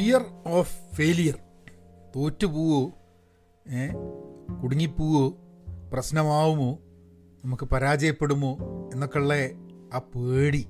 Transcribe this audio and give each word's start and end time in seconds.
Fear 0.00 0.24
of 0.46 0.94
failure 0.94 1.38
തോറ്റുപോവോ? 2.16 2.92
കുടുങ്ങിപ്പോവോ? 4.62 5.28
പ്രശ്നമാവുമോ? 5.92 6.78
നമുക്ക് 7.44 7.64
പരാജയപ്പെടുമോ? 7.64 8.58
എന്നൊക്കെയുള്ള 8.92 9.34
ആ 9.94 9.98
പേടി. 9.98 10.66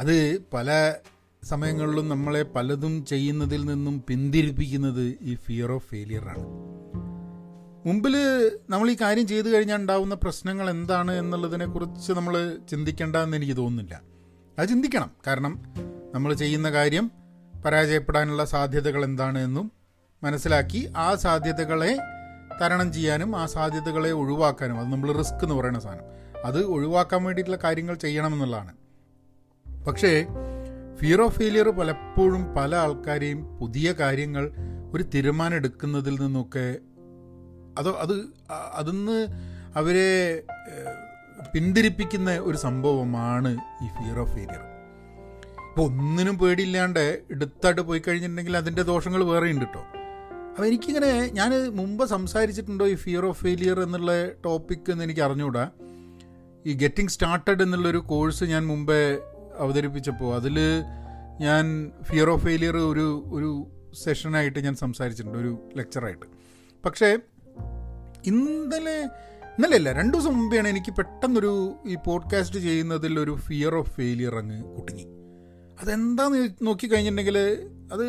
അത് 0.00 0.38
പല 0.54 0.94
സമയങ്ങളിലും 1.44 2.08
നമ്മളെ 2.08 2.42
പലതും 2.42 3.04
ചെയ്യുന്നതിൽ 3.04 3.64
നിന്നും 3.64 4.04
പിന്തിരിപ്പിക്കുന്നത് 4.08 5.14
ഈ 5.20 5.34
ഫിയർ 5.34 5.72
ഓഫ് 5.72 5.88
ഫെയിലിയറാണ് 5.88 6.44
മുമ്പിൽ 7.88 8.16
നമ്മൾ 8.70 8.90
ഈ 8.90 8.96
കാര്യം 9.00 9.26
ചെയ്തു 9.26 9.48
കഴിഞ്ഞാൽ 9.48 9.76
ഉണ്ടാവുന്ന 9.76 10.14
പ്രശ്നങ്ങൾ 10.14 10.70
എന്താണ് 10.70 11.12
എന്നുള്ളതിനെക്കുറിച്ച് 11.12 12.12
നമ്മൾ 12.12 12.58
ചിന്തിക്കേണ്ടതെന്ന് 12.70 13.36
എനിക്ക് 13.36 13.56
തോന്നുന്നില്ല. 13.56 14.02
അത് 14.58 14.68
ചിന്തിക്കണം. 14.68 15.10
കാരണം 15.26 15.62
നമ്മൾ 16.14 16.34
ചെയ്യുന്ന 16.34 16.70
കാര്യം 16.70 17.25
പരാജയപ്പെടാനുള്ള 17.66 18.44
സാധ്യതകൾ 18.44 19.04
എന്താണ് 19.04 19.38
എന്നും 19.38 19.66
മനസ്സിലാക്കി 20.22 20.92
ആ 20.96 21.14
സാധ്യതകളെ 21.14 21.92
തരണം 22.60 22.92
ചെയ്യാനും 22.92 23.36
ആ 23.36 23.46
സാധ്യതകളെ 23.46 24.10
ഒഴിവാക്കാനും 24.12 24.78
അത് 24.78 24.92
നമ്മൾ 24.92 25.18
റിസ്ക് 25.18 25.42
എന്ന് 25.42 25.54
പറയുന്ന 25.54 25.80
സാധനം. 25.80 26.06
അത് 26.44 26.64
ഒഴിവാക്കാൻ 26.66 27.24
വേണ്ടിയിട്ടുള്ള 27.24 27.58
കാര്യങ്ങൾ 27.64 27.94
ചെയ്യണമെന്നുള്ളതാണ് 27.94 28.72
പക്ഷേ 29.86 30.12
ഫിയർ 31.00 31.20
ഓഫ് 31.20 31.36
ഫെയിലിയർ 31.38 31.68
പലപ്പോഴും 31.68 32.54
പല 32.54 32.74
ആൾക്കാരെയും 32.76 33.58
പുതിയ 33.58 33.92
കാര്യങ്ങൾ 33.92 34.44
ഒരു 34.92 35.02
തീരുമാനം 35.14 35.56
എടുക്കുന്നതിൽ 35.56 36.14
നിന്നൊക്കെ 36.20 36.66
അത് 37.78 37.96
അത് 37.96 38.14
അതിന്ന് 38.74 39.18
അവരെ 39.76 40.08
പിന്തിരിപ്പിക്കുന്ന 41.54 42.36
ഒരു 42.38 42.56
സംഭവമാണ് 42.56 43.50
ഈ 43.84 43.88
ഫിയർ 43.88 44.20
ഓഫ് 44.20 44.32
ഫെയിലിയർ 44.34 44.62
ഇപ്പോൾ 45.76 45.88
ഒന്നിനും 45.88 46.38
പേടിയില്ലാണ്ട് 46.38 47.00
എടുത്തായിട്ട് 47.30 47.80
പോയി 47.80 48.02
കഴിഞ്ഞിട്ടുണ്ടെങ്കിൽ 48.08 48.56
അതിന്റെ 48.56 48.82
ദോഷങ്ങൾ 48.82 49.24
വേറെ 49.24 49.50
ഉണ്ട് 49.50 49.64
കേട്ടോ 49.64 49.82
അപ്പോൾ 50.50 50.66
എനിക്കിങ്ങനെ 50.66 51.10
ഞാൻ 51.28 51.50
മുമ്പ് 51.70 52.06
സംസാരിച്ചിട്ടുണ്ടോ 52.06 52.86
ഈ 52.86 52.94
ഫിയർ 52.94 53.26
ഓഫ് 53.26 53.42
ഫെയിലിയർ 53.42 53.80
എന്നുള്ള 53.80 54.12
ടോപ്പിക് 54.44 54.92
എന്ന് 54.92 55.04
എനിക്ക് 55.04 55.20
അറിഞ്ഞുകൂടാ 55.20 55.64
ഈ 56.66 56.72
ഗെറ്റിംഗ് 56.74 57.10
സ്റ്റാർട്ടഡ് 57.10 57.62
എന്നുള്ളൊരു 57.62 57.98
കോഴ്സ് 57.98 58.44
ഞാൻ 58.44 58.66
മുമ്പേ 58.66 59.18
അവതരിപ്പിച്ചപ്പോൾ 59.58 60.34
അതിൽ 60.34 60.56
ഞാൻ 61.40 61.92
ഫിയർ 62.02 62.30
ഓഫ് 62.30 62.44
ഫെയിലിയർ 62.44 62.76
ഒരു 62.76 63.06
ഒരു 63.32 63.50
സെഷനായിട്ട് 63.94 64.58
ഞാൻ 64.58 64.76
സംസാരിച്ചിട്ടുണ്ട് 64.76 65.38
ഒരു 65.38 65.52
ലെക്ചറായിട്ട് 65.76 66.26
പക്ഷേ 66.84 67.10
ഇന്നലെ 68.26 68.98
ഇന്നലെയല്ല 69.58 69.92
രണ്ടു 69.92 70.16
ദിവസം 70.16 70.38
മുമ്പെയാണ് 70.38 70.68
എനിക്ക് 70.68 70.94
പെട്ടെന്നൊരു 70.94 71.52
ഈ 71.86 71.96
പോഡ്കാസ്റ്റ് 72.06 72.60
ചെയ്യുന്നതിൽ 72.60 73.20
ഒരു 73.20 73.36
ഫിയർ 73.36 73.74
ഓഫ് 73.74 73.90
ഫെയിലിയർ 73.90 74.34
അങ്ങ് 74.34 74.62
കുടുങ്ങി. 74.62 75.06
അതെന്താന്ന് 75.80 76.48
നോക്കി 76.62 76.86
കഴിഞ്ഞിട്ടുണ്ടെങ്കിൽ 76.86 77.38
അത് 77.92 78.06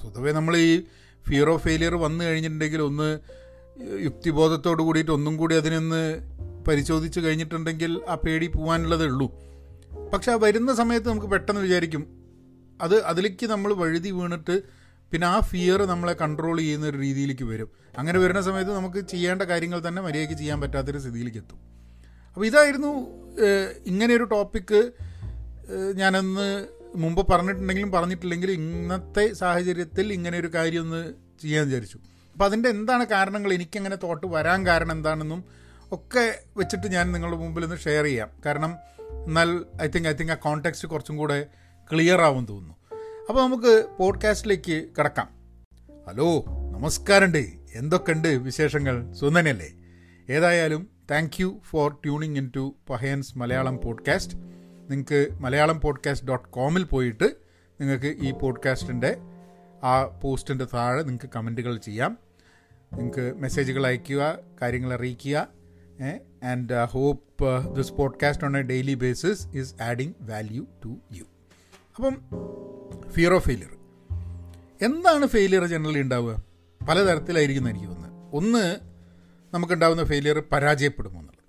സ്വതവേ 0.00 0.32
നമ്മൾ 0.32 0.56
ഈ 0.56 0.70
ഫിയർ 1.28 1.50
ഓഫ് 1.50 1.62
ഫെയിലിയർ 1.64 1.94
വന്നു 1.94 2.24
കഴിഞ്ഞിട്ടുണ്ടെങ്കിൽ 2.24 2.80
ഒന്ന് 2.82 3.08
യുക്തിബോധത്തോട് 4.04 4.82
കൂടിയിട്ട് 4.82 5.10
ഒന്നും 5.10 5.36
കൂടി 5.36 5.54
അതിനൊന്ന് 5.54 6.02
പരിശോധിച്ച് 6.68 7.20
കഴിഞ്ഞിട്ടുണ്ടെങ്കിൽ 7.20 8.00
ആ 8.08 8.14
പേടി 8.14 8.46
പോകാനുള്ളതേ 8.46 9.04
ഉള്ളൂ. 9.04 9.26
പക്ഷെ 10.12 10.32
ആ 10.32 10.34
വരുന്ന 10.34 10.74
സമയത്ത് 10.74 11.08
നമുക്ക് 11.08 11.26
പെട്ടെന്ന് 11.26 11.60
വിചാരിക്കും. 11.60 12.02
അത് 12.82 13.02
അതിലേക്ക് 13.02 13.46
നമ്മൾ 13.46 13.72
വഴുതി 13.74 14.10
വീണിട്ട് 14.10 14.62
പിന്നെ 15.12 15.26
ആ 15.26 15.40
ഫിയർ 15.40 15.82
നമ്മളെ 15.82 16.12
കൺട്രോൾ 16.12 16.56
ചെയ്യുന്ന 16.58 16.86
ഒരു 16.86 16.98
രീതിയിലേക്ക് 16.98 17.44
വരും. 17.44 17.68
അങ്ങനെ 17.98 18.18
വരുന്ന 18.18 18.40
സമയത്ത് 18.40 18.72
നമുക്ക് 18.76 19.00
ചെയ്യേണ്ട 19.08 19.42
കാര്യങ്ങൾ 19.42 19.88
തന്നെ 19.88 20.02
മര്യാദയ്ക്ക് 20.02 20.34
ചെയ്യാൻ 20.34 20.60
പറ്റാത്തൊരു 20.60 20.98
സ്ഥിതിയിലേക്ക് 20.98 21.38
എത്തും. 21.38 21.60
അപ്പോൾ 22.34 22.46
ഇതായിരുന്നു 22.46 22.92
ഇങ്ങനെയൊരു 23.86 24.24
ടോപ്പിക്ക് 24.24 24.92
ഞാനൊന്ന് 25.94 26.66
മുമ്പ് 26.94 27.32
പറഞ്ഞിട്ടുണ്ടെങ്കിലും 27.32 27.90
പറഞ്ഞിട്ടില്ലെങ്കിലും 27.90 28.52
ഇന്നത്തെ 28.52 29.32
സാഹചര്യത്തിൽ 29.32 30.12
ഇങ്ങനെ 30.12 30.38
ഒരു 30.38 30.54
കാര്യം 30.54 30.80
ഒന്ന് 30.80 31.14
ചെയ്യാൻ 31.42 31.66
വിചാരിച്ചു. 31.66 31.98
അപ്പം 32.32 32.46
അതിന്റെ 32.46 32.68
എന്താണ് 32.68 33.06
കാരണങ്ങൾ? 33.06 33.52
എനിക്കങ്ങനെ 33.52 33.96
തോട്ട് 33.96 34.26
വരാൻ 34.26 34.66
കാരണം 34.66 34.92
എന്താണെന്നും 34.92 35.44
ഒക്കെ 35.92 36.38
വെച്ചിട്ട് 36.56 36.86
ഞാൻ 36.86 37.12
നിങ്ങളുടെ 37.12 37.36
മുമ്പിൽ 37.36 37.64
ഒന്ന് 37.64 37.76
ഷെയർ 37.76 38.04
ചെയ്യാം. 38.04 38.28
കാരണം 38.46 38.76
എന്നാൽ 39.26 39.64
ഐ 39.82 39.86
തിങ്ക് 39.86 40.08
ഐ 40.08 40.12
തിങ്ക് 40.12 40.32
ആ 40.32 40.34
കോണ്ടെക്സ്റ്റ് 40.34 40.88
കുറച്ചും 40.88 41.16
കൂടെ 41.16 41.46
ക്ലിയർ 41.92 42.20
ആവും 42.20 42.46
തോന്നുന്നു. 42.46 42.74
അപ്പോൾ 43.28 43.42
നമുക്ക് 43.42 43.88
പോഡ്കാസ്റ്റിലേക്ക് 43.98 44.88
കിടക്കാം. 44.98 45.28
ഹലോ 46.08 46.44
നമസ്കാരമുണ്ട്. 46.74 47.52
എന്തൊക്കെയുണ്ട് 47.74 48.28
വിശേഷങ്ങൾ? 48.28 49.12
സുന്ദനല്ലേ 49.12 49.72
ഏതായാലും 50.30 50.88
thank 51.10 51.40
you 51.40 51.60
for 51.64 51.92
tuning 51.92 52.36
in 52.36 52.52
to 52.56 52.76
പഹയൻസ് 52.90 53.38
Malayalam 53.38 53.80
podcast 53.84 54.57
നിങ്ങൾക്ക് 54.90 55.28
മലയാളം 55.40 55.80
പോഡ്കാസ്റ്റ് 55.80 56.28
ഡോട്ട് 56.28 56.48
കോമിൽ 56.48 56.84
പോയിട്ട് 56.84 57.24
നിങ്ങൾക്ക് 57.80 58.06
ഈ 58.06 58.30
പോഡ്കാസ്റ്റിന്റെ 58.30 59.16
ആ 59.82 60.04
പോസ്റ്റിന്റെ 60.04 60.66
താഴെ 60.74 61.02
നിങ്ങൾക്ക് 61.02 61.30
കമന്റുകൾ 61.36 61.76
ചെയ്യാം. 61.76 62.18
നിങ്ങൾക്ക് 62.92 63.34
മെസ്സേജുകൾ 63.36 63.86
അയയ്ക്കുക 63.86 64.38
കാര്യങ്ങൾ 64.62 64.94
അറിയിക്കുക 64.94 65.48
and 66.44 66.84
hope 66.84 67.76
this 67.76 67.92
podcast 67.92 68.44
on 68.44 68.56
a 68.56 68.62
daily 68.62 68.94
basis 68.94 69.48
is 69.54 69.82
adding 69.82 70.12
value 70.20 70.66
to 70.84 70.96
you 71.12 71.24
അപ്പം 71.96 72.16
ഫിയർ 73.10 73.32
ഓഫ് 73.32 73.44
ഫെയിലിയർ 73.44 73.78
എന്താണ് 74.82 75.26
ഫെയിലിയർ 75.26 75.66
ജനറലി 75.66 76.00
ഉണ്ടാവുക? 76.00 76.42
പലതരത്തിലായിരിക്കും 76.88 77.68
എനിക്ക് 77.68 77.86
തോന്നുന്നത്. 77.86 78.36
ഒന്ന് 78.36 78.76
നമുക്കുണ്ടാവുന്ന 79.54 80.04
ഫെയിലിയർ 80.04 80.42
പരാജയപ്പെടുമോ 80.52 81.20
എന്നുള്ളത്. 81.20 81.48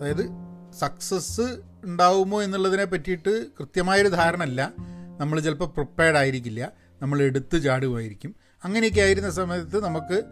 അതായത് 0.00 0.30
സക്സസ് 0.72 1.73
ഉണ്ടാവുമോ 1.84 2.42
എന്നുള്ളതിനെ 2.42 2.84
പറ്റിയിട്ട് 2.84 3.46
കൃത്യമായൊരു 3.60 4.08
ധാരണ 4.08 4.42
അല്ല 4.42 4.72
നമ്മൾ 5.20 5.40
ചിലപ്പോൾ 5.40 5.64
പ്രിപ്പയർഡ് 5.64 6.16
ആയിരിക്കില്ല. 6.16 6.72
നമ്മൾ 7.02 7.22
എടുത്ത് 7.22 7.62
ചാടുമായിരിക്കും. 7.62 8.34
അങ്ങനെയൊക്കെ 8.64 9.00
ആയിരുന്ന 9.00 9.30
സമയത്ത് 9.30 9.84
നമുക്ക് 9.84 10.22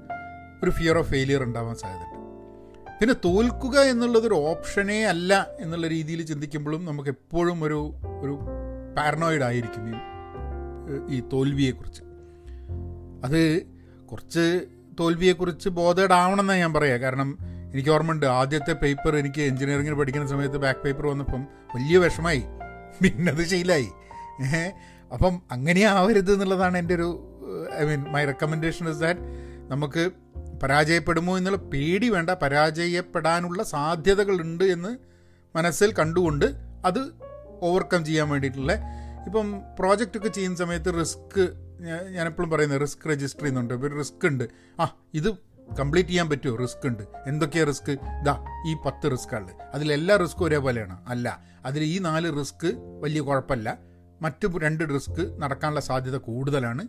ഒരു 0.62 0.70
ഫിയർ 0.70 0.98
ഓഫ് 0.98 1.10
ഫെയിലിയർ 1.10 1.42
ഉണ്ടാവാൻ 1.42 1.76
സാധ്യതയുണ്ട്. 1.76 2.12
പിന്നെ 3.00 3.14
തോൽക്കുക 3.24 3.78
എന്നുള്ളതൊരു 3.80 4.34
ഓപ്ഷനേ 4.34 5.04
അല്ല 5.04 5.46
എന്നുള്ള 5.60 5.86
രീതിയിൽ 5.86 6.22
ചിന്തിക്കുമ്പോഴും 6.22 6.84
നമുക്ക് 6.84 7.08
എപ്പോഴും 7.08 7.64
ഒരു 7.64 7.94
ഒരു 8.20 8.38
പാരനോയിഡ് 8.96 9.42
ആയിരിക്കും 9.42 9.88
ഈ 9.90 9.94
ഈ 11.16 11.22
തോൽവിയെക്കുറിച്ച്. 11.32 12.02
അത് 13.24 13.62
കുറച്ച് 14.10 14.66
തോൽവിയെക്കുറിച്ച് 15.00 15.68
ബോധേഡ് 15.68 16.12
ആവണമെന്നാണ് 16.12 16.58
ഞാൻ 16.58 16.72
പറയുക 16.72 16.96
കാരണം 16.96 17.38
എനിക്ക് 17.72 17.90
ഓർമ്മയുണ്ട് 17.90 18.26
ആദ്യത്തെ 18.26 18.72
പേപ്പർ 18.72 19.16
എനിക്ക് 19.16 19.40
എഞ്ചിനീയറിംഗിന് 19.40 19.94
പഠിക്കുന്ന 19.94 20.28
സമയത്ത് 20.28 20.56
ബാക്ക് 20.56 20.80
പേപ്പർ 20.80 21.06
വന്നപ്പം 21.06 21.42
വലിയ 21.76 21.98
വിഷമായി. 21.98 22.42
പിന്നത് 23.02 23.44
ശീലായി. 23.46 23.88
അപ്പം 25.12 25.42
അങ്ങനെ 25.50 25.82
ആവരുത് 25.82 26.32
എന്നുള്ളതാണ് 26.32 26.78
എന്റെ 26.78 26.94
ഒരു 26.94 27.08
I 27.80 27.84
mean 27.84 28.02
my 28.02 28.24
recommendation 28.24 28.90
is 28.90 28.98
that 28.98 29.20
നമുക്ക് 29.70 30.10
പരാജയപ്പെടുമോ 30.62 31.38
എന്നുള്ള 31.38 31.58
പേടി 31.58 32.08
വേണ്ട 32.08 32.30
പരാജയപ്പെടാനുള്ള 32.30 33.62
സാധ്യതകളുണ്ട് 33.62 34.64
എന്ന് 34.64 34.92
മനസ്സിൽ 35.56 35.92
കണ്ടുകൊണ്ട് 35.92 36.44
അത് 36.84 37.00
ഓവർകം 37.62 38.04
ചെയ്യാൻ 38.04 38.28
വേണ്ടിയിട്ടുള്ള. 38.28 38.72
ഇപ്പം 39.26 39.48
പ്രോജക്റ്റ് 39.78 40.16
ഒക്കെ 40.16 40.28
ചെയ്യുന്ന 40.28 40.56
സമയത്ത് 40.56 40.90
റിസ്ക് 41.00 41.40
ഞാൻ 41.80 42.00
ഞാനെപ്പോഴും 42.14 42.50
പറയുന്നത് 42.50 42.80
റിസ്ക് 42.80 43.08
രജിസ്റ്റർ 43.10 43.42
ചെയ്യുന്നുണ്ട് 43.42 43.74
ഒരു 43.74 43.98
റിസ്ക് 43.98 44.26
ഉണ്ട്. 44.26 44.44
ആ 44.80 44.96
ഇത് 45.14 45.30
കംപ്ലീറ്റ് 45.78 46.10
ചെയ്യാൻ 46.10 46.28
പറ്റുമോ? 46.30 46.56
റിസ്ക് 46.56 46.86
ഉണ്ട്. 46.86 47.02
എന്തൊക്കെയാണ് 47.26 47.68
റിസ്ക്? 47.68 47.90
ഇതാ 47.92 48.46
ഈ 48.68 48.74
പത്ത് 48.86 49.10
റിസ്ക്കാണ് 49.10 49.52
അതിലെല്ലാ 49.74 50.16
റിസ്ക്കും 50.16 50.44
ഒരേപോലെയാണ്. 50.44 51.08
അല്ല 51.08 51.40
അതിൽ 51.64 51.82
ഈ 51.82 51.98
നാല് 51.98 52.38
റിസ്ക് 52.38 52.66
വലിയ 53.00 53.20
കുഴപ്പമില്ല. 53.20 53.78
മറ്റു 54.22 54.58
രണ്ട് 54.58 54.84
റിസ്ക് 54.94 55.42
നടക്കാനുള്ള 55.42 55.80
സാധ്യത 55.80 56.16
കൂടുതലാണ്. 56.16 56.88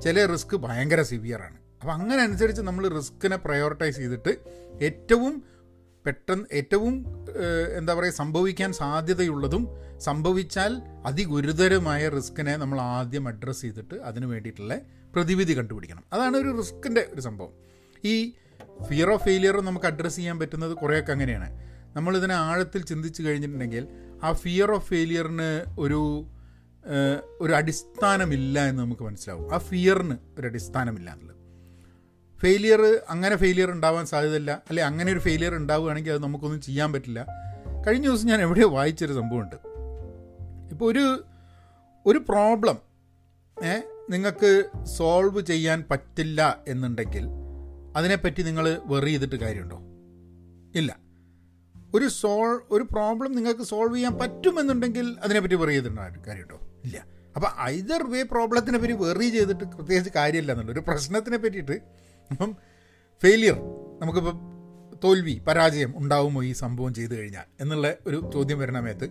ചില 0.00 0.26
റിസ്ക് 0.26 0.56
ഭയങ്കര 0.56 1.02
സിവിയറാണ്. 1.02 1.58
അപ്പോൾ 1.80 1.92
അങ്ങനെ 1.92 2.22
അനുസരിച്ച് 2.22 2.62
നമ്മൾ 2.62 2.88
റിസ്ക്കിനെ 2.88 3.36
പ്രയോറിറ്റൈസ് 3.36 3.96
ചെയ്തിട്ട് 3.96 4.38
ഏറ്റവും 4.82 5.44
പെട്ടെന്ന് 6.06 6.44
ഏറ്റവും 6.52 7.06
എന്താ 7.76 7.94
പറയുക 7.94 8.12
സംഭവിക്കാൻ 8.12 8.72
സാധ്യതയുള്ളതും 8.72 9.68
സംഭവിച്ചാൽ 9.98 10.82
അതിഗുരുതരമായ 11.06 12.08
റിസ്കിനെ 12.08 12.56
നമ്മൾ 12.56 12.80
ആദ്യം 12.80 13.28
അഡ്രസ്സ് 13.28 13.62
ചെയ്തിട്ട് 13.62 13.94
അതിന് 13.94 14.26
വേണ്ടിയിട്ടുള്ള 14.26 14.80
പ്രതിവിധി 15.14 15.58
കണ്ടുപിടിക്കണം. 15.58 16.04
അതാണ് 16.12 16.36
ഒരു 16.36 16.56
റിസ്ക്കിന്റെ 16.56 17.08
ഒരു 17.14 17.20
സംഭവം. 17.20 17.52
ഈ 18.04 18.32
ഫിയർ 18.88 19.10
ഓഫ് 19.10 19.24
ഫെയിലിയർ 19.24 19.60
നമുക്ക് 19.60 19.86
അഡ്രസ്സ് 19.86 20.16
ചെയ്യാൻ 20.16 20.38
പറ്റുന്നത് 20.38 20.76
കുറേയൊക്കെ 20.76 21.12
അങ്ങനെയാണ്. 21.12 21.68
നമ്മളിതിനെ 21.96 22.34
ആഴത്തിൽ 22.34 22.82
ചിന്തിച്ച് 22.82 23.22
കഴിഞ്ഞിട്ടുണ്ടെങ്കിൽ 23.22 23.88
ആ 24.22 24.32
ഫിയർ 24.32 24.70
ഓഫ് 24.70 24.88
ഫെയിലിയറിന് 24.88 25.64
ഒരു 25.78 26.26
ഒരു 27.40 27.52
അടിസ്ഥാനമില്ല 27.52 28.64
എന്ന് 28.64 28.82
നമുക്ക് 28.82 29.02
മനസ്സിലാവും. 29.02 29.54
ആ 29.54 29.58
ഫിയറിന് 29.58 30.16
ഒരു 30.38 30.46
അടിസ്ഥാനമില്ല 30.46 31.10
എന്നുള്ളത്. 31.10 31.36
ഫെയിലിയർ 32.40 33.00
അങ്ങനെ 33.10 33.36
ഫെയിലിയർ 33.36 33.70
ഉണ്ടാവാൻ 33.70 34.06
സാധ്യതയില്ല. 34.06 34.50
അല്ലെ 34.50 34.84
അങ്ങനെ 34.84 35.12
ഒരു 35.12 35.18
ഫെയിലിയർ 35.18 35.54
ഉണ്ടാവുകയാണെങ്കിൽ 35.54 36.12
അത് 36.12 36.22
നമുക്കൊന്നും 36.22 36.60
ചെയ്യാൻ 36.60 36.92
പറ്റില്ല. 36.92 37.26
കഴിഞ്ഞ 37.86 38.06
ദിവസം 38.06 38.26
ഞാൻ 38.26 38.40
എവിടെയോ 38.40 38.68
വായിച്ചൊരു 38.68 39.12
സംഭവമുണ്ട്. 39.12 39.56
ഇപ്പോൾ 40.70 40.92
ഒരു 40.92 41.24
ഒരു 42.06 42.18
പ്രോബ്ലം 42.18 42.78
നിങ്ങൾക്ക് 44.10 44.64
സോൾവ് 44.84 45.40
ചെയ്യാൻ 45.46 45.84
പറ്റില്ല 45.90 46.58
എന്നുണ്ടെങ്കിൽ 46.68 47.26
അതിനെപ്പറ്റി 47.98 48.42
നിങ്ങൾ 48.42 48.80
വെറി 48.84 49.10
ചെയ്തിട്ട് 49.10 49.36
കാര്യമുണ്ടോ? 49.36 49.78
ഇല്ല. 50.78 50.90
ഒരു 51.94 52.08
സോൾ 52.08 52.62
ഒരു 52.70 52.82
പ്രോബ്ലം 52.92 53.34
നിങ്ങൾക്ക് 53.34 53.62
സോൾവ് 53.62 53.96
ചെയ്യാൻ 53.96 54.14
പറ്റുമെന്നുണ്ടെങ്കിൽ 54.18 55.16
അതിനെപ്പറ്റി 55.22 55.54
വെറി 55.54 55.70
ചെയ്തിട്ടുണ്ടോ? 55.70 56.22
കാര്യമുണ്ടോ? 56.26 56.58
ഇല്ല. 56.84 57.18
അപ്പം 57.36 57.48
ഐദർ 57.62 58.02
വേ 58.10 58.22
പ്രോബ്ലത്തിനെ 58.22 58.78
പറ്റി 58.78 58.92
വെറി 58.92 59.28
ചെയ്തിട്ട് 59.28 59.64
പ്രത്യേകിച്ച് 59.64 60.12
കാര്യമില്ല 60.16 60.52
എന്നുള്ളൂ 60.52 60.72
ഒരു 60.72 60.80
പ്രശ്നത്തിനെ 60.80 61.36
പറ്റിയിട്ട് 61.36 61.72
ഇപ്പം 62.30 62.56
ഫെയിലിയർ 63.22 63.56
നമുക്കിപ്പോൾ 64.00 64.36
തോൽവി 65.04 65.38
പരാജയം 65.38 65.94
ഉണ്ടാവുമോ 65.96 66.44
ഈ 66.44 66.52
സംഭവം 66.52 66.94
ചെയ്തു 66.94 67.14
കഴിഞ്ഞാൽ 67.14 67.44
എന്നുള്ള 67.60 67.94
ഒരു 68.06 68.30
ചോദ്യം 68.34 68.58
വരുന്ന 68.58 68.80
സമയത്ത് 68.80 69.08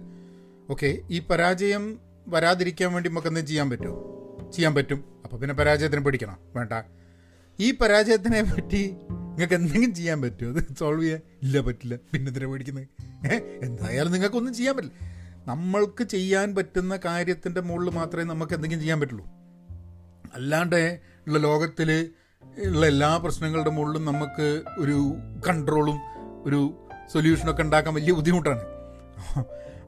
ഓക്കെ 0.69 1.01
ഈ 1.10 1.19
പരാജയം 1.19 2.00
വരാതിരിക്കാൻ 2.28 2.94
വേണ്ടി 2.94 3.10
നമുക്ക് 3.10 3.28
എന്തെങ്കിലും 3.28 3.48
ചെയ്യാൻ 3.48 3.69
പറ്റുമോ 3.69 3.95
ചെയ്യാൻ 4.54 4.75
പറ്റും. 4.75 5.22
അപ്പോൾ 5.24 5.38
പിന്നെ 5.38 5.56
പരാജയത്തിന് 5.56 6.06
പഠിക്കണം 6.06 6.38
വേണ്ട. 6.56 6.74
ഈ 7.59 7.77
പരാജയത്തിനെ 7.77 8.42
പറ്റി 8.42 8.95
നിങ്ങൾക്ക് 9.12 9.54
എന്തെങ്കിലും 9.54 9.95
ചെയ്യാൻ 9.95 10.21
പറ്റുമോ? 10.21 10.51
അത് 10.51 10.75
സോൾവ് 10.80 11.04
ചെയ്യാൻ 11.04 11.21
ഇല്ല 11.44 11.62
പറ്റില്ല. 11.62 11.95
പിന്നെ 11.95 12.30
എന്തിനാ 12.30 12.48
പേടിക്കുന്നത് 12.48 12.88
ഏഹ് 13.25 13.42
എന്തായാലും 13.63 14.12
നിങ്ങൾക്കൊന്നും 14.12 14.54
ചെയ്യാൻ 14.54 14.75
പറ്റില്ല. 14.75 14.95
നമ്മൾക്ക് 15.48 16.04
ചെയ്യാൻ 16.04 16.56
പറ്റുന്ന 16.56 17.00
കാര്യത്തിന്റെ 17.06 17.62
മുകളിൽ 17.62 17.89
മാത്രമേ 17.89 18.24
നമുക്ക് 18.24 18.54
എന്തെങ്കിലും 18.54 18.81
ചെയ്യാൻ 18.81 19.00
പറ്റുള്ളൂ. 19.00 19.25
അല്ലാണ്ട് 20.33 21.00
ഉള്ള 21.27 21.38
ലോകത്തിൽ 21.38 22.09
ഉള്ള 22.65 22.86
എല്ലാ 22.86 23.18
പ്രശ്നങ്ങളുടെ 23.18 23.69
മുകളിലും 23.69 24.06
നമുക്ക് 24.06 24.62
ഒരു 24.77 24.98
കൺട്രോളും 25.50 25.98
ഒരു 26.45 26.88
സൊല്യൂഷനൊക്കെ 27.13 27.62
ഉണ്ടാക്കാൻ 27.62 27.94
വലിയ 27.94 28.13
ബുദ്ധിമുട്ടാണ്. 28.13 28.63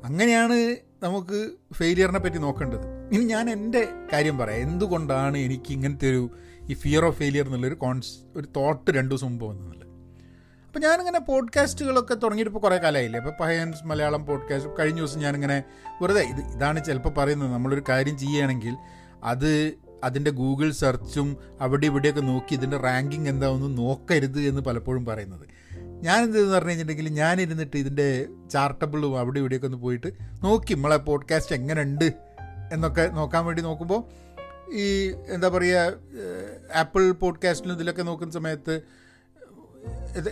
അങ്ങനെയാണ് 0.03 0.75
നമുക്ക് 1.03 1.51
ഫെയിലിയറിനെ 1.73 2.19
പറ്റി 2.19 2.37
നോക്കേണ്ടത്. 2.37 3.13
ഇനി 3.13 3.23
ഞാൻ 3.23 3.49
എന്റെ 3.49 3.87
കാര്യം 4.13 4.37
പറയാം. 4.37 4.71
എന്തുകൊണ്ടാണ് 4.71 5.37
എനിക്ക് 5.37 5.71
ഇങ്ങനത്തെ 5.71 6.09
ഒരു 6.09 6.29
ഈ 6.69 6.73
ഫിയർ 6.73 7.05
ഓഫ് 7.05 7.17
ഫെയിലിയർ 7.17 7.45
എന്നുള്ളൊരു 7.45 7.75
കോൺസ് 7.75 8.19
ഒരു 8.35 8.47
തോട്ട് 8.55 8.91
രണ്ട് 8.91 9.15
ദിവസം 9.15 9.27
മുമ്പ് 9.27 9.45
വന്നെന്നുള്ളത് 9.45 9.87
അപ്പോൾ 10.67 10.79
ഞാനിങ്ങനെ 10.79 11.19
പോഡ്കാസ്റ്റുകളൊക്കെ 11.19 12.13
തുടങ്ങിയിട്ട് 12.13 12.51
ഇപ്പോൾ 12.51 12.59
കുറേ 12.59 12.77
കാലമായില്ലേ 12.77 13.19
അപ്പോൾ 13.19 13.43
പയൻസ് 13.43 13.87
മലയാളം 13.87 14.25
പോഡ്കാസ്റ്റ് 14.25 14.71
കഴിഞ്ഞ 14.79 14.97
ദിവസം 14.97 15.19
ഞാനിങ്ങനെ 15.19 15.63
വെറുതെ 16.01 16.21
ഇത് 16.21 16.41
ഇതാണ് 16.41 16.85
ചിലപ്പോൾ 16.85 17.09
പറയുന്നത്. 17.09 17.53
നമ്മളൊരു 17.53 17.83
കാര്യം 17.89 18.17
ചെയ്യുകയാണെങ്കിൽ 18.17 18.77
അത് 19.23 19.73
അതിന്റെ 20.03 20.31
ഗൂഗിൾ 20.31 20.71
സെർച്ചും 20.71 21.37
അവിടെ 21.61 21.85
ഇവിടെയൊക്കെ 21.85 22.21
നോക്കി 22.21 22.53
ഇതിന്റെ 22.53 22.77
റാങ്കിങ് 22.77 23.29
എന്താണെന്ന് 23.29 23.77
നോക്കരുത് 23.77 24.39
എന്ന് 24.39 24.61
പലപ്പോഴും 24.61 25.05
പറയുന്നത്. 25.05 25.47
ഞാനെന്തെന്ന് 26.03 26.55
പറഞ്ഞു 26.55 26.69
കഴിഞ്ഞിട്ടുണ്ടെങ്കിൽ 26.69 27.13
ഞാനിരുന്നിട്ട് 27.13 27.77
ഇതിന്റെ 27.77 28.27
ചാർട്ടബിളും 28.51 29.19
അവിടെ 29.19 29.39
ഇവിടെയൊക്കെ 29.39 29.67
ഒന്ന് 29.67 29.77
പോയിട്ട് 29.77 30.07
നോക്കി. 30.43 30.73
നമ്മളെ 30.73 30.97
പോഡ്കാസ്റ്റ് 30.97 31.55
എങ്ങനെ 31.55 31.81
ഉണ്ട് 31.81 32.13
എന്നൊക്കെ 32.73 33.07
നോക്കാൻ 33.07 33.45
വേണ്ടി 33.45 33.61
നോക്കുമ്പോൾ 33.61 34.28
ഈ 34.73 35.13
എന്താ 35.27 35.47
പറയുക 35.47 35.93
ആപ്പിൾ 36.75 37.11
പോഡ്കാസ്റ്റിലും 37.11 37.75
ഇതിലൊക്കെ 37.75 38.01
നോക്കുന്ന 38.01 38.33
സമയത്ത് 38.33 38.81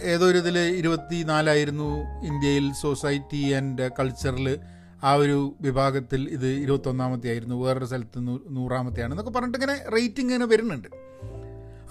ഏതോ 0.01 0.25
ഒരു 0.25 0.37
ഇതിൽ 0.37 0.59
ഇരുപത്തി 0.59 1.23
നാലായിരുന്നു 1.23 2.03
ഇന്ത്യയിൽ 2.25 2.73
സൊസൈറ്റി 2.73 3.51
ആൻഡ് 3.51 3.89
കൾച്ചറിൽ 3.99 4.59
ആ 5.03 5.13
ഒരു 5.13 5.55
വിഭാഗത്തിൽ 5.61 6.29
ഇത് 6.29 6.47
ഇരുപത്തൊന്നാമത്തെ 6.47 7.29
ആയിരുന്നു. 7.29 7.55
വേറൊരു 7.55 7.85
സ്ഥലത്ത് 7.85 8.19
നൂറാമത്തെയാണ് 8.49 9.13
എന്നൊക്കെ 9.13 9.31
പറഞ്ഞിട്ട് 9.31 9.57
ഇങ്ങനെ 9.57 9.89
റേറ്റിംഗ് 9.89 10.33
ഇങ്ങനെ 10.33 10.45
വരുന്നുണ്ട്. 10.45 10.87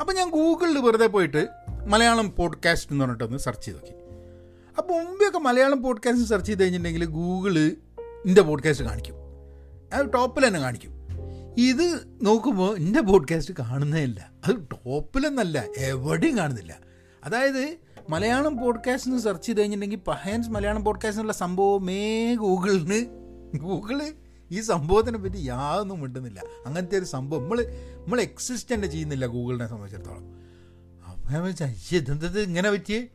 അപ്പോൾ 0.00 0.12
ഞാൻ 0.12 0.30
ഗൂഗിളിൽ 0.30 0.78
വെറുതെ 0.78 1.06
പോയിട്ട് 1.06 1.48
മലയാളം 1.86 2.34
പോഡ്കാസ്റ്റ് 2.34 2.92
എന്ന് 2.92 3.04
പറഞ്ഞിട്ടൊന്ന് 3.04 3.38
സെർച്ച് 3.38 3.64
ചെയ്ത് 3.64 3.78
നോക്കി. 3.78 3.94
അപ്പോൾ 4.78 5.04
മുമ്പെയൊക്കെ 5.04 5.38
മലയാളം 5.38 5.82
പോഡ്കാസ്റ്റ് 5.82 6.28
സെർച്ച് 6.28 6.48
ചെയ്ത് 6.48 6.62
കഴിഞ്ഞിട്ടുണ്ടെങ്കിൽ 6.62 7.04
ഗൂഗിൾ 7.04 7.58
എന്റെ 8.26 8.40
പോഡ്കാസ്റ്റ് 8.40 8.86
കാണിക്കും. 8.86 9.14
അത് 9.92 10.12
ടോപ്പിൽ 10.12 10.46
തന്നെ 10.46 10.60
കാണിക്കും. 10.60 10.95
ഇത് 11.58 12.18
നോക്കുമ്പോൾ 12.22 12.76
എന്റെ 12.76 13.00
പോഡ്കാസ്റ്റ് 13.00 13.54
കാണുന്നേ 13.58 14.02
ഇല്ല. 14.02 14.30
അത് 14.46 14.56
ടോപ്പിലെന്നല്ല 14.56 15.64
എവിടെയും 15.76 16.38
കാണുന്നില്ല. 16.38 16.78
അതായത് 17.24 17.76
മലയാളം 18.08 18.56
പോഡ്കാസ്റ്റ് 18.56 19.10
എന്ന് 19.10 19.22
സെർച്ച് 19.22 19.46
ചെയ്ത് 19.46 19.60
കഴിഞ്ഞിട്ടുണ്ടെങ്കിൽ 19.60 20.04
പഹയൻസ് 20.04 20.48
മലയാളം 20.48 20.84
പോഡ്കാസ്റ്റ് 20.84 21.14
എന്നുള്ള 21.14 21.32
സംഭവമേ 21.32 22.34
ഗൂഗിളിന്. 22.34 23.06
ഗൂഗിൾ 23.58 24.12
ഈ 24.50 24.60
സംഭവത്തിനെ 24.60 25.18
പറ്റി 25.18 25.36
യാതൊന്നും 25.36 26.00
മിണ്ടുന്നില്ല. 26.00 26.42
അങ്ങനത്തെ 26.66 26.98
ഒരു 26.98 27.04
സംഭവം 27.04 27.42
നമ്മൾ 27.42 27.62
നമ്മൾ 27.96 28.20
എക്സിസ്റ്റ് 28.20 28.74
തന്നെ 28.74 28.88
ചെയ്യുന്നില്ല 28.88 29.26
ഗൂഗിളിനെ 29.26 29.66
സംബന്ധിച്ചിടത്തോളം. 29.66 30.36
അപ്പം 31.10 31.32
ഞാൻ 31.32 32.38
ഇങ്ങനെ 32.38 32.70
പറ്റിയേ? 32.70 33.08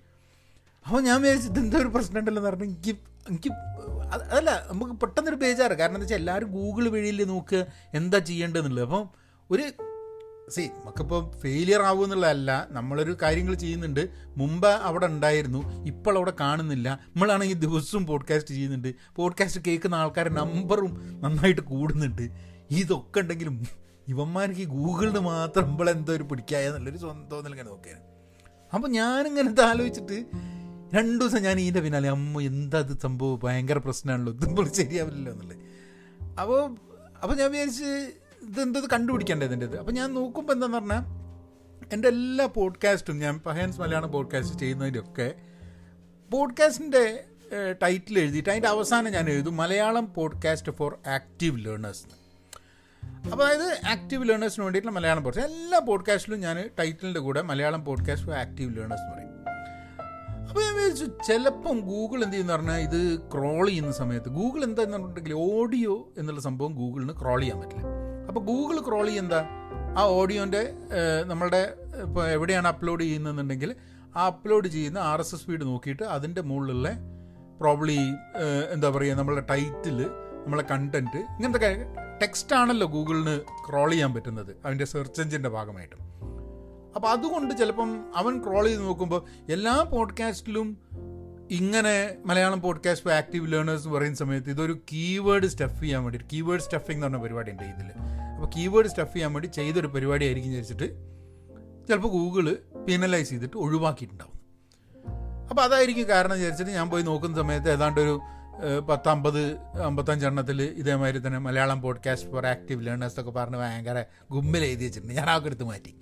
അപ്പോൾ 0.85 1.01
ഞാൻ 1.01 1.21
വിചാരിച്ചു 1.21 1.49
ഇതെന്താ 1.49 1.77
ഒരു 1.79 1.87
പ്രശ്നം 1.87 2.19
ഉണ്ടല്ലോ 2.19 2.39
എന്ന് 2.39 2.49
പറഞ്ഞാൽ 2.49 2.67
എനിക്ക് 2.67 2.89
എനിക്ക് 3.29 3.49
അതല്ല 4.11 4.67
നമുക്ക് 4.71 4.93
പെട്ടെന്നൊരു 4.93 5.35
ബേജാറ്. 5.35 5.73
കാരണം 5.73 5.95
എന്താ 5.95 6.03
വെച്ചാൽ 6.03 6.17
എല്ലാവരും 6.17 6.51
ഗൂഗിൾ 6.51 6.89
വഴിയിൽ 6.89 7.23
നോക്ക് 7.23 7.65
എന്താ 7.93 8.17
ചെയ്യേണ്ടതെന്നുള്ളത്. 8.17 8.85
അപ്പം 8.85 9.09
ഒരു 9.51 9.63
സി 10.49 10.61
നമുക്കിപ്പോൾ 10.61 11.37
ഫെയിലിയർ 11.39 11.81
ആവും 11.81 12.03
എന്നുള്ളതല്ല 12.03 12.67
നമ്മളൊരു 12.71 13.17
കാര്യങ്ങൾ 13.21 13.53
ചെയ്യുന്നുണ്ട്. 13.53 14.09
മുമ്പ് 14.37 14.67
അവിടെ 14.67 15.05
ഉണ്ടായിരുന്നു 15.05 15.85
ഇപ്പോൾ 15.85 16.17
അവിടെ 16.17 16.33
കാണുന്നില്ല. 16.39 16.99
നമ്മളാണെങ്കിൽ 17.15 17.59
ദിവസവും 17.59 18.07
പോഡ്കാസ്റ്റ് 18.07 18.53
ചെയ്യുന്നുണ്ട്. 18.53 18.95
പോഡ്കാസ്റ്റ് 19.15 19.61
കേൾക്കുന്ന 19.67 19.95
ആൾക്കാരുടെ 19.95 20.35
നമ്പറും 20.35 21.21
നന്നായിട്ട് 21.21 21.61
കൂടുന്നുണ്ട്. 21.61 22.25
ഇതൊക്കെ 22.71 23.19
ഉണ്ടെങ്കിലും 23.19 23.67
ഇവന്മാർക്ക് 24.07 24.61
ഈ 24.61 24.65
ഗൂഗിളിന് 24.65 25.19
മാത്രം 25.19 25.67
നമ്മളെന്തോ 25.67 26.13
ഒരു 26.13 26.23
പിടിക്കായെന്നുള്ളൊരു 26.23 26.97
സ്വന്തം 26.97 27.29
തോന്നലിങ്ങനെ 27.29 27.69
നോക്കിയാണ് 27.69 28.03
അപ്പോൾ 28.73 28.87
ഞാനിങ്ങനെ 28.87 29.61
ആലോചിച്ചിട്ട് 29.61 30.25
രണ്ടു 30.93 31.25
ദിവസം 31.25 31.41
ഞാൻ 31.41 31.59
ഇതിന്റെ 31.59 31.79
പിന്നാലെ 31.79 32.09
അമ്മ 32.09 32.41
എന്താ 32.41 32.79
ഇത് 32.79 32.99
സംഭവം? 32.99 33.39
ഭയങ്കര 33.43 33.77
പ്രശ്നമാണല്ലോ. 33.77 34.33
ഇതുമ്പോൾ 34.33 34.67
ശരിയാവില്ലല്ലോ 34.73 35.31
എന്നുള്ളത്. 35.33 35.57
അപ്പോൾ 36.39 36.77
അപ്പോൾ 37.23 37.35
ഞാൻ 37.35 37.51
വിചാരിച്ച് 37.51 37.83
ഇതെന്തത് 38.41 38.89
കണ്ടുപിടിക്കേണ്ടത് 38.89 39.47
ഇതിന്റെ 39.47 39.65
ഇത്? 39.65 39.79
അപ്പോൾ 39.79 39.91
ഞാൻ 39.91 40.13
നോക്കുമ്പോൾ 40.13 40.53
എന്താന്ന് 40.53 40.77
പറഞ്ഞാൽ 40.77 41.21
എന്റെ 41.93 42.07
എല്ലാ 42.07 42.45
പോഡ്കാസ്റ്റും 42.45 43.19
ഞാൻ 43.19 43.39
പഹയൻസ് 43.39 43.79
മലയാളം 43.81 44.11
പോഡ്കാസ്റ്റ് 44.11 44.59
ചെയ്യുന്നതിന്റെയൊക്കെ 44.59 45.33
പോഡ്കാസ്റ്റിന്റെ 46.31 47.23
ടൈറ്റിൽ 47.83 48.19
എഴുതിയിട്ട് 48.19 48.49
അതിന്റെ 48.49 48.67
അവസാനം 48.69 49.11
ഞാൻ 49.11 49.29
എഴുതും 49.29 49.57
Malayalam 49.57 50.13
podcast 50.13 50.71
for 50.71 50.99
active 51.07 51.65
learners 51.65 52.03
അപ്പോൾ 53.31 53.43
അതായത് 53.45 53.79
ആക്റ്റീവ് 53.87 54.29
ലേണേഴ്സിന് 54.29 54.65
വേണ്ടിയിട്ടുള്ള 54.65 54.95
മലയാളം 54.95 55.23
പോഡ്കാസ്റ്റ്. 55.23 55.55
എല്ലാ 55.55 55.79
പോഡ്കാസ്റ്റിലും 55.79 56.39
ഞാൻ 56.39 56.69
ടൈറ്റിലിന്റെ 56.79 57.19
കൂടെ 57.19 57.41
Malayalam 57.41 57.85
podcast 57.85 58.27
for 58.27 58.37
active 58.37 58.77
learners 58.77 59.03
എന്ന് 59.03 59.15
പറയും. 59.15 59.30
അപ്പോൾ 60.51 60.63
ഞാൻ 60.63 60.73
വിചാരിച്ചു 60.75 61.05
ചിലപ്പം 61.27 61.79
ഗൂഗിൾ 61.89 62.23
എന്ത് 62.23 62.33
ചെയ്യുന്ന 62.33 62.53
പറഞ്ഞാൽ 62.53 62.79
ഇത് 62.87 62.97
ക്രോൾ 63.33 63.67
ചെയ്യുന്ന 63.67 63.91
സമയത്ത് 63.91 64.29
ഗൂഗിൾ 64.29 64.63
എന്താന്ന് 64.63 64.93
പറഞ്ഞിട്ടുണ്ടെങ്കിൽ 64.93 65.33
ഓഡിയോ 65.33 66.11
എന്നുള്ള 66.17 66.41
സംഭവം 66.41 66.73
ഗൂഗിളിന് 66.79 67.13
ക്രോൾ 67.21 67.39
ചെയ്യാൻ 67.41 67.59
പറ്റില്ല. 67.61 67.83
അപ്പോൾ 68.27 68.41
ഗൂഗിൾ 68.49 68.81
ക്രോൾ 68.87 69.05
ചെയ്യുന്ന 69.07 69.33
ആ 69.99 70.03
ഓഡിയോന്റെ 70.17 70.63
നമ്മളുടെ 71.27 71.61
ഇപ്പോൾ 72.03 72.27
എവിടെയാണ് 72.27 72.67
അപ്ലോഡ് 72.67 73.03
ചെയ്യുന്നതെന്നുണ്ടെങ്കിൽ 73.03 73.75
ആ 74.15 74.25
അപ്ലോഡ് 74.25 74.67
ചെയ്യുന്ന 74.67 74.97
ആർ 74.97 75.19
എസ് 75.19 75.35
എസ് 75.35 75.45
ഫീഡ് 75.45 75.61
നോക്കിയിട്ട് 75.61 76.03
അതിന്റെ 76.03 76.41
മുകളിലുള്ള 76.41 76.91
പ്രോബ്ലി 77.61 77.97
എന്താ 78.73 78.89
പറയുക 78.89 79.17
നമ്മളുടെ 79.17 79.45
ടൈറ്റിൽ 79.53 79.97
നമ്മളെ 80.43 80.63
കണ്ടന്റ് 80.73 81.17
ഇങ്ങനത്തെ 81.17 81.73
ടെക്സ്റ്റ് 82.23 82.55
ആണല്ലോ 82.55 82.87
ഗൂഗിളിന് 82.87 83.37
ക്രോൾ 83.69 83.89
ചെയ്യാൻ 83.89 84.13
പറ്റുന്നത് 84.13 84.51
അതിന്റെ 84.65 84.85
സെർച്ച് 84.85 85.21
എഞ്ചിന്റെ 85.21 85.49
ഭാഗമായിട്ടും. 85.49 86.10
അപ്പോൾ 86.95 87.07
അതുകൊണ്ട് 87.07 87.57
ചിലപ്പം 87.57 88.05
അവൻ 88.15 88.43
ക്രോൾ 88.43 88.67
ചെയ്ത് 88.67 88.81
നോക്കുമ്പോൾ 88.81 89.51
എല്ലാ 89.51 89.81
പോഡ്കാസ്റ്റിലും 89.81 90.77
ഇങ്ങനെ 91.51 92.15
Malayalam 92.25 92.61
podcast 92.61 93.05
for 93.05 93.13
active 93.13 93.53
learners 93.53 93.87
എന്ന് 93.87 93.97
പറയുന്ന 93.97 94.17
സമയത്ത് 94.17 94.49
ഇതൊരു 94.49 94.79
കീവേഡ് 94.93 95.47
സ്റ്റഫ് 95.47 95.81
ചെയ്യാൻ 95.81 96.03
വേണ്ടി 96.03 96.19
കീവേഡ് 96.33 96.61
സ്റ്റഫിംഗ് 96.61 97.05
എന്ന് 97.05 97.07
പറഞ്ഞ 97.07 97.23
പരിപാടി 97.23 97.51
ഉണ്ട് 97.51 97.63
ഇതിൽ 97.63 97.91
അപ്പോൾ 98.35 98.49
കീവേഡ് 98.57 98.85
സ്റ്റഫ് 98.85 99.13
ചെയ്യാൻ 99.13 99.33
വേണ്ടി 99.33 99.47
ചെയ്തൊരു 99.47 99.87
പരിപാടി 99.87 100.25
ആയിരിക്കും 100.25 100.51
വിചാരിച്ചിട്ട് 100.51 100.87
ചിലപ്പോൾ 101.87 102.07
ഗൂഗിൾ 102.07 102.57
പിനലൈസ് 102.87 103.29
ചെയ്തിട്ട് 103.29 103.57
ഒഴിവാക്കിയിട്ടുണ്ടാവും. 103.57 104.41
അപ്പോൾ 105.49 105.61
അതായിരിക്കും 105.61 106.09
കാരണം 106.09 106.35
വിചാരിച്ചിട്ട് 106.35 106.71
ഞാൻ 106.71 106.89
പോയി 106.89 107.03
നോക്കുന്ന 107.03 107.37
സമയത്ത് 107.37 107.71
ഏതാണ്ട് 107.71 108.01
ഒരു 108.01 108.21
പത്തമ്പത് 108.89 109.57
അമ്പത്തഞ്ചെണ്ണത്തിൽ 109.81 110.61
ഇതേമാതിരി 110.61 111.27
തന്നെ 111.27 111.39
Malayalam 111.39 111.81
podcast 111.81 112.29
for 112.29 112.45
active 112.45 112.85
learners 112.85 113.19
ഒക്കെ 113.19 113.31
പറഞ്ഞ് 113.31 113.57
ഭയങ്കര 113.57 114.03
ഗുമ്പിൽ 114.31 114.63
എഴുതി 114.63 114.85
വെച്ചിട്ടുണ്ട്. 114.85 115.15
ഞാൻ 115.15 115.29
ആ 115.29 115.41
എടുത്ത് 115.45 115.63
മാറ്റി. 115.63 115.95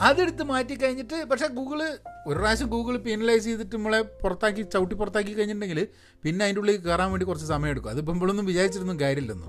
അതെടുത്ത് 0.00 0.42
മാറ്റി 0.42 0.74
കഴിഞ്ഞിട്ട് 0.74 1.24
പക്ഷേ 1.24 1.46
ഗൂഗിൾ 1.46 1.98
ഒരു 2.26 2.38
പ്രാവശ്യം 2.38 2.68
ഗൂഗിൾ 2.68 2.96
പെനലൈസ് 2.96 3.44
ചെയ്തിട്ട് 3.44 3.76
നമ്മളെ 3.76 4.02
പുറത്താക്കി 4.02 4.62
ചവിട്ടി 4.62 4.94
പുറത്താക്കി 4.94 5.30
കഴിഞ്ഞിട്ടുണ്ടെങ്കിൽ 5.30 5.88
പിന്നെ 6.22 6.44
അതിന്റെ 6.44 6.60
ഉള്ളിൽ 6.60 6.76
കയറാൻ 6.76 7.10
വേണ്ടി 7.10 7.26
കുറച്ച് 7.26 7.46
സമയം 7.46 7.70
എടുക്കും. 7.70 7.90
അതിപ്പോൾ 7.90 8.12
നമ്മളൊന്നും 8.12 8.46
വിചാരിച്ചിരുന്നും 8.46 9.00
കാര്യമില്ലെന്നും. 9.00 9.48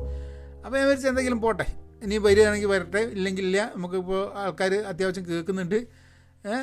അപ്പോൾ 0.65 0.77
ഞാൻ 0.77 0.85
വിചാരിച്ചു 0.85 1.07
എന്തെങ്കിലും 1.07 1.41
പോട്ടെ. 1.41 1.65
ഇനി 2.03 2.17
വരികയാണെങ്കിൽ 2.17 2.67
വരട്ടെ. 2.67 2.99
ഇല്ലെങ്കിൽ 2.99 3.45
ഇല്ല. 3.45 3.71
നമുക്കിപ്പോൾ 3.75 4.37
ആൾക്കാർ 4.37 4.73
അത്യാവശ്യം 4.73 5.25
കേൾക്കുന്നുണ്ട്. 5.25 5.87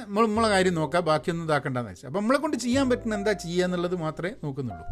നമ്മൾ 0.07 0.27
നമ്മളെ 0.27 0.49
കാര്യം 0.49 0.75
നോക്കാം. 0.75 1.05
ബാക്കിയൊന്നും 1.05 1.47
ഇതാക്കണ്ടെന്ന് 1.47 1.91
വെച്ചാൽ. 1.91 2.09
അപ്പോൾ 2.09 2.21
നമ്മളെ 2.21 2.39
കൊണ്ട് 2.39 2.57
ചെയ്യാൻ 2.57 2.91
പറ്റുന്ന 2.91 3.15
എന്താ 3.15 3.33
ചെയ്യുക 3.33 3.65
എന്നുള്ളത് 3.65 3.97
മാത്രമേ 3.97 4.35
നോക്കുന്നുള്ളൂ. 4.45 4.87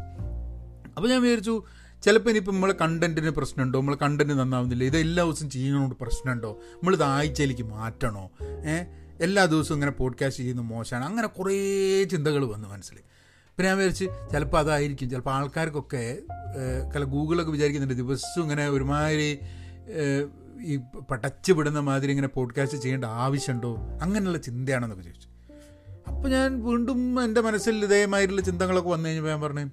അപ്പോൾ 0.96 1.08
ഞാൻ 1.08 1.22
വിചാരിച്ചു 1.22 1.62
ചിലപ്പോൾ 2.02 2.30
ഇനിയിപ്പോൾ 2.30 2.52
നമ്മളെ 2.52 2.74
കണ്ടന്റിന് 2.80 3.30
പ്രശ്നമുണ്ടോ? 3.30 3.80
നമ്മൾ 3.80 3.94
കണ്ടന്റ് 3.94 4.34
നന്നാവുന്നില്ല. 4.34 4.84
ഇത് 4.84 4.96
എല്ലാ 4.96 5.24
ദിവസവും 5.24 5.50
ചെയ്യുന്നതുകൊണ്ട് 5.50 5.96
പ്രശ്നമുണ്ടോ? 6.00 6.50
നമ്മളിത് 6.74 7.02
ആഴ്ചയിലേക്ക് 7.02 7.62
മാറ്റണോ? 7.62 8.30
എല്ലാ 9.20 9.44
ദിവസവും 9.44 9.76
ഇങ്ങനെ 9.76 9.92
പോഡ്കാസ്റ്റ് 9.92 10.42
ചെയ്യുന്നത് 10.42 10.66
മോശമാണ്. 10.66 11.04
അങ്ങനെ 11.04 11.28
കുറേ 11.28 12.04
ചിന്തകൾ 12.04 12.44
വന്നു 12.44 12.68
മനസ്സിൽ. 12.68 12.96
പിന്നെ 13.56 13.68
ഞാൻ 13.68 13.76
വിചാരിച്ച് 13.78 14.04
ചിലപ്പോൾ 14.04 14.58
അതായിരിക്കും. 14.58 15.10
ചിലപ്പോൾ 15.10 15.30
ആൾക്കാർക്കൊക്കെ 15.30 16.18
കല 16.96 17.04
ഗൂഗിളൊക്കെ 17.04 17.52
വിചാരിക്കുന്നുണ്ട് 17.52 17.94
ദിവസവും 17.94 18.42
ഇങ്ങനെ 18.42 18.68
ഒരുമാതിരി 18.68 19.38
ഈ 20.60 20.76
പടച്ച് 21.10 21.52
വിടുന്ന 21.52 21.80
മാതിരി 21.80 22.10
ഇങ്ങനെ 22.10 22.28
പോഡ്കാസ്റ്റ് 22.28 22.78
ചെയ്യേണ്ട 22.78 23.04
ആവശ്യമുണ്ടോ? 23.04 23.76
അങ്ങനെയുള്ള 24.02 24.38
ചിന്തയാണെന്നൊക്കെ 24.38 25.04
ചോദിച്ചു. 25.04 25.28
അപ്പോൾ 26.08 26.28
ഞാൻ 26.28 26.64
വീണ്ടും 26.64 27.24
എന്റെ 27.24 27.40
മനസ്സിൽ 27.40 27.84
ഇതേമാതിരിയുള്ള 27.84 28.42
ചിന്തകളൊക്കെ 28.42 28.90
വന്നു 28.90 29.08
കഴിഞ്ഞപ്പോൾ 29.08 29.30
ഞാൻ 29.30 29.40
പറഞ്ഞു 29.40 29.70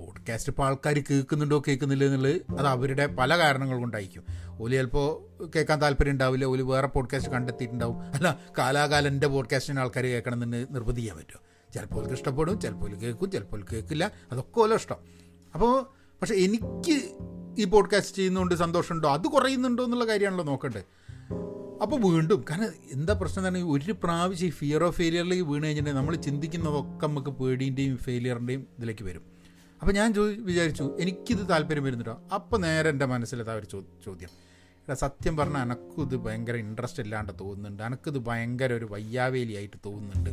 പോഡ്കാസ്റ്റ് 0.00 0.50
ഇപ്പോൾ 0.50 0.66
ആൾക്കാർ 0.66 0.98
കേൾക്കുന്നുണ്ടോ 1.10 1.62
കേൾക്കുന്നില്ല 1.68 2.04
എന്നുള്ളത് 2.04 2.58
അത് 2.58 2.66
അവരുടെ 2.66 3.06
പല 3.06 3.38
കാരണങ്ങൾ 3.38 3.78
കൊണ്ടായിരിക്കും. 3.78 4.24
ഓൽ 4.60 4.70
ചിലപ്പോൾ 4.70 5.46
കേൾക്കാൻ 5.56 5.82
താല്പര്യം 5.82 6.12
ഉണ്ടാവില്ല 6.12 6.44
ഓൽ 6.44 6.62
വേറെ 6.62 6.86
പോഡ്കാസ്റ്റ് 6.86 7.32
കണ്ടെത്തിയിട്ടുണ്ടാവും. 7.32 8.00
അല്ല 8.02 8.38
കാലാകാലം 8.58 9.08
എന്റെ 9.08 9.26
പോഡ്കാസ്റ്റിന് 9.26 9.80
ആൾക്കാർ 9.80 10.04
കേൾക്കണം 10.04 10.42
എന്ന് 10.42 10.66
നിർബന്ധി 10.70 11.00
ചെയ്യാൻ 11.00 11.16
പറ്റുമോ 11.16 11.42
ചിലപ്പോൾ 11.74 12.12
ഇഷ്ടപ്പെടും 12.12 12.60
ചിലപ്പോൾ 12.60 12.94
കേൾക്കും 12.94 13.30
ചിലപ്പോൾ 13.30 13.66
കേൾക്കില്ല. 13.72 14.12
അതൊക്കെ 14.32 14.60
ഓരോ 14.60 14.74
ഇഷ്ടം. 14.74 14.96
അപ്പോൾ 15.54 15.86
പക്ഷേ 16.20 16.34
എനിക്ക് 16.34 17.02
ഈ 17.58 17.64
പോഡ്കാസ്റ്റ് 17.64 18.16
ചെയ്യുന്നതുകൊണ്ട് 18.16 18.54
സന്തോഷമുണ്ടോ? 18.54 19.12
അത് 19.12 19.22
കുറയുന്നുണ്ടോ 19.22 19.84
എന്നുള്ള 19.84 20.04
കാര്യമാണല്ലോ 20.04 20.44
നോക്കേണ്ടത്. 20.44 20.82
അപ്പോൾ 21.82 22.00
വീണ്ടും 22.00 22.44
കാരണം 22.50 22.68
എന്താ 22.92 23.12
പ്രശ്നം 23.12 23.44
പറഞ്ഞാൽ 23.44 23.62
ഒരു 23.62 23.92
പ്രാവശ്യം 23.92 24.46
ഈ 24.46 24.50
ഫിയർ 24.50 24.84
ഓഫ് 24.84 24.96
ഫെയിലിയറിലേക്ക് 24.96 25.44
വീണ് 25.44 25.64
കഴിഞ്ഞിട്ടുണ്ടെങ്കിൽ 25.64 26.00
നമ്മൾ 26.00 26.16
ചിന്തിക്കുന്നതൊക്കെ 26.16 27.06
നമുക്ക് 27.06 27.30
പേടിന്റെയും 27.30 27.96
ഫെയിലിയറിന്റെയും 27.96 28.66
ഇതിലേക്ക് 28.78 29.04
വരും. 29.04 29.29
അപ്പോൾ 29.80 29.92
ഞാൻ 29.92 30.14
ചോ 30.14 30.22
വിചാരിച്ചു 30.22 30.96
എനിക്കിത് 31.00 31.48
താല്പര്യം 31.50 31.84
വരുന്നുണ്ടോ? 31.84 32.22
അപ്പോൾ 32.34 32.58
നേരെ 32.60 32.90
എന്റെ 32.90 33.06
മനസ്സിലെത്താ 33.06 33.52
ഒരു 33.54 33.66
ചോദ്യം. 34.06 34.28
എടാ 34.84 34.94
സത്യം 34.94 35.36
പറഞ്ഞാൽ 35.36 35.60
എനക്കിത് 35.60 36.16
ഭയങ്കര 36.16 36.56
ഇൻട്രസ്റ്റ് 36.56 37.02
ഇല്ലാണ്ട് 37.02 37.32
തോന്നുന്നുണ്ട്. 37.40 37.82
എനക്കിത് 37.82 38.18
ഭയങ്കര 38.18 38.72
ഒരു 38.72 38.84
വയ്യാവേലിയായിട്ട് 38.90 39.76
തോന്നുന്നുണ്ട് 39.86 40.30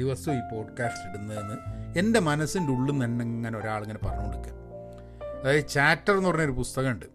ദിവസവും 0.00 0.36
ഈ 0.36 0.40
പോഡ്കാസ്റ്റ് 0.52 1.10
ഇടുന്നതെന്ന്. 1.10 1.56
എന്റെ 1.98 2.20
മനസ്സിന്റെ 2.20 2.72
ഉള്ളിൽ 2.72 2.98
നിന്ന് 2.98 3.24
ഇങ്ങനെ 3.24 3.58
ഒരാളിങ്ങനെ 3.58 3.98
പറഞ്ഞുകൊടുക്കുക 4.06 4.52
അതായത് 5.40 5.68
ചാറ്റർ 5.68 6.16
എന്ന് 6.16 6.28
പറഞ്ഞൊരു 6.28 6.52
പുസ്തകമുണ്ട്. 6.52 7.06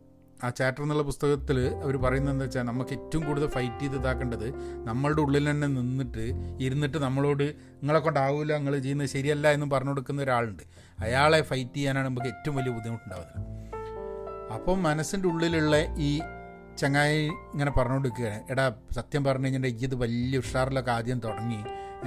ആ 0.43 0.49
ചാറ്റർ 0.49 0.81
എന്നുള്ള 0.83 1.03
പുസ്തകത്തിൽ 1.03 1.59
അവർ 1.83 1.97
പറയുന്നത് 1.97 2.33
എന്താ 2.33 2.45
വെച്ചാൽ 2.45 2.63
നമുക്ക് 2.63 2.89
ഏറ്റവും 2.91 3.27
കൂടുതൽ 3.27 3.47
ഫൈറ്റ് 3.47 3.79
ചെയ്ത് 3.79 3.95
ഇതാക്കേണ്ടത് 3.95 4.47
നമ്മളുടെ 4.87 5.21
ഉള്ളിൽ 5.21 5.49
തന്നെ 5.49 5.67
നിന്നിട്ട് 5.67 6.25
ഇരുന്നിട്ട് 6.59 6.97
നമ്മളോട് 6.97 7.43
നിങ്ങളെ 7.43 7.99
കൊണ്ടാവില്ല 7.99 8.57
നിങ്ങൾ 8.57 8.79
ചെയ്യുന്നത് 8.79 9.07
ശരിയല്ല 9.07 9.51
എന്ന് 9.51 9.65
പറഞ്ഞു 9.65 9.89
കൊടുക്കുന്ന 9.89 10.21
ഒരാളുണ്ട്. 10.21 10.63
അയാളെ 10.99 11.41
ഫൈറ്റ് 11.41 11.75
ചെയ്യാനാണ് 11.75 12.07
നമുക്ക് 12.07 12.25
ഏറ്റവും 12.25 12.55
വലിയ 12.55 12.71
ബുദ്ധിമുട്ടുണ്ടാവുന്നത്. 12.71 13.55
അപ്പം 14.53 14.83
മനസ്സിന്റെ 14.83 15.29
ഉള്ളിലുള്ള 15.29 15.75
ഈ 15.97 16.19
ചങ്ങായി 16.77 17.25
ഇങ്ങനെ 17.27 17.71
പറഞ്ഞുകൊടുക്കുകയാണ് 17.71 18.43
എടാ 18.51 18.75
സത്യം 18.91 19.23
പറഞ്ഞു 19.23 19.45
കഴിഞ്ഞിട്ടുണ്ടെങ്കിൽ 19.45 19.87
ഇത് 19.87 19.95
വലിയ 19.95 20.37
ഉഷാറിലൊക്കെ 20.37 20.91
ആദ്യം 20.91 21.19
തുടങ്ങി. 21.19 21.57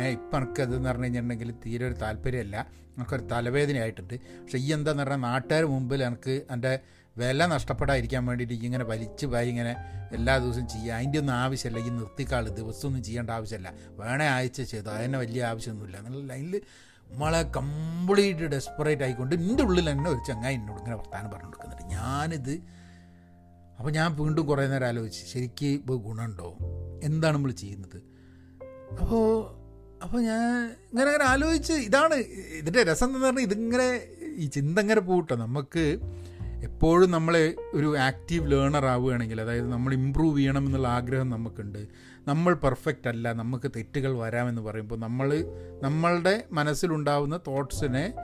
ഇപ്പം 0.02 0.42
എനിക്ക് 0.42 0.60
അതെന്ന് 0.60 0.88
പറഞ്ഞു 0.88 1.04
കഴിഞ്ഞിട്ടുണ്ടെങ്കിൽ 1.04 1.50
തീരെ 1.66 1.86
ഒരു 1.86 1.94
താല്പര്യമല്ല. 1.94 2.66
എനിക്കൊരു 2.96 3.22
തലവേദനയായിട്ടുണ്ട്. 3.22 4.14
പക്ഷേ 4.14 4.58
ഈ 4.58 4.72
എന്താന്ന് 4.72 5.02
പറഞ്ഞാൽ 5.02 5.18
നാട്ടുകാർ 5.18 5.64
മുമ്പിൽ 5.64 6.04
എനിക്ക് 6.04 6.42
എന്റെ 6.50 6.78
വില 7.16 7.46
നഷ്ടപ്പെടാതിരിക്കാൻ 7.46 8.26
വേണ്ടിയിട്ട് 8.26 8.64
ഇങ്ങനെ 8.64 8.84
വലിച്ചു 8.84 9.26
പോയി 9.26 9.48
ഇങ്ങനെ 9.48 9.76
എല്ലാ 10.12 10.38
ദിവസവും 10.38 10.68
ചെയ്യുക. 10.68 10.94
അതിന്റെ 10.94 11.18
ഒന്നും 11.18 11.34
ആവശ്യമില്ല. 11.34 11.86
ഈ 11.86 11.88
നിർത്തിക്കാൾ 11.88 12.48
ദിവസമൊന്നും 12.48 13.04
ചെയ്യേണ്ട 13.04 13.30
ആവശ്യമില്ല. 13.30 13.72
വേണേ 13.88 14.26
ആഴ്ച 14.26 14.62
ചെയ്തു. 14.62 14.88
അതിനെ 14.88 15.18
വലിയ 15.18 15.44
ആവശ്യമൊന്നുമില്ല. 15.44 15.96
എന്നുള്ള 15.96 16.34
ലൈനിൽ 16.34 16.60
നമ്മളെ 17.10 17.42
കംപ്ലീറ്റ് 17.56 18.40
ഡെസ്പറേറ്റ് 18.40 19.02
ആയിക്കൊണ്ട് 19.02 19.34
എന്റെ 19.34 19.62
ഉള്ളിൽ 19.62 19.90
തന്നെ 19.90 20.10
ഒരു 20.10 20.20
ചങ്ങായി 20.28 20.54
എന്നോട് 20.54 20.78
ഇങ്ങനെ 20.78 20.96
വർത്താനം 20.96 21.30
പറഞ്ഞു 21.30 21.46
കൊടുക്കുന്നുണ്ട്. 21.46 21.84
ഞാനിത് 21.94 22.54
അപ്പോൾ 23.78 23.90
ഞാൻ 23.90 24.14
വീണ്ടും 24.14 24.46
കുറേ 24.46 24.66
നേരം 24.66 24.86
ആലോചിച്ച് 24.86 25.32
ശരിക്ക് 25.32 25.66
ഇപ്പോൾ 25.66 25.98
ഗുണമുണ്ടോ? 26.02 26.48
എന്താണ് 27.02 27.34
നമ്മൾ 27.36 27.52
ചെയ്യുന്നത്? 27.52 27.98
അപ്പോൾ 29.00 29.24
അപ്പോൾ 30.04 30.20
ഞാൻ 30.20 30.64
ഇങ്ങനെ 30.90 31.08
അങ്ങനെ 31.10 31.24
ആലോചിച്ച് 31.24 31.72
ഇതാണ് 31.72 32.14
ഇതിന്റെ 32.58 32.82
രസം 32.82 33.06
എന്ന് 33.06 33.26
പറഞ്ഞാൽ 33.26 33.42
ഇതിങ്ങനെ 33.42 33.88
ഈ 34.36 34.46
ചിന്ത 34.46 34.78
ഇങ്ങനെ 34.78 35.00
പോകട്ടോ 35.00 35.36
നമുക്ക് 35.36 35.84
എപ്പോഴും 36.62 37.10
നമ്മൾ 37.10 37.54
ഒരു 37.74 37.98
ആക്റ്റീവ് 37.98 38.52
ലേണർ 38.52 38.86
ആവുകയാണെങ്കിൽ 38.86 39.40
അതായത് 39.40 39.72
നമ്മൾ 39.72 39.94
ഇമ്പ്രൂവ് 39.94 40.38
ചെയ്യണം 40.38 40.66
എന്നുള്ള 40.66 40.88
ആഗ്രഹം 40.88 41.30
നമുക്കുണ്ട്. 41.30 41.88
നമ്മൾ 42.28 42.54
പെർഫെക്റ്റ് 42.54 43.08
അല്ല 43.08 43.32
നമുക്ക് 43.32 43.70
തെറ്റുകൾ 43.76 44.18
വരാമെന്ന് 44.18 44.62
പറയുമ്പോൾ 44.62 44.98
നമ്മൾ 44.98 45.44
നമ്മളുടെ 45.82 46.44
മനസ്സിലുണ്ടാവുന്ന 46.52 47.36
തോട്ട്സിനെ 47.46 48.14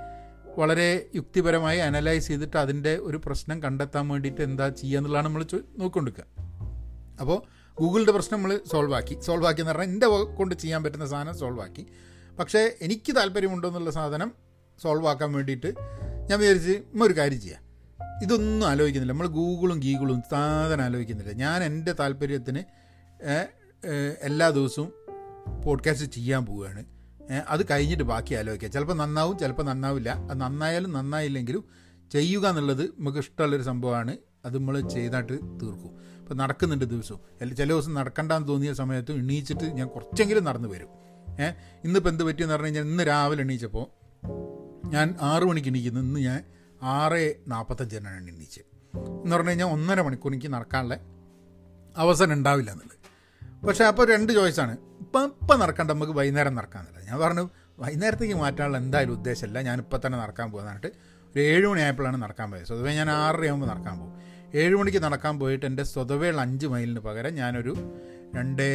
വളരെ 0.59 1.11
യുക്തിപരമായി 1.15 1.79
അനലൈസ് 1.79 2.29
ചെയ്തിട്ട് 2.29 2.57
അതിന്റെ 2.57 2.97
ഒരു 2.97 3.21
പ്രശ്നം 3.27 3.63
കണ്ടെത്താൻ 3.63 4.09
വേണ്ടിയിട്ട് 4.09 4.41
എന്താ 4.41 4.69
ചെയ്യുക 4.69 4.99
എന്നുള്ളതാണ് 4.99 5.27
നമ്മൾ 5.27 5.45
നോക്കിക്കൊണ്ടിരിക്കുക 5.79 6.27
അപ്പോൾ 7.21 7.43
ഗൂഗിളിന്റെ 7.81 8.13
പ്രശ്നം 8.13 8.37
നമ്മൾ 8.39 8.61
സോൾവ് 8.73 8.95
ആക്കി. 8.95 9.21
സോൾവ് 9.21 9.47
ആക്കി 9.47 9.61
എന്ന് 9.61 9.73
പറഞ്ഞാൽ 9.73 9.89
എന്റെ 9.89 10.07
കൊണ്ട് 10.07 10.55
ചെയ്യാൻ 10.55 10.83
പറ്റുന്ന 10.83 11.07
സാധനം 11.07 11.39
സോൾവ് 11.39 11.61
ആക്കി. 11.61 11.87
പക്ഷേ 12.39 12.77
എനിക്ക് 12.83 13.17
താല്പര്യമുണ്ടോ 13.17 13.69
എന്നുള്ള 13.69 13.91
സാധനം 13.91 14.33
സോൾവ് 14.83 15.07
ആക്കാൻ 15.07 15.33
വേണ്ടിയിട്ട് 15.33 15.75
ഞാൻ 16.31 16.39
വിചാരിച്ച് 16.39 17.03
ഒരു 17.03 17.13
കാര്യം 17.13 17.41
ചെയ്യാം. 17.41 17.64
ഇതൊന്നും 18.25 18.69
ആലോചിക്കുന്നില്ല. 18.69 19.13
നമ്മൾ 19.13 19.27
ഗൂഗിളും 19.27 19.79
ഗീഗിളും 19.79 20.23
സാധനം 20.31 20.85
ആലോചിക്കുന്നില്ല. 20.85 21.33
ഞാൻ 21.33 21.65
എന്റെ 21.65 21.93
താല്പര്യത്തിന് 21.93 22.59
എല്ലാ 24.23 24.51
ദിവസവും 24.51 24.93
പോഡ്കാസ്റ്റ് 25.65 26.07
ചെയ്യാൻ 26.07 26.47
പോവുകയാണ്. 26.47 26.85
അത് 27.49 27.67
കഴിഞ്ഞിട്ട് 27.71 28.05
ബാക്കി 28.05 28.35
ആലോചിക്കുക 28.35 28.69
ചിലപ്പോൾ 28.69 28.95
നന്നാവും 28.95 29.39
ചിലപ്പോൾ 29.39 29.63
നന്നാവില്ല. 29.63 30.11
അത് 30.11 30.41
നന്നായാലും 30.41 30.93
നന്നായില്ലെങ്കിലും 30.93 31.65
ചെയ്യുക 32.13 32.49
എന്നുള്ളത് 32.49 32.83
നമുക്ക് 32.83 33.19
ഇഷ്ടമുള്ളൊരു 33.19 33.63
സംഭവമാണ്. 33.63 34.17
അത് 34.45 34.59
നമ്മൾ 34.59 34.89
ചെയ്തായിട്ട് 34.89 35.33
തീർക്കും. 35.33 36.21
അപ്പോൾ 36.21 36.35
നടക്കുന്നുണ്ട് 36.35 36.85
ദിവസവും. 36.85 37.57
ചില 37.57 37.69
ദിവസം 37.69 37.95
നടക്കണ്ടെന്ന് 37.95 38.49
തോന്നിയ 38.49 38.73
സമയത്തും 38.73 39.15
എണീച്ചിട്ട് 39.15 39.65
ഞാൻ 39.65 39.89
കുറച്ചെങ്കിലും 39.89 40.45
നടന്നു 40.45 40.69
വരും. 40.69 40.89
ഏഹ് 41.43 41.55
ഇന്നിപ്പോൾ 41.85 42.11
എന്ത് 42.11 42.25
പറ്റിയെന്ന് 42.25 42.53
പറഞ്ഞു 42.53 42.67
കഴിഞ്ഞാൽ 42.67 42.83
ഇന്ന് 42.83 43.07
രാവിലെ 43.07 43.43
എണീച്ചപ്പോൾ 43.43 43.87
ഞാൻ 44.89 45.15
ആറു 45.21 45.45
മണിക്ക് 45.45 45.69
എണീക്കുന്നു. 45.69 46.01
ഇന്ന് 46.01 46.21
ഞാൻ 46.21 46.45
ആറ് 46.85 47.35
നാൽപ്പത്തഞ്ചിനാണ് 47.49 48.29
എണീച്ച് 48.29 48.61
എന്ന് 48.97 49.37
പറഞ്ഞു 49.37 49.49
കഴിഞ്ഞാൽ 49.49 49.67
ഒന്നര 49.67 50.01
മണിക്കൂർ 50.01 50.33
എനിക്ക് 50.33 50.53
നടക്കാനുള്ള 50.53 50.99
അവസരം 51.97 52.33
ഉണ്ടാവില്ല 52.33 52.71
എന്നുള്ളത്. 52.71 52.95
പക്ഷേ 53.67 53.85
അപ്പോൾ 53.85 54.13
രണ്ട് 54.13 54.33
ചോയ്സാണ്. 54.33 54.77
ഇപ്പം 55.01 55.25
ഇപ്പം 55.43 55.61
നടക്കണ്ട 55.61 55.91
നമുക്ക് 55.91 56.13
വൈകുന്നേരം 56.13 56.55
നടക്കാമെന്നുള്ളത് 56.55 57.07
ഞാൻ 57.07 57.21
പറഞ്ഞു 57.21 57.51
വൈകുന്നേരത്തേക്ക് 57.79 58.35
മാറ്റാനുള്ള 58.35 58.79
എന്തായാലും 58.79 59.13
ഉദ്ദേശമല്ല. 59.13 59.61
ഞാനിപ്പോൾ 59.61 60.01
തന്നെ 60.07 60.19
നടക്കാൻ 60.19 60.51
പോകുന്നതായിട്ട് 60.51 60.87
ഒരു 61.35 61.41
ഏഴ് 61.41 61.67
മണിയായപ്പോഴാണ് 61.67 62.23
നടക്കാൻ 62.23 62.51
പോയത്. 62.51 62.67
സ്വതവേ 62.67 62.95
ഞാൻ 62.95 63.11
ആറരയാകുമ്പോൾ 63.11 63.67
നടക്കാൻ 63.67 63.99
പോകും. 63.99 64.23
ഏഴ് 64.55 64.75
മണിക്ക് 64.75 64.99
നടക്കാൻ 64.99 65.39
പോയിട്ട് 65.39 65.67
എന്റെ 65.67 65.83
സ്വതവേയുള്ള 65.83 66.41
അഞ്ച് 66.41 66.67
മൈലിന് 66.67 67.01
പകരം 67.01 67.35
ഞാനൊരു 67.35 67.75
രണ്ട് 68.35 68.67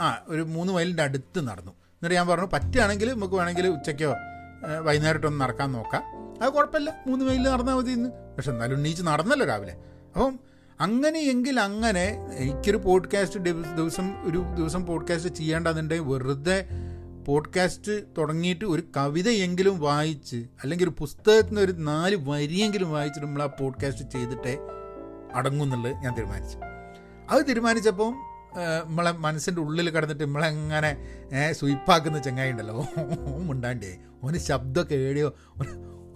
ആ 0.00 0.24
ഒരു 0.28 0.42
മൂന്ന് 0.42 0.72
മൈലിന്റെ 0.72 1.02
അടുത്ത് 1.02 1.48
നടന്നു. 1.48 1.70
എന്നിട്ട് 1.70 2.14
ഞാൻ 2.14 2.28
പറഞ്ഞു 2.28 2.48
പറ്റുകയാണെങ്കിൽ 2.52 3.12
നമുക്ക് 3.12 3.34
വേണമെങ്കിൽ 3.34 3.66
ഉച്ചയ്ക്കോ 3.66 4.10
വൈകുന്നേരമായിട്ടൊന്ന് 4.82 5.40
നടക്കാൻ 5.40 5.72
നോക്കാം. 5.72 6.27
അത് 6.42 6.52
കുഴപ്പമില്ല. 6.52 7.02
മൂന്ന് 7.06 7.24
മൈലിൽ 7.24 7.48
നടന്നാൽ 7.48 7.74
മതി 7.74 7.90
ഇന്ന്. 7.90 8.10
പക്ഷെ 8.36 8.50
എന്നാലും 8.50 8.76
ഉണ്ണീച്ച് 8.76 9.02
നടന്നല്ലോ 9.02 9.46
രാവിലെ. 9.46 9.72
അപ്പം 10.14 10.38
അങ്ങനെയെങ്കിൽ 10.80 11.60
അങ്ങനെ 11.60 12.18
എനിക്കൊരു 12.34 12.76
പോഡ്കാസ്റ്റ് 12.76 13.40
ദിവസം 13.76 14.30
ഒരു 14.30 14.44
ദിവസം 14.56 14.86
പോഡ്കാസ്റ്റ് 14.86 15.34
ചെയ്യേണ്ടതുണ്ടെങ്കിൽ 15.34 16.04
വെറുതെ 16.04 16.68
പോഡ്കാസ്റ്റ് 17.26 18.02
തുടങ്ങിയിട്ട് 18.18 18.64
ഒരു 18.64 18.82
കവിതയെങ്കിലും 18.96 19.80
വായിച്ച് 19.80 20.36
അല്ലെങ്കിൽ 20.62 20.84
ഒരു 20.84 20.94
പുസ്തകത്തിന് 20.98 21.60
ഒരു 21.60 21.72
നാല് 21.72 22.16
വരിയെങ്കിലും 22.20 22.90
വായിച്ചിട്ട് 22.90 23.26
നമ്മൾ 23.26 23.42
ആ 23.42 23.46
പോഡ്കാസ്റ്റ് 23.46 24.10
ചെയ്തിട്ടേ 24.10 24.58
അടങ്ങുന്നുള്ളത് 25.34 25.92
ഞാൻ 25.92 26.16
തീരുമാനിച്ചു. 26.16 26.58
അത് 27.30 27.46
തീരുമാനിച്ചപ്പം 27.48 28.14
നമ്മളെ 28.86 29.10
മനസ്സിന്റെ 29.10 29.60
ഉള്ളിൽ 29.60 29.90
കിടന്നിട്ട് 29.90 30.24
നമ്മളെങ്ങനെ 30.24 30.96
സ്വീപ്പാക്കുന്ന 31.52 32.22
ചങ്ങായി 32.22 32.50
ഉണ്ടല്ലോ. 32.50 32.86
ഓ 33.34 33.38
മുണ്ടാണ്ടേ 33.38 33.98
ഓന് 34.24 34.36
ശബ്ദമൊക്കെ 34.36 34.94
ഏടിയോ 34.94 35.34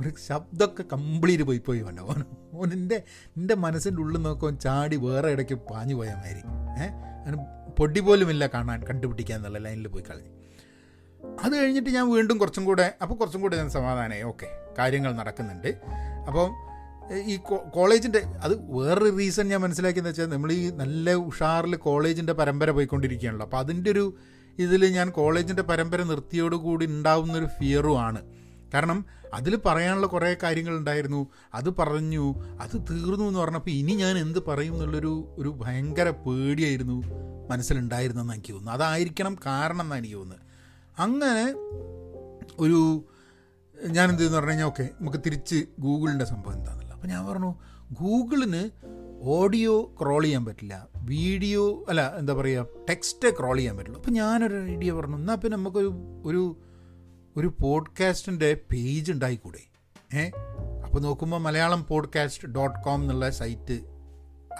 ഒരു 0.02 0.14
ശബ്ദമൊക്കെ 0.28 0.85
കംപ്ലീറ്റ് 0.92 1.42
പോയി 1.42 1.61
പോയി 1.66 1.80
വേണ്ട 1.80 2.00
ഓൻ 2.00 2.21
ഓൻ 2.54 2.73
എന്റെ 2.73 3.02
എന്റെ 3.37 3.54
മനസ്സിന്റെ 3.54 4.02
ഉള്ളിൽ 4.02 4.23
നോക്കുമ്പോൾ 4.23 4.59
ചാടി 4.59 4.97
വേറെ 4.97 5.28
ഇടയ്ക്ക് 5.30 5.54
പാഞ്ഞു 5.54 5.94
പോയ 5.94 6.09
മാതിരി. 6.09 6.42
ഏഹ് 6.82 6.92
അതിന് 7.23 7.38
പൊടി 7.78 8.00
പോലുമില്ല 8.00 8.47
കാണാൻ 8.47 8.85
കണ്ടുപിടിക്കാൻ 8.90 9.38
എന്നുള്ള 9.38 9.59
ലൈനിൽ 9.59 9.88
പോയി 9.88 10.04
കളഞ്ഞു. 10.11 10.32
അത് 11.42 11.52
കഴിഞ്ഞിട്ട് 11.56 11.90
ഞാൻ 11.90 12.12
വീണ്ടും 12.12 12.38
കുറച്ചും 12.38 12.64
കൂടെ 12.64 12.94
അപ്പോൾ 13.02 13.14
കുറച്ചും 13.14 13.40
കൂടെ 13.40 13.56
ഞാൻ 13.56 13.71
സമാധാനമായി 13.71 14.23
ഓക്കെ 14.23 14.49
കാര്യങ്ങൾ 14.78 15.12
നടക്കുന്നുണ്ട്. 15.12 15.71
അപ്പം 16.28 16.50
ഈ 17.26 17.37
കോളേജിന്റെ 17.71 18.18
അത് 18.18 18.54
വേറൊരു 18.71 19.16
റീസൺ 19.16 19.47
ഞാൻ 19.49 19.61
മനസ്സിലാക്കിയെന്ന് 19.61 20.11
വെച്ചാൽ 20.11 20.28
നമ്മൾ 20.30 20.52
ഈ 20.52 20.71
നല്ല 20.71 21.14
ഉഷാറിൽ 21.14 21.76
കോളേജിന്റെ 21.76 22.32
പരമ്പര 22.32 22.71
പോയിക്കൊണ്ടിരിക്കുകയാണല്ലോ. 22.71 23.47
അപ്പോൾ 23.47 23.56
അതിന്റെ 23.56 23.90
ഒരു 23.90 24.14
ഇതിൽ 24.59 24.82
ഞാൻ 24.87 25.11
കോളേജിന്റെ 25.11 25.62
പരമ്പര 25.62 26.02
നിർത്തിയോടുകൂടി 26.02 26.87
ഉണ്ടാവുന്നൊരു 26.87 27.47
ഫിയറും 27.47 27.99
കാരണം 28.75 29.07
അതിൽ 29.35 29.57
പറയാനുള്ള 29.67 30.07
കുറേ 30.07 30.37
കാര്യങ്ങളുണ്ടായിരുന്നു. 30.43 31.26
അത് 31.55 31.71
പറഞ്ഞു 31.79 32.35
അത് 32.61 32.76
തീർന്നു 32.91 33.25
എന്ന് 33.25 33.41
പറഞ്ഞപ്പോൾ 33.41 33.71
ഇനി 33.71 33.93
ഞാൻ 33.93 34.19
എന്ത് 34.19 34.38
പറയും 34.49 34.75
എന്നുള്ളൊരു 34.75 35.35
ഒരു 35.38 35.49
ഭയങ്കര 35.49 36.11
പേടിയായിരുന്നു 36.11 37.02
മനസ്സിലുണ്ടായിരുന്നെന്ന് 37.50 38.33
എനിക്ക് 38.33 38.52
തോന്നുന്നു. 38.52 38.73
അതായിരിക്കണം 38.73 39.37
കാരണം 39.47 39.81
എന്നാണ് 39.81 40.00
എനിക്ക് 40.00 40.17
തോന്നുന്നത്. 40.17 40.47
അങ്ങനെ 40.99 41.45
ഒരു 42.61 43.05
ഞാൻ 43.91 44.11
എന്ത് 44.11 44.35
പറഞ്ഞു 44.35 44.50
കഴിഞ്ഞാൽ 44.50 44.67
ഓക്കെ 44.67 44.88
നമുക്ക് 45.00 45.19
തിരിച്ച് 45.26 45.67
ഗൂഗിളിന്റെ 45.79 46.25
സംഭവം 46.25 46.55
എന്താണെന്നല്ല 46.55 46.93
അപ്പോൾ 46.93 47.09
ഞാൻ 47.09 47.26
പറഞ്ഞു 47.26 47.55
ഗൂഗിളിന് 47.93 48.71
ഓഡിയോ 49.23 49.95
ക്രോൾ 50.00 50.23
ചെയ്യാൻ 50.23 50.45
പറ്റില്ല. 50.45 50.88
വീഡിയോ 50.97 51.85
അല്ല 51.88 52.17
എന്താ 52.17 52.33
പറയുക 52.33 52.67
ടെക്സ്റ്റ് 52.88 53.29
ക്രോൾ 53.38 53.57
ചെയ്യാൻ 53.57 53.76
പറ്റുള്ളൂ 53.76 53.99
അപ്പോൾ 53.99 54.11
ഞാനൊരു 54.11 54.59
ഐഡിയ 54.64 54.93
പറഞ്ഞു 54.93 55.17
എന്നാൽ 55.17 55.35
പിന്നെ 55.35 55.57
നമുക്കൊരു 55.57 55.91
ഒരു 56.25 56.43
ഒരു 57.37 57.55
പോഡ്കാസ്റ്റിന്റെ 57.61 58.55
പേജ് 58.73 59.12
ഉണ്ടായിക്കൂടെ? 59.12 59.59
ഏ? 60.17 60.31
അപ്പോൾ 60.85 61.01
നോക്കുമ്പോൾ 61.01 61.37
മലയാളം 61.37 61.85
പോഡ്കാസ്റ്റ് 61.85 62.49
ഡോട്ട് 62.49 62.79
കോം 62.85 63.03
എന്നുള്ള 63.03 63.31
സൈറ്റ് 63.31 63.81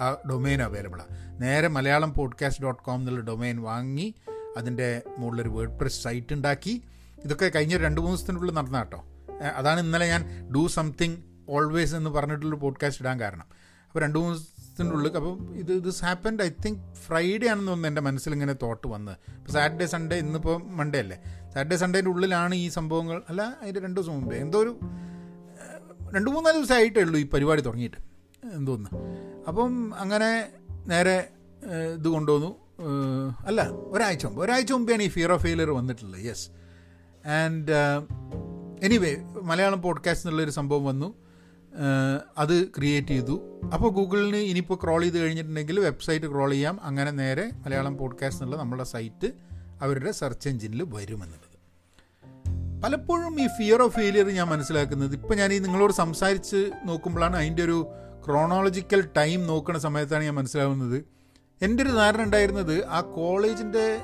ആ 0.01 0.17
ഡൊമൈൻ 0.29 0.61
അവൈലബിളാണ് 0.61 1.41
നേരെ 1.41 1.67
മലയാളം 1.67 2.13
പോഡ്കാസ്റ്റ് 2.13 2.63
ഡോട്ട് 2.63 2.83
കോം 2.83 2.95
എന്നുള്ള 2.95 3.19
ഡൊമൈൻ 3.19 3.61
വാങ്ങി 3.61 4.15
അതിന്റെ 4.57 5.01
മുകളിലൊരു 5.17 5.49
വേർഡ് 5.49 5.79
പ്രസ് 5.79 6.03
സൈറ്റ് 6.03 6.33
ഉണ്ടാക്കി. 6.33 6.81
ഇതൊക്കെ 7.23 7.51
കഴിഞ്ഞ 7.55 7.77
രണ്ട് 7.77 8.01
മൂന്ന് 8.01 8.17
ദിവസത്തിനുള്ളിൽ 8.17 8.53
നടന്ന 8.53 8.77
കേട്ടോ. 8.77 9.03
അതാണ് 9.55 9.79
ഇന്നലെ 9.79 10.07
ഞാൻ 10.07 10.49
ഡു 10.55 10.67
സംതിങ് 10.67 11.17
ഓൾവേസ് 11.49 11.95
എന്ന് 11.95 12.09
പറഞ്ഞിട്ടുള്ള 12.09 12.55
പോഡ്കാസ്റ്റ് 12.55 13.01
ഇടാൻ 13.01 13.19
കാരണം. 13.19 13.45
അപ്പോൾ 13.87 13.99
രണ്ട് 13.99 14.19
മൂന്ന് 14.19 14.39
ദിവസത്തിന്റെ 14.39 14.95
ഉള്ളിൽ 14.95 15.15
അപ്പം 15.15 15.55
ഇത് 15.55 15.83
this 15.83 16.03
happened 16.05 16.43
I 16.43 16.49
think 16.65 16.93
Friday 16.93 17.47
ആണെന്ന് 17.47 17.67
തോന്നുന്നു 17.67 17.87
എന്റെ 17.87 18.01
മനസ്സിൽ 18.01 18.33
ഇങ്ങനെ 18.33 18.53
തോട്ട് 18.53 18.87
വന്നത് 18.87 19.17
ഇപ്പോൾ 19.33 19.51
സാറ്റർഡേ 19.51 19.85
സൺഡേ 19.85 20.15
ഇന്നിപ്പോൾ 20.15 20.63
മൺഡേ 20.63 20.99
അല്ലേ? 20.99 21.42
സാറ്റർഡേ 21.53 21.77
സൺഡേന്റെ 21.77 22.11
ഉള്ളിലാണ് 22.11 22.55
ഈ 22.55 22.69
സംഭവങ്ങൾ. 22.69 23.21
അല്ല 23.29 23.41
അതിന്റെ 23.61 23.79
രണ്ട് 23.79 23.99
ദിവസം 23.99 24.13
മുമ്പേ. 24.13 24.37
എന്തോ 24.37 24.59
ഒരു 24.59 24.79
രണ്ട് 26.15 26.31
മൂന്നാൽ 26.31 26.53
ദിവസമായിട്ടേ 26.53 27.01
ഉള്ളൂ 27.01 27.19
ഈ 27.19 27.25
പരിപാടി 27.29 27.61
തുടങ്ങിയിട്ട്. 27.61 27.97
എന്തോന്ന് 28.53 28.89
അപ്പം 29.47 29.93
അങ്ങനെ 29.95 30.29
നേരെ 30.87 31.29
ഇത് 31.95 32.07
കൊണ്ടുവന്നു. 32.07 32.51
അല്ല 33.47 33.61
ഒരാഴ്ച 33.71 34.25
മുമ്പ്. 34.25 34.41
ഒരാഴ്ച 34.41 34.71
മുമ്പെയാണ് 34.71 35.03
ഈ 35.03 35.09
ഫിയർ 35.09 35.31
ഓഫ് 35.31 35.43
ഫെയിലിയർ 35.43 35.71
വന്നിട്ടുള്ളത്. 35.71 36.21
Yes 36.25 36.49
and 37.27 37.71
anyway 38.83 39.15
Malayalam 39.41 39.81
podcast 39.81 40.27
എന്നുള്ളൊരു 40.27 40.51
സംഭവം 40.51 40.85
വന്നു. 40.85 41.09
അത് 42.37 42.55
ക്രിയേറ്റ് 42.77 43.07
ചെയ്തു. 43.07 43.35
അപ്പോൾ 43.73 43.91
ഗൂഗിളിന് 43.91 44.37
ഇനിയിപ്പോൾ 44.37 44.77
ക്രോൾ 44.83 45.01
ചെയ്ത് 45.01 45.17
കഴിഞ്ഞിട്ടുണ്ടെങ്കിൽ 45.19 45.79
വെബ്സൈറ്റ് 45.79 46.25
ക്രോൾ 46.25 46.51
ചെയ്യാം. 46.51 46.79
അങ്ങനെ 46.83 47.11
നേരെ 47.11 47.45
മലയാളം 47.65 47.97
പോഡ്കാസ്റ്റ് 47.97 48.43
എന്നുള്ള 48.43 48.63
നമ്മുടെ 48.63 48.83
സൈറ്റ് 48.83 49.31
അവരുടെ 49.83 50.11
സെർച്ച് 50.11 50.49
എഞ്ചിനിൽ 50.49 50.83
വരുമെന്നുള്ളത്. 50.83 51.53
പലപ്പോഴും 52.83 53.41
ഈ 53.41 53.47
ഫിയർ 53.47 53.81
ഓഫ് 53.81 53.95
ഫെയിലിയർ 53.95 54.27
ഞാൻ 54.29 54.47
മനസ്സിലാക്കുന്നത് 54.47 55.13
ഇപ്പം 55.13 55.35
ഞാൻ 55.37 55.53
ഈ 55.53 55.59
നിങ്ങളോട് 55.59 55.93
സംസാരിച്ച് 55.93 56.71
നോക്കുമ്പോഴാണ് 56.85 57.35
അതിന്റെ 57.35 57.63
ഒരു 57.63 57.87
ക്രോണോളജിക്കൽ 58.25 59.09
ടൈം 59.17 59.47
നോക്കുന്ന 59.47 59.79
സമയത്താണ് 59.79 60.23
ഞാൻ 60.23 60.35
മനസ്സിലാവുന്നത്. 60.35 61.05
എന്റെ 61.61 61.83
ഒരു 61.83 61.89
ധാരണ 61.89 62.21
ഉണ്ടായിരുന്നത് 62.21 62.85
ആ 62.85 63.01
കോളേജിന്റെ 63.01 63.99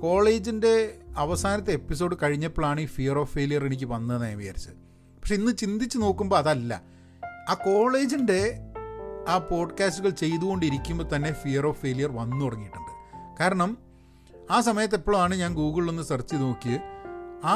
കോളേജിന്റെ 0.00 0.94
അവസാനത്തെ 1.16 1.72
എപ്പിസോഡ് 1.72 2.16
കഴിഞ്ഞപ്പോഴാണ് 2.22 2.80
ഈ 2.80 2.86
ഫിയർ 2.86 3.18
ഓഫ് 3.18 3.34
ഫെയിലിയർ 3.34 3.66
എനിക്ക് 3.66 3.84
വന്നതെന്ന് 3.84 4.26
ഞാൻ 4.26 4.38
വിചാരിച്ചത്. 4.38 4.72
പക്ഷെ 5.20 5.34
ഇന്ന് 5.34 5.52
ചിന്തിച്ച് 5.52 5.98
നോക്കുമ്പോൾ 5.98 6.36
അതല്ല. 6.36 6.82
ആ 7.48 7.54
കോളേജിന്റെ 7.54 8.58
ആ 9.28 9.38
പോഡ്കാസ്റ്റുകൾ 9.38 10.10
ചെയ്തുകൊണ്ടിരിക്കുമ്പോൾ 10.10 11.16
തന്നെ 11.16 11.32
ഫിയർ 11.32 11.66
ഓഫ് 11.66 11.80
ഫെയിലിയർ 11.80 12.12
വന്നു 12.12 12.44
തുടങ്ങിയിട്ടുണ്ട്. 12.44 12.92
കാരണം 13.40 13.89
ആ 14.50 14.60
സമയത്ത് 14.60 14.94
എപ്പോഴാണ് 14.94 15.34
ഞാൻ 15.34 15.54
ഗൂഗിളിലൊന്ന് 15.54 16.02
സെർച്ച് 16.02 16.30
ചെയ്ത് 16.30 16.44
നോക്കിയത് 16.44 16.86
ആ 17.44 17.54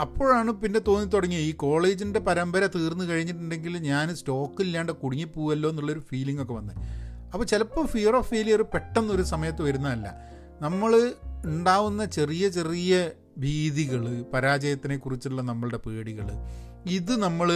അപ്പോഴാണ് 0.00 0.52
പിന്നെ 0.52 0.78
തോന്നി 0.78 1.10
തുടങ്ങിയത് 1.10 1.42
ഈ 1.42 1.52
കോളേജിന്റെ 1.52 2.18
പരമ്പര 2.18 2.66
തീർന്നു 2.66 3.04
കഴിഞ്ഞിട്ടുണ്ടെങ്കിൽ 3.04 3.76
ഞാൻ 3.82 4.14
സ്റ്റോക്കില്ലാണ്ട് 4.14 4.92
കുടുങ്ങിപ്പോവല്ലോ 4.92 5.70
എന്നുള്ളൊരു 5.70 6.00
ഫീലിംഗ് 6.00 6.42
ഒക്കെ 6.42 6.52
വന്നത് 6.52 6.76
അപ്പോൾ 7.34 7.44
ചിലപ്പോൾ 7.44 7.86
ഫിയർ 7.86 8.16
ഓഫ് 8.16 8.28
ഫെയിലിയർ 8.30 8.62
പെട്ടെന്നൊരു 8.62 9.22
സമയത്ത് 9.22 9.62
വരുന്നതല്ല. 9.62 10.06
നമ്മൾ 10.60 10.92
ഉണ്ടാവുന്ന 11.44 12.04
ചെറിയ 12.04 12.48
ചെറിയ 12.48 12.92
ഭീതികൾ 13.38 14.04
പരാജയത്തിനെ 14.32 14.96
കുറിച്ചുള്ള 14.96 15.42
നമ്മളുടെ 15.42 15.76
പേടികൾ 15.76 16.28
ഇത് 16.90 17.22
നമ്മൾ 17.22 17.50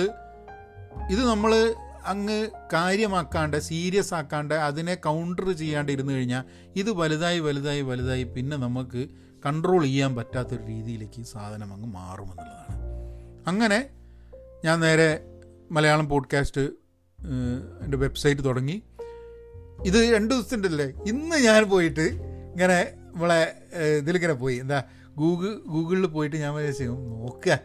ഇത് 1.11 1.23
നമ്മൾ 1.29 1.53
അങ്ങ് 2.07 2.51
കാര്യമാക്കാണ്ട് 2.73 3.59
സീരിയസ് 3.59 4.15
ആക്കാണ്ട് 4.15 4.55
അതിനെ 4.55 4.95
കൗണ്ടർ 4.95 5.53
ചെയ്യാണ്ട് 5.53 5.93
ഇരുന്ന് 5.93 6.13
കഴിഞ്ഞാൽ 6.13 6.45
ഇത് 6.77 6.91
വലുതായി 6.91 7.39
വലുതായി 7.39 7.81
വലുതായി 7.81 8.23
പിന്നെ 8.23 8.57
നമുക്ക് 8.57 9.09
കൺട്രോൾ 9.47 9.83
ചെയ്യാൻ 9.83 10.17
പറ്റാത്തൊരു 10.17 10.65
രീതിയിലേക്ക് 10.67 11.23
സാധനം 11.23 11.73
അങ്ങ് 11.73 11.87
മാറുമെന്നുള്ളതാണ് 11.87 12.77
അങ്ങനെ 13.47 13.91
ഞാൻ 14.65 14.81
നേരെ 14.81 15.11
മലയാളം 15.71 16.09
പോഡ്കാസ്റ്റ് 16.09 16.65
എന്റെ 17.85 17.97
വെബ്സൈറ്റ് 17.97 18.45
തുടങ്ങി. 18.45 18.83
ഇത് 19.87 20.15
രണ്ട് 20.15 20.35
ദിവസത്തിന്റെ 20.35 20.69
അല്ലേ 20.69 20.87
ഇന്ന് 21.07 21.37
ഞാൻ 21.37 21.63
പോയിട്ട് 21.65 22.07
ഇങ്ങനെ 22.53 22.95
നമ്മളെ 23.13 23.39
ഇതിലിങ്ങനെ 23.99 24.33
പോയി. 24.33 24.57
എന്താ 24.57 24.79
ഗൂഗിൾ 25.17 25.53
ഗൂഗിളിൽ 25.67 26.07
പോയിട്ട് 26.07 26.37
ഞാൻ 26.37 26.55
വിചാരിച്ചു 26.55 26.85
നോക്കുക 26.85 27.59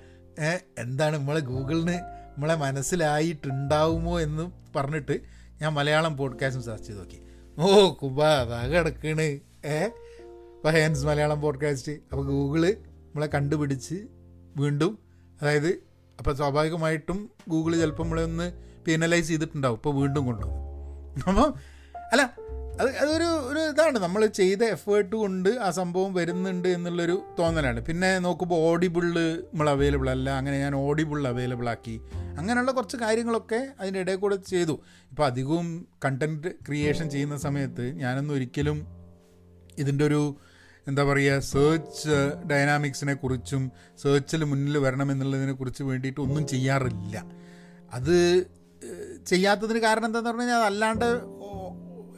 എന്താണ് 0.77 1.17
നമ്മളെ 1.17 1.39
ഗൂഗിളിന് 1.39 1.98
നമ്മളെ 2.38 2.56
മനസ്സിലായിട്ടുണ്ടാവുമോ 2.56 4.20
എന്ന് 4.20 4.51
പറഞ്ഞിട്ട് 4.75 5.20
ഞാൻ 5.62 5.74
മലയാളം 5.74 6.17
പോഡ്കാസ്റ്റും 6.17 6.63
സെർച്ച് 6.63 6.88
ചെയ്ത് 6.88 7.00
നോക്കി. 7.00 7.21
ഓ 7.60 7.93
കുബാ 7.93 8.41
അതാ 8.41 8.67
കിടക്കണ്. 8.67 9.39
ഏ? 9.67 9.88
ഹാൻസ് 10.69 11.06
മലയാളം 11.06 11.41
പോഡ്കാസ്റ്റ് 11.41 11.91
അപ്പോൾ 11.91 12.28
ഗൂഗിൾ 12.28 12.71
നമ്മളെ 12.71 13.28
കണ്ടുപിടിച്ച് 13.28 13.95
വീണ്ടും 14.58 15.00
അതായത് 15.41 15.67
അപ്പോൾ 16.19 16.36
സ്വാഭാവികമായിട്ടും 16.36 17.30
ഗൂഗിൾ 17.50 17.76
ചിലപ്പോൾ 17.76 18.04
നമ്മളെ 18.04 18.23
ഒന്ന് 18.23 18.54
പീനലൈസ് 18.88 19.28
ചെയ്തിട്ടുണ്ടാവും. 19.28 19.76
ഇപ്പോൾ 19.76 19.95
വീണ്ടും 19.95 20.26
കൊണ്ടുപോകും 20.26 21.30
അപ്പോൾ 21.30 21.54
അല്ല 22.12 22.34
അത് 22.82 22.90
അതൊരു 22.98 23.24
ഒരു 23.24 23.60
ഇതാണ്. 23.60 23.98
നമ്മൾ 23.98 24.26
ചെയ്ത 24.26 24.63
എഫേർട്ട് 24.63 25.16
കൊണ്ട് 25.16 25.50
ആ 25.50 25.72
സംഭവം 25.72 26.13
വരുന്നുണ്ട് 26.13 26.68
എന്നുള്ളൊരു 26.68 27.16
തോന്നലാണ്. 27.40 27.80
പിന്നെ 27.86 28.20
നോക്കുമ്പോൾ 28.20 28.60
ഓഡിബിൾ 28.70 29.06
നമ്മൾ 29.46 29.70
അവൈലബിൾ 29.70 30.10
അല്ല. 30.10 30.30
അങ്ങനെ 30.30 30.60
ഞാൻ 30.60 30.76
ഓഡിബിൾ 30.76 31.28
അവൈലബിൾ 31.28 31.70
ആക്കി. 31.70 32.02
അങ്ങനെയുള്ള 32.40 32.72
കുറച്ച് 32.72 32.98
കാര്യങ്ങളൊക്കെ 32.98 33.68
അതിന്റെ 33.80 34.00
ഇടയിൽ 34.00 34.16
കൂടെ 34.16 34.36
ചെയ്തു. 34.36 34.76
ഇപ്പോൾ 35.12 35.26
അധികവും 35.26 35.88
കണ്ടന്റ് 36.06 36.48
ക്രിയേഷൻ 36.68 37.10
ചെയ്യുന്ന 37.10 37.38
സമയത്ത് 37.38 37.92
ഞാനൊന്നും 37.96 38.36
ഒരിക്കലും 38.36 38.88
ഇതിന്റെ 39.80 40.06
ഒരു 40.06 40.22
എന്താ 40.88 41.04
പറയുക 41.04 41.40
സെർച്ച് 41.40 42.18
ഡൈനാമിക്സിനെ 42.52 43.13
കുറിച്ചും 43.13 43.72
സെർച്ചിൽ 44.04 44.44
മുന്നിൽ 44.44 44.78
വരണമെന്നുള്ളതിനെ 44.78 45.54
കുറിച്ച് 45.54 45.84
വേണ്ടിയിട്ട് 45.84 46.22
ഒന്നും 46.22 46.48
ചെയ്യാറില്ല. 46.48 47.16
അത് 47.94 48.16
ചെയ്യാത്തതിന് 49.26 49.80
കാരണം 49.80 50.06
എന്താണെന്ന് 50.06 50.30
പറഞ്ഞു 50.30 50.42
കഴിഞ്ഞാൽ 50.42 50.63
അതല്ലാണ്ട് 50.66 51.10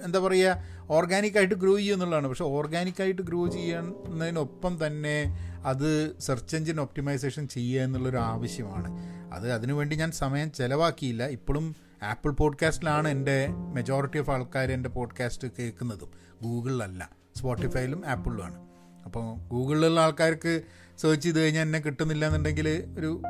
എന്താ 0.04 0.20
പറയുക 0.20 0.64
ഓർഗാനിക്കായിട്ട് 0.90 1.56
ഗ്രോ 1.56 1.78
ചെയ്യുക 1.78 1.96
എന്നുള്ളതാണ്. 1.96 2.28
പക്ഷേ 2.28 2.46
ഓർഗാനിക്കായിട്ട് 2.46 3.22
ഗ്രോ 3.22 3.48
ചെയ്യുന്നതിനൊപ്പം 3.48 4.88
തന്നെ 4.88 5.40
അത് 5.66 6.20
സെർച്ച് 6.20 6.56
എഞ്ചിൻ 6.56 6.82
ഒപ്റ്റിമൈസേഷൻ 6.82 7.48
ചെയ്യുക 7.48 7.82
എന്നുള്ളൊരു 7.82 8.18
ആവശ്യമാണ്. 8.18 8.92
അത് 9.34 9.52
അതിനുവേണ്ടി 9.52 9.96
ഞാൻ 9.96 10.12
സമയം 10.12 10.52
ചിലവാക്കിയില്ല. 10.52 11.26
ഇപ്പോഴും 11.28 11.76
ആപ്പിൾ 12.04 12.32
പോഡ്കാസ്റ്റിലാണ് 12.32 13.08
എന്റെ 13.08 13.48
മെജോറിറ്റി 13.74 14.20
ഓഫ് 14.20 14.30
ആൾക്കാർ 14.30 14.72
എന്റെ 14.72 14.90
പോഡ്കാസ്റ്റ് 14.90 15.48
കേൾക്കുന്നതും. 15.60 16.12
ഗൂഗിളിലല്ല 16.44 17.10
സ്പോട്ടിഫൈയിലും 17.36 18.04
ആപ്പിളിലുമാണ്. 18.08 18.70
അപ്പോൾ 19.06 19.38
ഗൂഗിളിലുള്ള 19.48 20.00
ആൾക്കാർക്ക് 20.00 20.62
സെർച്ച് 20.98 21.24
ചെയ്ത് 21.24 21.40
കഴിഞ്ഞാൽ 21.40 21.62
എന്നെ 21.62 21.80
കിട്ടുന്നില്ല 21.80 22.26
എന്നുണ്ടെങ്കിൽ 22.26 22.96
ഒരു 23.00 23.22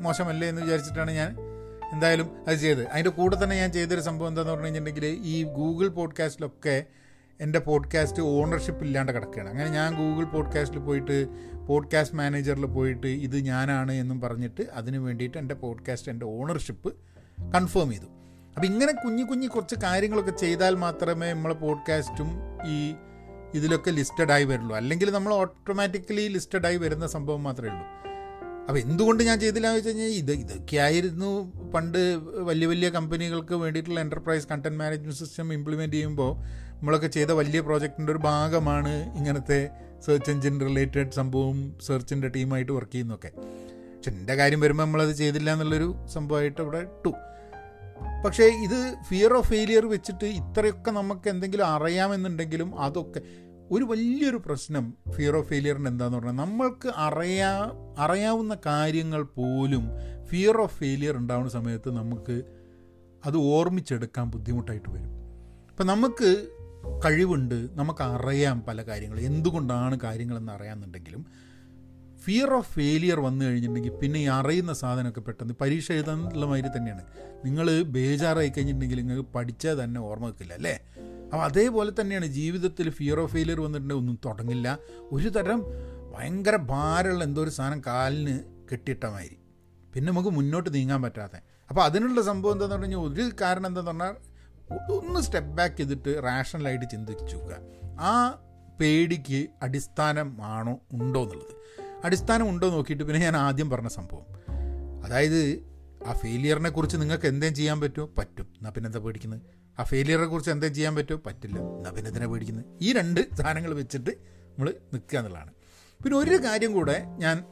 മോശമല്ലേ 0.00 0.48
എന്ന് 0.48 0.62
വിചാരിച്ചിട്ടാണ് 0.62 1.10
ഞാൻ 1.10 1.36
എന്തായാലും 1.92 2.44
അത് 2.48 2.56
ചെയ്ത്. 2.56 2.88
അതിന്റെ 2.88 3.10
കൂടെ 3.10 3.44
തന്നെ 3.44 3.56
ഞാൻ 3.56 3.72
ചെയ്തൊരു 3.72 4.00
സംഭവം 4.00 4.28
എന്താണെന്ന് 4.28 4.52
പറഞ്ഞു 4.52 4.66
കഴിഞ്ഞിട്ടുണ്ടെങ്കിൽ 4.66 5.20
ഈ 5.24 5.44
ഗൂഗിൾ 5.44 5.88
പോഡ്കാസ്റ്റിലൊക്കെ 5.88 6.84
എന്റെ 7.40 7.58
പോഡ്കാസ്റ്റ് 7.58 8.22
ഓണർഷിപ്പ് 8.22 8.84
ഇല്ലാണ്ട് 8.84 9.12
കിടക്കുകയാണ്. 9.12 9.50
അങ്ങനെ 9.50 9.70
ഞാൻ 9.70 9.96
ഗൂഗിൾ 9.96 10.24
പോഡ്കാസ്റ്റിൽ 10.24 10.78
പോയിട്ട് 10.78 11.28
പോഡ്കാസ്റ്റ് 11.66 12.16
മാനേജറിൽ 12.16 12.66
പോയിട്ട് 12.66 13.06
ഇത് 13.06 13.36
ഞാനാണ് 13.36 13.92
എന്നും 13.92 14.20
പറഞ്ഞിട്ട് 14.20 14.62
അതിന് 14.72 14.96
വേണ്ടിയിട്ട് 14.96 15.38
എന്റെ 15.38 15.54
പോഡ്കാസ്റ്റ് 15.54 16.12
എന്റെ 16.12 16.26
ഓണർഷിപ്പ് 16.26 16.94
കൺഫേം 17.54 17.90
ചെയ്തു. 17.90 18.04
അപ്പോൾ 18.54 18.66
ഇങ്ങനെ 18.66 18.92
കുഞ്ഞു 18.92 19.24
കുഞ്ഞു 19.24 19.48
കുറച്ച് 19.48 19.74
കാര്യങ്ങളൊക്കെ 19.82 20.30
ചെയ്താൽ 20.30 20.74
മാത്രമേ 20.74 21.32
നമ്മളെ 21.32 21.54
പോഡ്കാസ്റ്റും 21.54 22.30
ഈ 22.66 22.94
ഇതിലൊക്കെ 23.54 23.90
ലിസ്റ്റഡായി 23.90 24.44
വരുള്ളൂ. 24.44 24.76
അല്ലെങ്കിൽ 24.76 25.10
നമ്മൾ 25.10 25.34
ഓട്ടോമാറ്റിക്കലി 25.34 26.28
ലിസ്റ്റഡായി 26.28 26.76
വരുന്ന 26.76 27.06
സംഭവം 27.06 27.42
മാത്രമേ 27.42 27.68
ഉള്ളൂ. 27.68 28.07
അപ്പോൾ 28.68 28.78
എന്തുകൊണ്ട് 28.78 29.24
ഞാൻ 29.24 29.40
ചെയ്തില്ല 29.40 29.66
എന്ന് 29.66 29.78
വെച്ച് 29.78 29.88
കഴിഞ്ഞാൽ 29.88 30.06
ഇത് 30.14 30.32
ഇതൊക്കെയായിരുന്നു 30.32 31.28
പണ്ട് 31.74 31.98
വലിയ 32.40 32.66
വലിയ 32.66 32.90
കമ്പനികൾക്ക് 32.90 33.54
വേണ്ടിയിട്ടുള്ള 33.54 34.00
enterprise 34.00 34.46
content 34.46 34.78
management 34.78 35.18
system 35.18 35.52
implement 35.52 35.92
ചെയ്യുമ്പോൾ 35.92 36.30
നമ്മളൊക്കെ 36.72 37.06
ചെയ്ത 37.06 37.30
വലിയ 37.32 37.60
പ്രോജക്റ്റിന്റെ 37.60 38.12
ഒരു 38.12 38.18
ഭാഗമാണ് 38.18 38.92
ഇങ്ങനത്തെ 39.16 39.60
സെർച്ച് 40.06 40.30
എഞ്ചിൻ 40.30 40.60
റിലേറ്റഡ് 40.60 41.10
സംഭവം 41.10 41.56
സെർച്ചിന്റെ 41.80 42.28
ടീമായിട്ട് 42.28 42.72
വർക്ക് 42.72 42.92
ചെയ്യുന്നൊക്കെ 42.92 43.30
പക്ഷെ 43.94 44.10
എന്റെ 44.10 44.34
കാര്യം 44.36 44.60
വരുമ്പോൾ 44.60 44.82
നമ്മളത് 44.82 45.12
ചെയ്തില്ല 45.12 45.52
എന്നുള്ളൊരു 45.52 45.94
സംഭവമായിട്ട് 46.14 46.60
അവിടെ 46.60 46.78
ഇട്ടു. 46.78 47.12
പക്ഷേ 48.24 48.42
ഇത് 48.42 48.78
ഫിയർ 49.08 49.32
ഓഫ് 49.32 49.48
ഫെയിലിയർ 49.48 49.86
വെച്ചിട്ട് 49.86 50.24
ഇത്രയൊക്കെ 50.24 50.90
നമുക്ക് 50.90 51.28
എന്തെങ്കിലും 51.28 51.66
അറിയാമെന്നുണ്ടെങ്കിലും 51.66 52.80
അതൊക്കെ 52.80 53.20
ഒരു 53.70 53.84
വലിയൊരു 53.84 54.38
പ്രശ്നം 54.38 54.84
ഫിയർ 55.14 55.34
ഓഫ് 55.36 55.48
ഫെയിലിയറിന് 55.48 55.88
എന്താന്ന് 55.88 56.16
പറഞ്ഞാൽ 56.18 56.36
നമ്മൾക്ക് 56.36 56.88
അറിയാ 57.06 57.50
അറിയാവുന്ന 57.98 58.54
കാര്യങ്ങൾ 58.66 59.22
പോലും 59.38 59.84
ഫിയർ 60.30 60.56
ഓഫ് 60.56 60.76
ഫെയിലിയർ 60.78 61.16
ഉണ്ടാവുന്ന 61.16 61.50
സമയത്ത് 61.50 61.90
നമുക്ക് 61.96 62.36
അത് 63.22 63.36
ഓർമ്മിച്ചെടുക്കാൻ 63.54 64.26
ബുദ്ധിമുട്ടായിട്ട് 64.30 64.88
വരും. 64.88 65.12
അപ്പം 65.70 65.86
നമുക്ക് 65.86 66.30
കഴിവുണ്ട് 67.04 67.58
നമുക്ക് 67.74 68.02
അറിയാം 68.14 68.58
പല 68.66 68.82
കാര്യങ്ങൾ 68.82 69.18
എന്തുകൊണ്ടാണ് 69.20 69.96
കാര്യങ്ങളെന്ന് 70.00 70.52
അറിയാമെന്നുണ്ടെങ്കിലും 70.52 71.22
ഫിയർ 72.24 72.50
ഓഫ് 72.52 72.70
ഫെയിലിയർ 72.74 73.18
വന്നു 73.20 73.44
കഴിഞ്ഞിട്ടുണ്ടെങ്കിൽ 73.44 73.94
പിന്നെ 74.00 74.18
ഈ 74.20 74.28
അറിയുന്ന 74.36 74.72
സാധനമൊക്കെ 74.72 75.20
പെട്ടെന്ന് 75.20 75.54
പരീക്ഷ 75.60 75.88
എഴുതാനുള്ള 75.92 76.46
മാതിരി 76.46 76.70
തന്നെയാണ്. 76.76 77.02
നിങ്ങൾ 77.44 77.66
ബേജാറായി 77.96 78.48
കഴിഞ്ഞിട്ടുണ്ടെങ്കിൽ 78.48 79.00
നിങ്ങൾക്ക് 79.02 79.28
പഠിച്ചാൽ 79.34 79.76
തന്നെ 79.82 80.00
ഓർമ്മ 80.00 80.26
വെക്കില്ല 80.26 80.52
അല്ലേ? 80.52 80.74
അപ്പോൾ 81.32 81.44
അതേപോലെ 81.44 81.92
തന്നെയാണ് 82.00 82.26
ജീവിതത്തിൽ 82.26 82.90
ഫിയർ 82.90 83.20
ഓഫ് 83.20 83.32
ഫെയിലിയർ 83.32 83.60
വന്നിട്ടുണ്ടെങ്കിൽ 83.60 84.00
ഒന്നും 84.00 84.18
തുടങ്ങില്ല. 84.24 84.78
ഒരു 85.12 85.28
തരം 85.28 85.64
ഭയങ്കര 86.14 86.56
ഭാരമുള്ള 86.56 87.24
എന്തോ 87.24 87.42
ഒരു 87.42 87.50
സാധനം 87.50 87.82
കാലിന് 87.86 88.38
കെട്ടിയിട്ട 88.72 89.04
മാതിരി. 89.04 89.38
പിന്നെ 89.94 90.12
നമുക്ക് 90.12 90.28
മുന്നോട്ട് 90.28 90.74
നീങ്ങാൻ 90.74 91.02
പറ്റാതെ. 91.02 91.40
അപ്പോൾ 91.70 91.82
അതിനുള്ള 91.84 92.22
സംഭവം 92.22 92.52
എന്താണെന്ന് 92.52 92.76
പറഞ്ഞു 92.76 92.96
ഒരു 92.96 93.30
കാരണം 93.40 93.66
എന്താണെന്ന് 93.66 94.04
പറഞ്ഞാൽ 94.04 94.38
ഒന്ന് 94.92 95.20
സ്റ്റെപ്പ് 95.20 95.50
ബാക്ക് 95.50 95.76
ചെയ്തിട്ട് 95.76 96.20
റാഷണലായിട്ട് 96.24 96.84
ചിന്തിച്ചു 96.90 97.38
ആ 98.00 98.42
പേടിക്ക് 98.80 99.46
അടിസ്ഥാനമാണോ 99.62 100.80
ഉണ്ടോ 100.92 101.22
എന്നുള്ളത്. 101.22 101.54
അടിസ്ഥാനം 102.04 102.48
ഉണ്ടോ 102.48 102.70
നോക്കിയിട്ട് 102.70 103.04
പിന്നെ 103.04 103.20
ഞാൻ 103.20 103.36
ആദ്യം 103.36 103.70
പറഞ്ഞ 103.70 103.88
സംഭവം. 103.88 104.26
അതായത് 105.04 105.62
ആ 106.06 106.12
ഫെയിലിയറിനെ 106.12 106.70
കുറിച്ച് 106.70 106.96
നിങ്ങൾക്ക് 106.96 107.26
എന്തേലും 107.26 107.54
ചെയ്യാൻ 107.54 107.80
പറ്റുമോ? 107.80 108.10
പറ്റും. 108.18 108.46
എന്നാൽ 108.56 108.70
പിന്നെ 108.70 108.88
എന്താ 108.88 108.98
പേടിക്കുന്നത്? 108.98 109.40
ആ 109.78 109.84
ഫെയിലിയറെ 109.84 110.26
കുറിച്ച് 110.26 110.50
എന്തേലും 110.50 110.74
ചെയ്യാൻ 110.74 110.94
പറ്റുമോ 110.96 111.20
പറ്റില്ല. 111.26 111.58
എന്നാൽ 111.58 111.92
പിന്നെ 111.92 112.08
എന്തിനാ 112.08 112.26
പേടിക്കുന്നത്? 112.26 112.66
ഈ 112.80 112.92
രണ്ട് 112.92 113.20
സാധനങ്ങൾ 113.36 113.74
വെച്ചിട്ട് 113.74 114.10
നമ്മൾ 114.50 114.68
നിൽക്കുക 114.92 115.18
എന്നുള്ളതാണ്. 115.18 115.52
പിന്നെ 116.00 116.18
ഒരു 116.18 116.36
കാര്യം 116.44 116.72
കൂടെ 116.72 116.96
ഞാൻ 117.18 117.44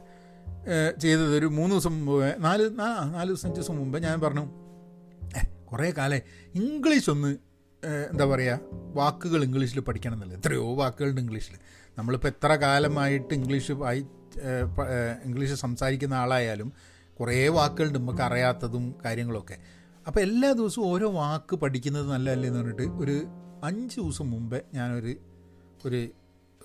ചെയ്തത് 1.01 1.37
ഒരു 1.37 1.45
മൂന്ന് 1.45 1.73
ദിവസം 1.75 1.93
മുമ്പ് 2.05 2.43
നാല് 2.43 2.63
നാല് 2.79 3.27
ദിവസം 3.27 3.47
അഞ്ച് 3.47 3.59
ദിവസം 3.59 3.77
മുമ്പ് 3.77 3.97
ഞാൻ 4.03 4.21
പറഞ്ഞു 4.21 4.45
കുറേ 5.71 5.93
കാലേ 5.97 6.19
ഇംഗ്ലീഷ് 6.55 7.09
ഒന്ന് 7.09 7.31
എന്താ 8.11 8.25
പറയുക 8.25 8.59
വാക്കുകൾ 8.93 9.43
ഇംഗ്ലീഷിൽ 9.43 9.79
പഠിക്കണം 9.79 10.13
എന്നല്ല? 10.13 10.33
എത്രയോ 10.33 10.75
വാക്കുകളുണ്ട് 10.75 11.21
ഇംഗ്ലീഷിൽ 11.21 11.55
നമ്മളിപ്പോൾ 11.97 12.27
എത്ര 12.27 12.51
കാലമായിട്ട് 12.55 13.33
ഇംഗ്ലീഷ് 13.33 13.71
വായി 13.71 14.01
ഇംഗ്ലീഷ് 15.25 15.53
സംസാരിക്കുന്ന 15.53 16.13
ആളായാലും 16.13 16.73
കുറേ 17.19 17.47
വാക്കുകളുണ്ട് 17.47 17.99
നമുക്ക് 17.99 18.21
അറിയാത്തതും 18.21 18.95
കാര്യങ്ങളൊക്കെ. 19.05 19.57
അപ്പോൾ 20.07 20.19
എല്ലാ 20.19 20.51
ദിവസവും 20.51 20.87
ഓരോ 20.87 21.11
വാക്ക് 21.11 21.55
പഠിക്കുന്നത് 21.55 22.11
നല്ലതല്ലേ 22.11 22.49
എന്ന് 22.49 22.59
പറഞ്ഞിട്ട് 22.59 22.81
ഒരു 22.81 23.21
അഞ്ച് 23.63 23.99
ദിവസം 23.99 24.31
മുമ്പേ 24.31 24.61
ഞാനൊരു 24.73 25.15
ഒരു 25.85 26.09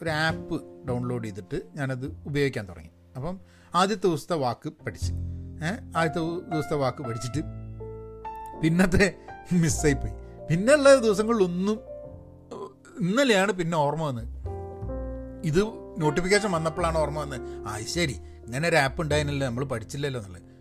ഒരു 0.03 0.11
ആപ്പ് 0.11 0.87
ഡൗൺലോഡ് 0.89 1.25
ചെയ്തിട്ട് 1.25 1.63
ഞാനത് 1.77 2.07
ഉപയോഗിക്കാൻ 2.27 2.69
തുടങ്ങി. 2.69 2.91
അപ്പം 3.17 3.41
ആദ്യത്തെ 3.75 4.07
ദിവസത്തെ 4.07 4.37
വാക്ക് 4.37 4.69
പഠിച്ച്. 4.69 5.13
ആദ്യത്തെ 5.97 6.51
ദിവസത്തെ 6.51 6.75
വാക്ക് 6.75 7.03
പഠിച്ചിട്ട് 7.03 7.39
പിന്നത്തെ 8.63 9.17
മിസ്സായി 9.53 9.93
പോയി. 9.93 10.13
പിന്നെയുള്ള 10.51 10.95
ദിവസങ്ങളിലൊന്നും 10.97 11.79
ഇന്നലെയാണ് 13.01 13.53
പിന്നെ 13.53 13.79
ഓർമ്മ 13.79 14.03
വന്നത്. 14.03 14.29
ഇത് 15.45 15.63
നോട്ടിഫിക്കേഷൻ 15.99 16.53
വന്നപ്പോഴാണ് 16.53 16.99
ഓർമ്മ 16.99 17.19
വന്നത്. 17.19 17.41
ആ 17.69 17.79
ശരി. 17.81 18.13
ഇങ്ങനെ 18.45 18.69
ഒരു 18.69 18.77
ആപ്പ് 18.77 19.03
ഉണ്ടായിരുന്നില്ല 19.03 19.45
നമ്മൾ 19.45 19.65
പഠിച്ചില്ലല്ലോ 19.65 20.21
എന്നുള്ളത്. 20.21 20.52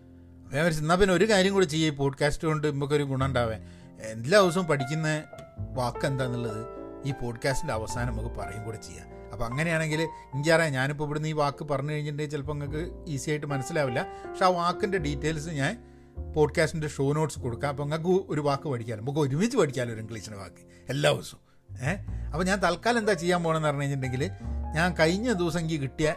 ഞാൻ 0.52 0.66
എന്നാൽ 0.66 0.96
പിന്നെ 0.96 1.14
ഒരു 1.14 1.30
കാര്യം 1.30 1.52
കൂടി 1.52 1.64
ചെയ്യേ 1.64 1.90
പോഡ്കാസ്റ്റ് 1.90 2.48
കൊണ്ട് 2.48 2.66
നമുക്കൊരു 2.66 3.02
ഗുണം 3.02 3.26
ഉണ്ടാവേ 3.26 3.56
എല്ലാ 4.00 4.40
ദിവസവും 4.40 4.66
പഠിക്കുന്ന 4.66 5.22
വാക്ക് 5.58 6.06
എന്താണെന്നുള്ളത് 6.06 6.66
ഈ 7.08 7.12
പോഡ്കാസ്റ്റിന്റെ 7.12 7.74
അവസാനം 7.74 8.16
നമുക്ക് 8.16 8.36
പറയും 8.36 8.64
കൂടെ 8.64 8.76
ചെയ്യാം. 8.76 9.06
അപ്പോൾ 9.32 9.44
അങ്ങനെയാണെങ്കിൽ 9.44 10.00
എനിക്കറിയാം 10.34 10.72
ഞാനിപ്പോൾ 10.72 11.04
ഇവിടുന്ന് 11.04 11.28
ഈ 11.28 11.32
വാക്ക് 11.32 11.64
പറഞ്ഞു 11.64 11.92
കഴിഞ്ഞിട്ടുണ്ടെങ്കിൽ 11.92 12.32
ചിലപ്പോൾ 12.32 12.52
നിങ്ങൾക്ക് 12.52 13.10
ഈസി 13.10 13.30
ആയിട്ട് 13.30 13.46
മനസ്സിലാവില്ല. 13.46 14.02
പക്ഷെ 14.02 14.44
ആ 14.44 14.48
വാക്കിന്റെ 14.48 14.98
ഡീറ്റെയിൽസ് 14.98 15.48
ഞാൻ 15.48 15.84
പോഡ്കാസ്റ്റിന്റെ 16.32 16.88
ഷോ 16.88 17.12
നോട്ട്സ് 17.12 17.40
കൊടുക്കാം. 17.40 17.68
അപ്പോൾ 17.68 17.82
നിങ്ങൾക്ക് 17.82 18.32
ഒരു 18.32 18.40
വാക്ക് 18.40 18.68
പഠിക്കാമല്ലോ 18.68 19.04
നമുക്ക് 19.04 19.18
ഒരുമിച്ച് 19.18 19.56
പഠിക്കാമല്ലോ 19.56 19.94
ഒരു 19.94 20.00
ഇംഗ്ലീഷിന്റെ 20.00 20.38
വാക്ക് 20.38 20.62
എല്ലാ 20.88 21.12
ദിവസവും. 21.12 21.40
ഏഹ് 21.82 22.26
അപ്പോൾ 22.26 22.44
ഞാൻ 22.44 22.58
തൽക്കാലം 22.62 22.98
എന്താ 22.98 23.12
ചെയ്യാൻ 23.12 23.42
പോകണമെന്ന് 23.42 23.68
പറഞ്ഞു 23.68 23.82
കഴിഞ്ഞിട്ടുണ്ടെങ്കിൽ 23.82 24.30
ഞാൻ 24.74 24.94
കഴിഞ്ഞ 25.00 25.32
ദിവസം 25.32 25.60
എനിക്ക് 25.60 25.80
കിട്ടിയ 25.80 26.14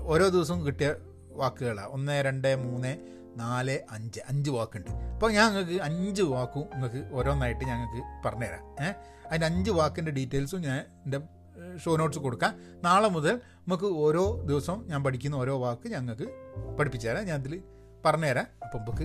ഓരോ 0.00 0.28
ദിവസവും 0.28 0.66
കിട്ടിയ 0.66 0.94
വാക്കുകളാണ് 1.32 1.88
ഒന്ന് 1.88 2.22
രണ്ട് 2.22 2.56
മൂന്ന് 2.56 3.17
നാല് 3.38 3.78
അഞ്ച്. 3.90 4.20
അഞ്ച് 4.28 4.50
വാക്കുണ്ട്. 4.50 4.90
അപ്പോൾ 4.90 5.32
ഞാൻ 5.32 5.54
നിങ്ങൾക്ക് 5.54 5.82
അഞ്ച് 5.82 6.22
വാക്കും 6.22 6.62
നിങ്ങൾക്ക് 6.62 7.14
ഓരോന്നായിട്ട് 7.14 7.64
ഞങ്ങൾക്ക് 7.64 8.28
പറഞ്ഞുതരാം. 8.28 8.86
ഏഹ് 8.86 8.94
അതിന്റെ 9.26 9.46
അഞ്ച് 9.46 9.70
വാക്കിന്റെ 9.70 10.12
ഡീറ്റെയിൽസും 10.12 10.60
ഞാൻ 10.60 10.78
എന്റെ 10.78 11.20
ഷോ 11.84 11.96
നോട്ട്സ് 11.96 12.18
കൊടുക്കാം. 12.18 12.54
നാളെ 12.84 13.08
മുതൽ 13.08 13.36
നമുക്ക് 13.36 13.84
ഓരോ 13.84 14.42
ദിവസവും 14.42 14.86
ഞാൻ 14.86 15.04
പഠിക്കുന്ന 15.04 15.36
ഓരോ 15.36 15.58
വാക്ക് 15.58 15.88
ഞങ്ങൾക്ക് 15.88 16.28
പഠിപ്പിച്ചു 16.78 17.08
തരാം 17.08 17.24
ഞാൻ 17.24 17.40
അതിൽ 17.40 17.62
പറഞ്ഞുതരാം. 18.04 18.46
അപ്പം 18.64 18.80
നമുക്ക് 18.80 19.02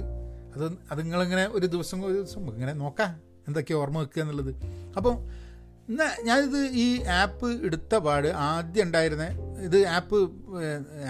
അത് 0.55 0.77
അത് 0.91 1.01
നിങ്ങളിങ്ങനെ 1.01 1.47
ഒരു 1.47 1.65
ദിവസം 1.65 2.05
ഒരു 2.05 2.13
ദിവസം 2.13 2.53
ഇങ്ങനെ 2.53 2.73
നോക്കാം. 2.73 3.19
എന്തൊക്കെയാണ് 3.47 3.81
ഓർമ്മ 3.81 3.99
വെക്കുക 3.99 4.21
എന്നുള്ളത്. 4.21 4.55
അപ്പം 4.97 5.42
എന്നാ 5.89 6.05
ഞാനിത് 6.23 6.59
ഈ 6.65 7.01
ആപ്പ് 7.01 7.65
എടുത്ത 7.65 7.95
പാട് 7.95 8.27
ആദ്യം 8.27 8.83
ഉണ്ടായിരുന്ന 8.83 9.25
ഇത് 9.67 9.87
ആപ്പ് 9.87 10.15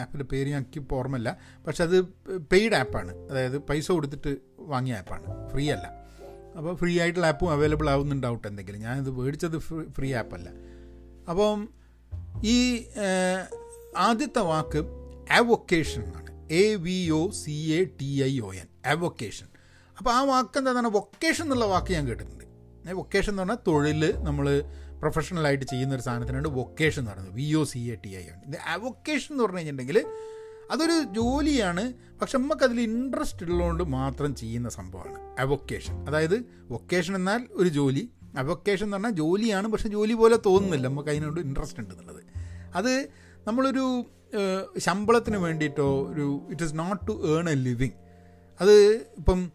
ആപ്പിന്റെ 0.01 0.25
പേര് 0.31 0.49
ഞങ്ങൾക്ക് 0.49 0.79
ഇപ്പോൾ 0.79 0.95
ഓർമ്മയില്ല 0.95 1.38
പക്ഷെ 1.67 1.83
അത് 1.83 2.01
പെയ്ഡ് 2.51 2.73
ആപ്പാണ്. 2.73 3.13
അതായത് 3.29 3.57
പൈസ 3.57 3.91
കൊടുത്തിട്ട് 3.91 4.38
വാങ്ങിയ 4.59 4.95
ആപ്പാണ്. 4.95 5.49
ഫ്രീ 5.49 5.71
അല്ല. 5.71 5.88
അപ്പോൾ 6.57 6.75
ഫ്രീ 6.75 6.99
ആയിട്ടുള്ള 7.01 7.27
ആപ്പും 7.27 7.51
അവൈലബിൾ 7.51 7.89
ആവുന്നുണ്ടാവട്ടെ 7.89 8.47
എന്തെങ്കിലും. 8.47 8.81
ഞാനിത് 8.81 9.12
മേടിച്ചത് 9.12 9.57
ഫ്രീ 9.97 10.13
ആപ്പല്ല. 10.13 10.49
അപ്പം 11.29 11.69
ഈ 12.43 12.86
ആദ്യത്തെ 13.97 14.39
വാക്ക് 14.39 14.77
അവൊക്കേഷൻ 15.31 16.03
എന്നാണ്. 16.03 16.53
A 16.53 16.75
V 16.75 17.09
O 17.09 17.31
C 17.31 17.51
A 17.51 17.83
T 17.83 18.23
I 18.23 18.39
O 18.39 18.53
N. 18.53 18.67
Avocation. 18.86 19.47
അപ്പോൾ 19.97 20.12
ആ 20.12 20.23
വാക്ക് 20.23 20.57
എന്താണ് 20.57 20.88
വൊക്കേഷൻ 20.88 21.43
എന്നുള്ള 21.43 21.65
വാക്ക് 21.65 21.93
ഞാൻ 21.93 22.07
കേട്ടിട്ടുണ്ട്. 22.07 22.42
വൊക്കേഷൻ 22.91 23.32
എന്ന് 23.32 23.41
പറഞ്ഞാൽ 23.41 23.58
തൊഴിൽ 23.67 24.13
നമ്മൾ 24.17 24.63
പ്രൊഫഷണലായിട്ട് 25.00 25.65
ചെയ്യുന്ന 25.65 25.96
ഒരു 25.96 26.02
സാധനത്തിനാണ് 26.02 26.48
വൊക്കേഷൻ 26.48 27.02
എന്ന് 27.02 27.12
പറയുന്നത്. 27.12 27.36
V 27.36 27.54
O 27.54 27.63
C 27.63 27.80
A 27.80 27.96
T 27.96 28.10
I 28.10 28.24
ആണ്. 28.30 28.41
ഇത് 28.48 28.58
അവൊക്കേഷൻ 28.67 29.34
എന്ന് 29.34 29.43
പറഞ്ഞു 29.43 29.58
കഴിഞ്ഞിട്ടുണ്ടെങ്കിൽ 29.58 30.06
അതൊരു 30.72 31.04
ജോലിയാണ്. 31.13 31.93
പക്ഷെ 32.22 32.38
നമുക്ക് 32.38 32.63
അതിൽ 32.63 32.82
ഇൻട്രസ്റ്റ് 32.82 33.46
ഉള്ളതുകൊണ്ട് 33.46 33.84
മാത്രം 33.84 34.36
ചെയ്യുന്ന 34.36 34.69
സംഭവമാണ്. 34.69 35.41
അവൊക്കേഷൻ 35.41 36.08
അതായത് 36.08 36.46
വൊക്കേഷൻ 36.69 37.15
എന്നാൽ 37.15 37.48
ഒരു 37.52 37.69
ജോലി. 37.69 38.10
അവൊക്കേഷൻ 38.38 38.86
എന്ന് 38.86 38.98
പറഞ്ഞാൽ 38.98 39.12
ജോലിയാണ്. 39.12 39.67
പക്ഷെ 39.67 39.89
ജോലി 39.89 40.13
പോലെ 40.13 40.39
തോന്നുന്നില്ല. 40.46 40.88
നമുക്ക് 40.88 41.10
അതിനോട് 41.10 41.39
ഇൻട്രസ്റ്റ് 41.39 41.80
ഉണ്ട് 41.80 41.93
എന്നുള്ളത്. 41.93 42.24
അത് 42.76 43.10
നമ്മളൊരു 43.48 44.06
ശമ്പളത്തിന് 44.78 45.38
വേണ്ടിയിട്ടോ 45.38 46.08
ഒരു 46.08 46.48
it 46.50 46.63
is 46.63 46.74
not 46.76 47.08
to 47.08 47.39
earn 47.39 47.50
a 47.50 47.54
living 47.54 47.91
അത് 48.62 48.74
ഇപ്പം 49.17 49.52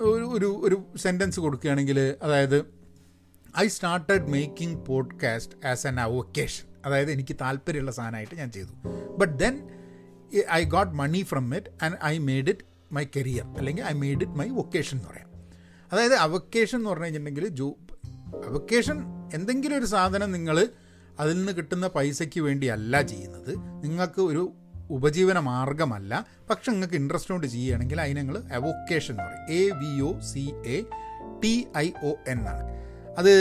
ഒരു 0.00 0.60
ഒരു 0.64 0.98
സെന്റൻസ് 0.98 1.40
കൊടുക്കുകയാണെങ്കിൽ 1.40 2.16
അതായത് 2.22 2.64
I 3.58 3.66
started 3.66 4.28
making 4.28 4.86
podcast 4.86 5.66
as 5.66 5.86
an 5.86 6.00
avocation 6.00 6.66
അതായത് 6.86 7.10
എനിക്ക് 7.10 7.36
താല്പര്യമുള്ള 7.40 7.92
സാധനമായിട്ട് 7.92 8.34
ഞാൻ 8.34 8.50
ചെയ്തു. 8.50 8.88
But 9.18 9.38
then 9.38 9.68
I 10.52 10.64
got 10.64 10.92
money 10.92 11.22
from 11.22 11.56
it 11.56 11.84
and 11.84 11.96
I 12.04 12.18
made 12.18 12.48
it 12.48 12.60
my 12.92 13.04
career 13.16 13.58
അല്ലെങ്കിൽ 13.58 13.84
I 13.84 13.92
made 13.92 14.22
it 14.22 14.32
my 14.32 14.48
vocation 14.48 14.98
എന്ന് 14.98 15.08
പറയാം. 15.08 15.30
അതായത് 15.92 16.14
അവക്കേഷൻ 16.14 16.78
എന്ന് 16.78 16.90
പറഞ്ഞു 16.90 17.04
കഴിഞ്ഞിട്ടുണ്ടെങ്കിൽ 17.04 17.48
ജോ 17.48 17.76
അവക്കേഷൻ 18.46 19.02
എന്തെങ്കിലും 19.34 19.78
ഒരു 19.78 19.84
സാധനം 19.84 20.32
നിങ്ങൾ 20.32 20.68
അതിൽ 21.18 21.36
നിന്ന് 21.36 21.52
കിട്ടുന്ന 21.52 21.86
പൈസയ്ക്ക് 21.86 22.40
വേണ്ടിയല്ല 22.40 23.02
ചെയ്യുന്നത്. 23.02 23.54
നിങ്ങൾക്ക് 23.58 24.20
ഒരു 24.22 24.52
ഉപജീവന 24.90 25.38
മാർഗമല്ല 25.38 26.26
പക്ഷെ 26.50 26.72
നിങ്ങൾക്ക് 26.72 26.94
ഇൻട്രസ്റ്റ് 26.94 27.32
കൊണ്ട് 27.32 27.46
ചെയ്യുകയാണെങ്കിൽ 27.46 28.00
അതിന് 28.00 28.20
അവൊക്കേഷൻ 28.52 29.12
എന്ന് 29.14 29.24
പറയും. 29.24 29.46
A 29.58 29.62
V 29.80 29.92
O 30.00 30.20
C 30.20 30.44
A 30.66 30.76
T 31.42 31.54
I 31.76 31.86
O 32.02 32.12
N 32.28 32.40
ആണ് 32.48 32.64
അത് 33.18 33.32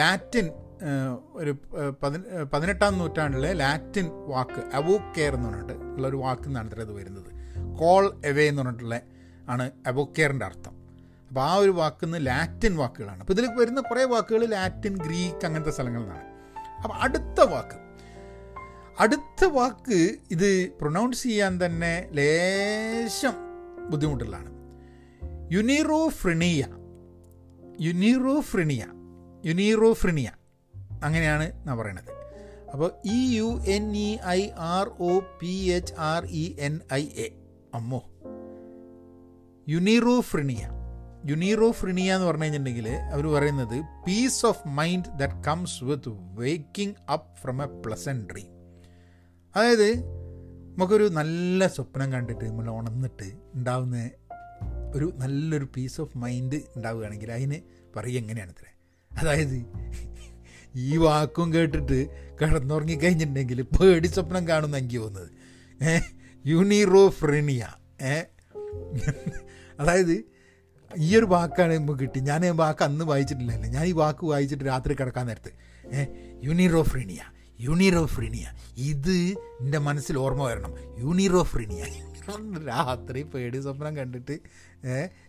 ലാറ്റിൻ 0.00 0.50
ഒരു 1.32 1.52
പതിന 2.02 2.22
പതിനെട്ടാം 2.52 2.98
നൂറ്റാണ്ടിലെ 2.98 3.52
ലാറ്റിൻ 3.52 4.10
വാക്ക് 4.26 4.60
അവോക്കെയർ 4.76 5.34
എന്ന് 5.34 5.48
പറഞ്ഞിട്ട് 5.48 5.72
ഉള്ള 5.72 6.08
ഒരു 6.08 6.16
വാക്കിൽ 6.16 6.46
നിന്നാണ് 6.46 6.68
ഇത്ര 6.70 6.80
ഇത് 6.80 6.92
വരുന്നത്. 6.92 7.30
കോൾ 7.80 8.04
എവേ 8.24 8.44
എന്ന് 8.48 8.62
പറഞ്ഞിട്ടുള്ള 8.62 9.00
ആണ് 9.48 9.70
അവോക്കെയറിന്റെ 9.86 10.46
അർത്ഥം. 10.46 10.74
അപ്പോൾ 11.28 11.40
ആ 11.40 11.54
ഒരു 11.54 11.70
വാക്കിൽ 11.70 12.06
നിന്ന് 12.06 12.26
ലാറ്റിൻ 12.26 12.76
വാക്കുകളാണ്. 12.76 13.20
അപ്പോൾ 13.20 13.32
ഇതിൽ 13.32 13.46
വരുന്ന 13.60 13.80
കുറേ 13.80 14.04
വാക്കുകൾ 14.04 14.44
ലാറ്റിൻ 14.44 14.94
ഗ്രീക്ക് 15.06 15.46
അങ്ങനത്തെ 15.46 15.70
സ്ഥലങ്ങളിൽ 15.70 16.04
നിന്നാണ്. 16.04 16.26
അപ്പോൾ 16.82 16.96
അടുത്ത 17.06 17.40
വാക്ക് 17.54 17.87
അടുത്ത 19.00 19.44
വാക്ക് 19.44 20.14
ഇത് 20.30 20.70
പ്രൊനൗൺസ് 20.80 21.22
ചെയ്യാൻ 21.22 21.64
തന്നെ 21.64 22.08
ലേശം 22.12 23.32
ബുദ്ധിമുട്ടുള്ളതാണ്. 23.90 24.50
യുനീറോഫ്രിണിയ 25.52 26.66
യുനീറോഫ്രിണിയ 27.80 28.86
യുനീറോഫ്രിണിയ 29.46 30.30
അങ്ങനെയാണ് 31.02 31.66
ഞാൻ 31.66 31.78
പറയണത്. 31.78 32.10
അപ്പോൾ 32.72 32.92
E 33.04 33.36
U 33.36 33.62
N 33.66 33.96
E 33.96 34.18
I 34.26 34.50
R 34.56 34.88
O 34.88 35.20
P 35.40 35.70
H 35.70 35.94
R 35.98 36.24
E 36.24 36.56
N 36.58 36.80
I 36.92 37.04
A 37.04 37.28
അമ്മോ. 37.74 38.02
യുനീറോഫ്രിണിയ 39.68 40.68
യുനീറോഫ്രിണിയ 41.30 42.14
എന്ന് 42.14 42.26
പറഞ്ഞു 42.26 42.42
കഴിഞ്ഞിട്ടുണ്ടെങ്കിൽ 42.42 42.88
അവർ 42.88 43.26
പറയുന്നത് 43.26 43.82
peace 44.06 44.46
of 44.46 44.68
mind 44.68 45.18
that 45.18 45.44
comes 45.46 45.84
with 45.84 46.08
waking 46.10 46.94
up 47.12 47.36
from 47.36 47.62
a 47.62 47.66
pleasant 47.66 48.32
dream 48.32 48.57
അതായത് 49.58 49.96
നമുക്കൊരു 50.76 51.08
നല്ല 51.08 51.66
സ്വപ്നം 51.66 52.12
കണ്ടിട്ട് 52.12 52.44
നമ്മൾ 52.44 52.70
ഉണർന്നിട്ട് 52.70 53.32
ഉണ്ടാവുന്ന 53.54 54.10
ഒരു 54.94 55.12
നല്ലൊരു 55.16 55.68
പീസ് 55.76 56.00
ഓഫ് 56.00 56.18
മൈൻഡ് 56.18 56.54
ഉണ്ടാവുകയാണെങ്കിൽ 56.54 57.32
അതിന് 57.32 57.54
പറയുക 57.96 58.20
എങ്ങനെയാണ് 58.20 58.50
ഇത്ര? 58.50 58.64
അതായത് 59.18 59.66
ഈ 60.76 60.96
വാക്കും 60.96 61.54
കേട്ടിട്ട് 61.54 62.06
കിടന്നുറങ്ങി 62.40 62.94
കഴിഞ്ഞിട്ടുണ്ടെങ്കിൽ 62.94 63.62
പേടി 63.62 64.06
സ്വപ്നം 64.06 64.48
കാണുന്ന 64.48 64.76
എനിക്ക് 64.76 64.96
തോന്നുന്നത്. 64.96 65.30
ഏ? 65.84 66.00
യൂണിറോഫ്രിനിയ 66.46 67.68
ഏ? 68.02 68.22
അതായത് 69.80 70.24
ഈ 70.96 71.16
ഒരു 71.16 71.24
വാക്കാണ് 71.24 71.74
നമുക്ക് 71.74 72.00
കിട്ടി. 72.00 72.20
ഞാൻ 72.20 72.56
വാക്ക് 72.56 72.84
അന്ന് 72.84 73.04
വായിച്ചിട്ടില്ലല്ലോ. 73.04 73.68
ഞാൻ 73.68 73.86
ഈ 73.86 73.92
വാക്ക് 73.92 74.24
വായിച്ചിട്ട് 74.24 74.64
രാത്രി 74.64 74.94
കിടക്കാൻ 74.94 75.26
നേരത്ത്. 75.26 75.52
ഏ? 75.94 76.04
യൂണിറോഫ്രിനിയ. 77.60 78.46
ഇത് 78.76 79.16
എന്റെ 79.60 79.78
മനസ്സിൽ 79.78 80.18
ഓർമ്മ 80.18 80.44
വരണം. 80.44 80.74
യൂണിറോഫ്രീനിയ. 80.98 81.84
രാത്രി 82.68 83.22
പേടി 83.22 83.58
സ്വപ്നം 83.58 83.96
കണ്ടിട്ട് 83.96 84.38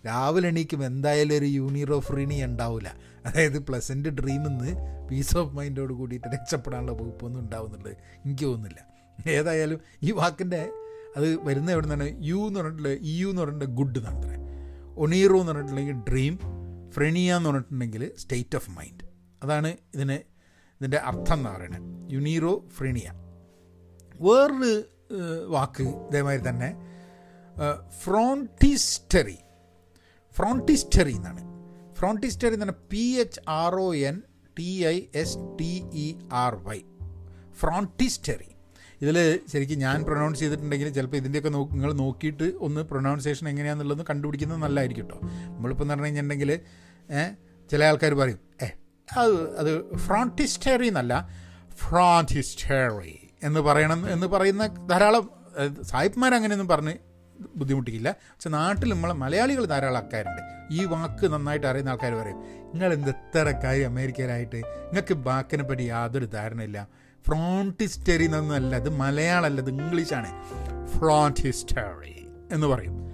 രാവിലെ 0.06 0.48
എണീക്കും 0.48 0.86
എന്തായാലും 0.86 1.38
ഒരു 1.38 1.46
യൂണിറോഫ്രിനിയ 1.46 2.46
ഉണ്ടാവില്ല 2.46 2.96
അതായത് 3.26 3.60
പ്ലസന്റ് 3.60 4.10
ഡ്രീമിൽ 4.10 4.48
നിന്ന് 4.48 4.72
പീസ് 5.12 5.38
ഓഫ് 5.38 5.56
മൈൻഡോട് 5.56 5.94
കൂടിയിട്ട് 5.94 6.28
രക്ഷപ്പെടാനുള്ള 6.28 6.92
വകുപ്പൊന്നും 6.92 7.42
ഉണ്ടാവുന്നുള്ളത് 7.42 7.98
എനിക്ക് 8.26 8.46
തോന്നുന്നില്ല. 8.46 8.80
ഏതായാലും 9.30 9.80
ഈ 10.04 10.12
വാക്കിന്റെ 10.12 10.70
അത് 11.18 11.46
വരുന്ന 11.46 11.72
എവിടെ 11.72 11.88
നിന്നാണ്? 11.88 12.26
യു 12.26 12.36
എന്ന് 12.36 12.60
പറഞ്ഞിട്ടുള്ള 12.60 12.90
ഇ 12.90 13.22
യു 13.22 13.28
എന്ന് 13.28 13.42
പറഞ്ഞിട്ടുള്ള 13.42 13.76
ഗുഡ് 13.76 13.98
എന്നാണ് 13.98 14.38
ഒണീറോ 14.98 15.40
എന്ന് 15.40 15.52
പറഞ്ഞിട്ടുണ്ടെങ്കിൽ 15.52 15.94
ഡ്രീം 15.94 16.40
ഫ്രെണിയ 16.90 17.36
എന്ന് 17.36 17.50
പറഞ്ഞിട്ടുണ്ടെങ്കിൽ 17.50 18.12
സ്റ്റേറ്റ് 18.18 18.56
ഓഫ് 18.56 18.72
മൈൻഡ് 18.72 19.04
അതാണ് 19.44 19.78
ഇതിന് 19.96 20.29
ഇതിന്റെ 20.82 20.98
അർത്ഥം 20.98 21.34
എന്ന് 21.34 21.50
പറയുന്നത് 21.50 21.86
യുനീറോ 22.14 22.68
ഫ്രീണിയ 22.78 23.08
വേറൊരു 24.20 24.74
വാക്ക് 25.48 25.84
ഇതേമാതിരി 26.10 26.50
തന്നെ 26.50 26.70
ഫ്രോണ്ടിസ്റ്ററി 28.04 29.38
ഫ്രോണ്ടിസ്റ്ററി 30.36 31.12
എന്നാണ്. 31.12 31.42
ഫ്രോണ്ടിസ്റ്ററി 31.94 32.54
എന്ന് 32.54 32.66
പറഞ്ഞാൽ 32.66 32.90
P 32.92 33.04
H 33.20 33.40
R 33.50 33.76
O 33.76 33.94
N 33.96 34.22
T 34.58 34.86
I 34.86 35.02
S 35.16 35.38
T 35.60 35.72
E 35.94 36.08
R 36.34 36.56
Y 36.56 36.80
phrontistery 37.54 38.50
ഇതിൽ 39.02 39.18
ശരിക്കും 39.52 39.80
ഞാൻ 39.80 40.04
പ്രൊനൗൺസ് 40.04 40.40
ചെയ്തിട്ടുണ്ടെങ്കിൽ 40.40 40.90
ചിലപ്പോൾ 40.90 41.18
ഇതിന്റെയൊക്കെ 41.18 41.50
നോ 41.50 41.70
നിങ്ങൾ 41.72 41.94
നോക്കിയിട്ട് 41.94 42.54
ഒന്ന് 42.60 42.82
പ്രൊനൗൺസേഷൻ 42.82 43.50
എങ്ങനെയാണെന്നുള്ളത് 43.50 44.06
കണ്ടുപിടിക്കുന്നത് 44.10 44.60
നല്ലതായിരിക്കും 44.60 45.06
കേട്ടോ 45.06 45.20
നമ്മളിപ്പോൾ 45.48 45.84
എന്ന് 45.84 45.94
പറഞ്ഞു 45.94 46.06
കഴിഞ്ഞിട്ടുണ്ടെങ്കിൽ 46.06 46.52
ചില 47.70 47.84
ആൾക്കാർ 47.84 48.14
പറയും 48.14 48.40
ഏ 48.62 48.70
അത് 49.18 49.58
അത് 49.58 49.98
ഫ്രോണ്ടിസ്റ്ററി 49.98 50.88
എന്നല്ല 50.88 51.30
ഫ്രോണ്ടിസ്റ്ററി 51.76 53.30
എന്ന് 53.44 53.60
പറയണം 53.60 54.12
എന്ന് 54.12 54.28
പറയുന്ന 54.28 54.68
ധാരാളം 54.68 55.30
സാഹിബ്മാർ 55.82 56.34
അങ്ങനെയൊന്നും 56.34 56.68
പറഞ്ഞ് 56.68 56.94
ബുദ്ധിമുട്ടിക്കില്ല. 57.56 58.12
പക്ഷെ 58.12 58.50
നാട്ടിൽ 58.50 58.90
നമ്മളെ 58.90 59.14
മലയാളികൾ 59.14 59.66
ധാരാളം 59.66 59.98
ആൾക്കാരുണ്ട്. 59.98 60.42
ഈ 60.72 60.86
വാക്ക് 60.86 61.34
നന്നായിട്ട് 61.34 61.68
അറിയുന്ന 61.68 61.90
ആൾക്കാർ 61.90 62.14
പറയും 62.14 62.40
നിങ്ങൾ 62.64 62.94
എന്ത് 62.94 63.10
എത്ര 63.10 63.52
കാര്യം 63.52 63.90
അമേരിക്കയിലായിട്ട്? 63.90 64.56
നിങ്ങൾക്ക് 64.56 65.14
വാക്കിനെ 65.14 65.64
പറ്റി 65.64 65.82
യാതൊരു 65.82 66.26
ധാരണയില്ല 66.26 66.88
ഫ്രോണ്ടിസ്റ്ററി 67.28 68.24
എന്നൊന്നല്ല 68.24 68.76
ഇത് 68.76 68.90
മലയാളമല്ല 68.90 69.62
ഇംഗ്ലീഷാണ്. 69.62 70.32
ഫ്രോണ്ടിസ്റ്ററി 70.98 72.28
എന്ന് 72.52 72.68
പറയും. 72.68 73.09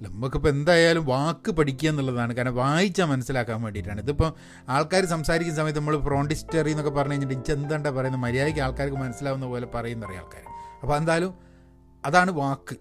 നമുക്കിപ്പോൾ 0.00 0.48
എന്തായാലും 0.48 1.04
വാക്ക് 1.06 1.50
പഠിക്കുക 1.50 1.88
എന്നുള്ളതാണ്. 1.88 2.32
കാരണം 2.34 2.54
വായിച്ചാൽ 2.54 3.04
മനസ്സിലാക്കാൻ 3.04 3.62
വേണ്ടിയിട്ടാണ്. 3.62 4.00
ഇതിപ്പോൾ 4.00 4.30
ആൾക്കാർ 4.68 5.04
സംസാരിക്കുന്ന 5.04 5.60
സമയത്ത് 5.60 5.78
നമ്മൾ 5.78 5.96
പ്രോണ്ടിസ്റ്ററി 5.96 6.70
എന്നൊക്കെ 6.70 6.90
പറഞ്ഞു 6.90 7.12
കഴിഞ്ഞിട്ട് 7.12 7.34
ഇച്ച് 7.34 7.52
എന്താണ്ടാ 7.52 7.90
പറയുന്നത്? 7.90 8.22
മര്യാദയ്ക്ക് 8.22 8.60
ആൾക്കാർക്ക് 8.60 8.96
മനസ്സിലാവുന്ന 8.96 9.46
പോലെ 9.46 9.66
പറയുന്നറിയാം 9.66 10.24
ആൾക്കാർ 10.24 10.44
അപ്പോൾ 10.80 10.96
എന്തായാലും 10.96 11.34
അതാണ് 12.04 12.30
വാക്ക്. 12.30 12.76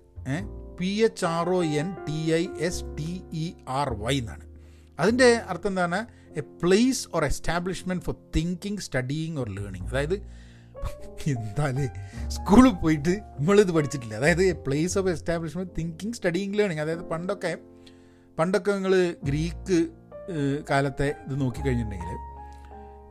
P 0.80 0.90
H 1.06 1.26
R 1.26 1.50
O 1.50 1.64
N 1.64 1.96
T 2.08 2.20
I 2.34 2.48
S 2.60 2.84
T 2.98 3.22
E 3.34 3.54
R 3.68 3.90
Y 3.94 4.18
എന്നാണ്. 4.18 4.46
അതിന്റെ 5.00 5.30
അർത്ഥം 5.34 5.70
എന്താണ്? 5.70 6.06
A 6.38 6.42
place 6.64 7.08
or 7.14 7.26
establishment 7.26 8.04
for 8.04 8.16
thinking 8.36 8.78
studying 8.78 9.38
or 9.38 9.50
learning 9.50 9.88
അതായത് 9.88 10.18
എന്താലേ 11.28 11.88
സ്കൂളിൽ 12.28 12.72
പോയിട്ട് 12.72 13.14
നമ്മളിത് 13.40 13.72
പഠിച്ചിട്ടില്ല. 13.72 14.16
അതായത് 14.16 14.54
place 14.58 14.98
of 15.00 15.10
establishment 15.10 15.72
thinking 15.78 16.14
studying 16.14 16.58
learning 16.60 16.80
അതായത് 16.80 17.04
പണ്ടൊക്കെ 17.10 17.58
പണ്ടൊക്കെ 18.40 18.72
നിങ്ങൾ 18.72 19.16
ഗ്രീക്ക് 19.24 19.80
കാലത്തെ 20.70 21.08
ഇത് 21.28 21.42
നോക്കിക്കഴിഞ്ഞിട്ടുണ്ടെങ്കിൽ 21.42 22.16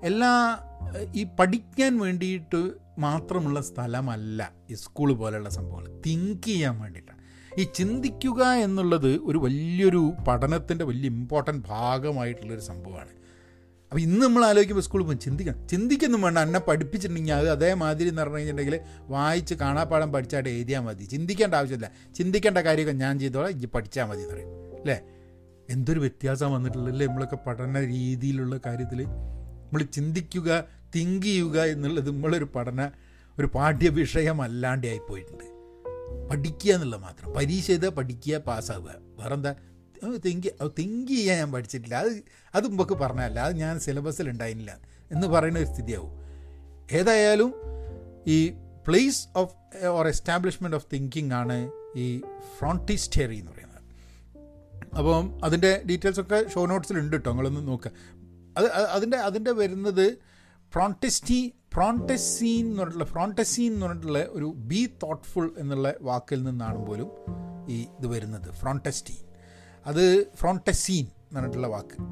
എല്ലാ 0.07 0.33
ഈ 1.15 1.27
പഠിക്കാൻ 1.39 1.99
വേണ്ടിയിട്ട് 1.99 2.61
മാത്രമുള്ള 2.99 3.61
സ്ഥലമല്ല 3.61 4.53
ഈ 4.71 4.75
സ്കൂൾ 4.75 5.13
പോലെയുള്ള 5.13 5.49
സംഭവങ്ങൾ. 5.49 6.01
തിങ്ക് 6.07 6.43
ചെയ്യാൻ 6.43 6.81
വേണ്ടിയിട്ടാണ്. 6.81 7.21
ഈ 7.61 7.65
ചിന്തിക്കുക 7.75 8.43
എന്നുള്ളത് 8.45 9.11
ഒരു 9.17 9.39
വലിയൊരു 9.39 10.13
പഠനത്തിന്റെ 10.29 10.85
വലിയ 10.85 11.07
ഇമ്പോർട്ടന്റ് 11.07 11.65
ഭാഗമായിട്ടുള്ളൊരു 11.69 12.61
സംഭവമാണ്. 12.61 13.13
അപ്പോൾ 13.87 14.01
ഇന്ന് 14.01 14.27
നമ്മൾ 14.27 14.45
ആലോചിക്കുമ്പോൾ 14.45 14.83
സ്കൂളിൽ 14.83 15.05
പോകും 15.05 15.19
ചിന്തിക്കണം. 15.19 15.69
ചിന്തിക്കൊന്നും 15.69 16.23
വേണ്ട. 16.23 16.39
എന്നെ 16.39 16.61
പഠിപ്പിച്ചിട്ടുണ്ടെങ്കിൽ 16.61 17.33
അത് 17.33 17.51
അതേമാതിരി 17.51 18.09
എന്ന് 18.09 18.23
പറഞ്ഞു 18.23 18.37
കഴിഞ്ഞിട്ടുണ്ടെങ്കിൽ 18.37 18.81
വായിച്ച് 19.01 19.55
കാണാപ്പാടം 19.55 20.13
പഠിച്ചായിട്ട് 20.13 20.49
എഴുതിയാൽ 20.49 20.81
മതി. 20.81 21.05
ചിന്തിക്കേണ്ട 21.05 21.55
ആവശ്യമില്ല. 21.55 21.91
ചിന്തിക്കേണ്ട 22.15 22.59
കാര്യമൊക്കെ 22.59 22.93
ഞാൻ 22.93 23.19
ചെയ്തോളാം. 23.19 23.51
ഇജ്ജ് 23.51 23.67
പഠിച്ചാൽ 23.67 24.05
മതി 24.05 24.21
എന്ന് 24.21 24.35
പറയും. 24.35 24.49
അല്ലേ? 24.81 25.01
എന്തൊരു 25.71 26.01
വ്യത്യാസം 26.01 26.53
വന്നിട്ടുള്ളല്ലേ 26.53 27.07
നമ്മളൊക്കെ 27.07 27.37
പഠന 27.37 27.81
രീതിയിലുള്ള 27.81 28.61
കാര്യത്തിൽ 28.67 29.05
നമ്മൾ 29.05 29.83
ചിന്തിക്കുക 29.83 30.65
തിങ്ക് 30.97 31.27
ചെയ്യുക 31.27 31.63
എന്നുള്ളത് 31.63 32.11
നമ്മളൊരു 32.11 32.45
പഠന 32.45 32.91
ഒരു 33.39 33.47
പാഠ്യ 33.47 33.75
പാഠ്യവിഷയമല്ലാണ്ടായി 33.75 34.99
പോയിട്ടുണ്ട് 34.99 35.57
പഠിക്കുക 36.31 36.73
എന്നുള്ളത് 36.73 37.01
മാത്രം. 37.01 37.33
പരീക്ഷ 37.33 37.67
ചെയ്താൽ 37.67 37.89
പഠിക്കുക 37.89 38.37
പാസ്സാവുക. 38.37 38.95
വേറെന്താ? 38.99 39.55
തിങ്ക് 40.27 40.71
തിങ്ക് 40.79 41.09
ചെയ്യാൻ 41.09 41.39
ഞാൻ 41.39 41.53
പഠിച്ചിട്ടില്ല. 41.53 41.97
അത് 41.97 42.23
അത് 42.55 42.69
മുമ്പൊക്കെ 42.69 42.95
പറഞ്ഞല്ല 42.95 43.41
അത് 43.41 43.57
ഞാൻ 43.57 43.81
സിലബസിൽ 43.81 44.29
ഉണ്ടായിരുന്നില്ല. 44.29 44.79
എന്ന് 45.13 45.27
പറയുന്ന 45.27 45.59
ഒരു 45.59 45.67
സ്ഥിതിയാവും. 45.67 46.13
ഏതായാലും 46.93 47.55
ഈ 48.27 48.49
place 48.87 49.29
of 49.37 49.85
or 49.87 50.09
establishment 50.09 50.77
of 50.77 50.87
thinking 50.93 51.33
ആണ് 51.33 51.71
ഈ 51.97 52.23
ഫ്രോണ്ടിസ്റ്റേറി 52.59 53.37
എന്ന് 53.37 53.53
പറയുന്നത്. 53.53 53.77
അപ്പം 54.99 55.45
അതിന്റെ 55.45 55.83
ഡീറ്റെയിൽസ് 55.91 56.21
ഒക്കെ 56.21 56.49
ഷോ 56.55 56.67
നോട്ട്സിൽ 56.67 56.99
ഉണ്ട് 56.99 57.17
കേട്ടോ 57.17 57.31
നിങ്ങളൊന്ന് 57.31 57.69
നോക്കുക 57.69 57.91
അത് 58.59 58.67
അതിന്റെ 58.67 59.17
അതിന്റെ 59.17 59.53
വരുന്നത് 59.53 60.19
ഫ്രോണ്ടിസ്റ്റി 60.73 61.53
ഫ്രോണ്ടസീൻ 61.75 62.67
എന്ന് 62.67 62.79
പറഞ്ഞിട്ടുള്ള 62.79 63.05
ഫ്രോണ്ടസീൻ 63.05 63.73
എന്ന് 63.73 63.87
പറഞ്ഞിട്ടുള്ള 63.87 64.27
ഒരു 64.29 64.53
ബി 64.57 64.89
തോട്ട്ഫുൾ 65.03 65.55
എന്നുള്ള 65.59 65.95
വാക്കിൽ 66.01 66.43
നിന്നാണ് 66.43 66.87
പോലും 66.87 67.11
ഈ 67.69 67.81
ഇത് 67.81 68.07
വരുന്നത്. 68.07 68.51
ഫ്രോണ്ടസ്റ്റീൻ 68.51 69.26
അത് 69.87 70.27
ഫ്രോണ്ടസീൻ 70.37 71.05
എന്ന് 71.05 71.37
പറഞ്ഞിട്ടുള്ള 71.37 71.67
വാക്ക്. 71.67 72.03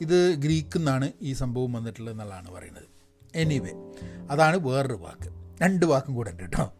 ഇത് 0.00 0.34
ഗ്രീക്കിൽ 0.34 0.78
നിന്നാണ് 0.78 1.12
ഈ 1.22 1.32
സംഭവം 1.32 1.72
വന്നിട്ടുള്ളത് 1.72 2.14
എന്നുള്ളതാണ് 2.14 2.50
പറയുന്നത്. 2.50 2.82
എനിവേ 3.34 3.72
അതാണ് 4.30 4.56
വേറൊരു 4.56 4.94
വാക്ക്. 4.94 5.28
രണ്ട് 5.62 5.86
വാക്കും 5.86 6.14
കൂടെ 6.14 6.30
ഉണ്ട് 6.30 6.42
കേട്ടോ. 6.42 6.72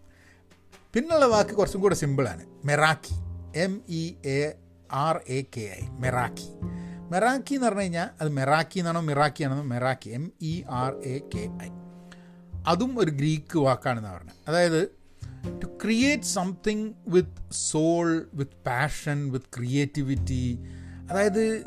പിന്നുള്ള 0.93 1.25
വാക്ക് 1.25 1.51
കുറച്ചും 1.51 1.81
കൂടെ 1.81 1.95
സിമ്പിളാണ് 1.95 2.47
meraki 2.65 3.15
M 3.59 3.83
E 3.89 4.15
A 4.27 4.53
R 4.93 5.21
A 5.29 5.43
K 5.57 5.61
I 5.61 5.87
meraki 6.01 6.49
meraki 7.11 7.55
എന്ന് 7.55 7.67
പറഞ്ഞു 7.67 7.81
കഴിഞ്ഞാൽ 7.81 8.09
അത് 8.21 8.29
മെറാക്കി 8.29 8.79
എന്നാണോ 8.79 9.01
മിറാക്കി 9.01 9.45
ആണെന്നോ 9.45 9.65
meraki 9.65 10.11
M 10.11 10.33
E 10.41 10.63
R 10.71 10.93
A 10.93 11.19
K 11.19 11.39
I 11.39 11.69
അതും 12.67 12.99
ഒരു 12.99 13.11
ഗ്രീക്ക് 13.11 13.59
വാക്കാണെന്നാണ് 13.59 14.17
പറഞ്ഞത്. 14.17 14.35
അതായത് 14.49 15.00
to 15.47 15.67
create 15.85 16.25
something 16.25 16.93
with 17.09 17.53
soul 17.53 18.29
with 18.35 18.53
passion 18.67 19.33
with 19.33 19.47
creativity 19.57 20.59
അതായത് 21.11 21.65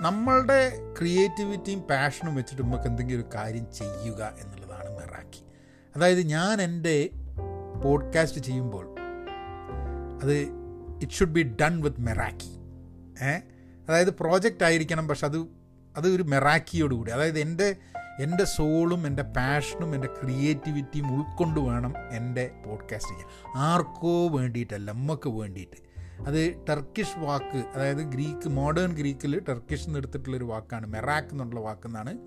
നമ്മളുടെ 0.00 0.92
ക്രിയേറ്റിവിറ്റിയും 0.98 1.80
പാഷനും 1.80 2.34
വെച്ചിട്ട് 2.34 2.62
നമുക്ക് 2.62 2.84
എന്തെങ്കിലും 2.84 3.20
ഒരു 3.20 3.28
കാര്യം 3.34 3.72
ചെയ്യുക 3.72 4.34
എന്നുള്ളതാണ് 4.40 4.98
മെറാക്കി. 4.98 5.40
അതായത് 5.96 6.20
ഞാൻ 6.20 6.62
എന്റെ 6.62 7.10
പോഡ്കാസ്റ്റ് 7.84 8.40
ചെയ്യുമ്പോൾ 8.40 8.94
അത് 10.22 10.34
it 11.02 11.12
should 11.12 11.30
be 11.30 11.42
done 11.42 11.80
with 11.80 12.00
meraki. 12.00 12.50
ഏ? 13.24 13.38
അതായത് 13.88 14.14
പ്രോജക്റ്റ് 14.14 14.64
ആയിരിക്കണം 14.64 15.08
പക്ഷെ 15.08 15.26
അത് 15.26 15.57
അത് 15.98 16.08
ഒരു 16.08 16.22
മെറാക്കിയോടുകൂടി 16.22 17.10
അതായത് 17.10 17.38
എന്റെ 17.38 17.76
എന്റെ 18.20 18.44
സോളും 18.44 19.06
എന്റെ 19.06 19.22
പാഷനും 19.22 19.94
എന്റെ 19.94 20.08
ക്രിയേറ്റിവിറ്റിയും 20.22 21.14
ഉൾക്കൊണ്ട് 21.16 21.60
വേണം 21.60 21.94
എന്റെ 22.12 22.50
പോഡ്കാസ്റ്റ് 22.66 23.10
ചെയ്യാൻ. 23.10 23.28
ആർക്കോ 23.56 24.28
വേണ്ടിയിട്ടല്ല 24.28 24.90
നമുക്ക് 24.90 25.28
വേണ്ടിയിട്ട്. 25.28 25.76
അത് 26.26 26.64
ടർക്കിഷ് 26.68 27.18
വാക്ക് 27.18 27.64
അതായത് 27.74 27.98
ഗ്രീക്ക് 27.98 28.48
മോഡേൺ 28.48 28.94
ഗ്രീക്കിൽ 28.94 29.40
ടർക്കിഷ് 29.48 29.86
നിന്ന് 29.86 29.98
എടുത്തിട്ടുള്ളൊരു 29.98 30.44
വാക്കാണ്. 30.44 30.86
മെറാക്ക് 30.86 31.28
എന്നുള്ള 31.28 31.60
വാക്കെന്നാണ് 31.60 32.18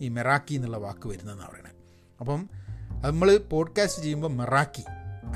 ഈ 0.00 0.08
മെറാക്കി 0.08 0.54
എന്നുള്ള 0.54 0.76
വാക്ക് 0.76 1.08
വരുന്നതെന്ന് 1.08 1.44
പറയുന്നത് 1.44 1.74
അപ്പം 2.20 2.48
നമ്മൾ 3.04 3.36
പോഡ്കാസ്റ്റ് 3.36 4.02
ചെയ്യുമ്പോൾ 4.02 4.28
മെറാക്കി 4.28 4.84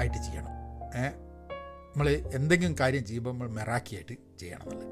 ആയിട്ട് 0.01 0.17
ചെയ്യണം. 0.17 0.51
നമ്മൾ 1.95 2.11
എന്തെങ്കിലും 2.11 2.77
കാര്യം 2.81 3.05
ചെയ്യുമ്പോൾ 3.05 3.31
നമ്മൾ 3.31 3.51
മെറാക്കി 3.51 3.95
ആയിട്ട് 3.95 4.39
ചെയ്യണം 4.39 4.63
എന്നുള്ളത്. 4.63 4.89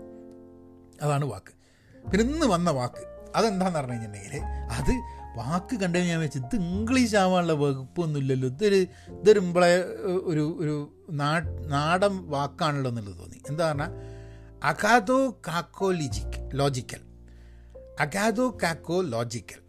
അതാണ് 1.03 1.25
വാക്ക്. 1.25 1.60
പിന്നെ 2.05 2.25
ഇന്ന് 2.25 2.47
വന്ന 2.47 2.71
വാക്ക് 2.71 3.03
അതെന്താന്ന് 3.37 3.79
പറഞ്ഞു 3.79 3.93
കഴിഞ്ഞിട്ടുണ്ടെങ്കിൽ 3.93 4.43
അത് 4.71 4.93
വാക്ക് 5.37 5.75
കണ്ടു 5.81 5.99
ഞാൻ 5.99 6.21
വെച്ച് 6.21 6.39
ഇത് 6.39 6.57
ഇംഗ്ലീഷ് 6.57 7.17
ആവാനുള്ള 7.17 7.53
വകുപ്പൊന്നുമില്ലല്ലോ. 7.53 8.49
ഇതൊരു 8.49 8.87
ഇതൊരു 9.09 9.41
ഇമ്പളെ 9.41 9.75
ഒരു 10.31 10.57
ഒരു 10.59 10.75
നാടൻ 11.73 12.29
വാക്കാണല്ലോ 12.29 12.91
എന്നുള്ളത് 12.91 13.19
തോന്നി. 13.19 13.41
എന്താ 13.49 13.69
പറഞ്ഞാൽ 13.69 13.93
അഗാദോ 14.63 15.39
കാക്കോ 15.49 15.91
ലിജിക് 15.91 16.39
ലോജിക്കൽ 16.53 17.03
അഗാദോ 18.01 18.59
കാക്കോ 18.63 19.01
ലോജിക്കൽ 19.03 19.61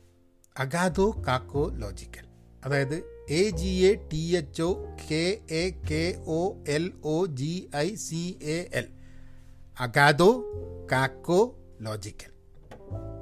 അഗാദോ 0.58 1.24
കാക്കോ 1.28 1.70
ലോജിക്കൽ 1.76 2.26
അതായത് 2.65 2.98
A 3.30 3.50
G 3.50 3.67
A 3.67 4.08
T 4.12 4.36
H 4.36 4.62
O 4.62 4.72
K 5.10 5.24
A 5.52 5.82
K 5.89 6.04
O 6.26 6.41
L 6.67 6.91
O 7.04 7.26
G 7.26 7.70
I 7.76 7.96
C 7.96 8.38
A 8.44 8.70
L 8.74 8.88
agathokakological 11.82 12.32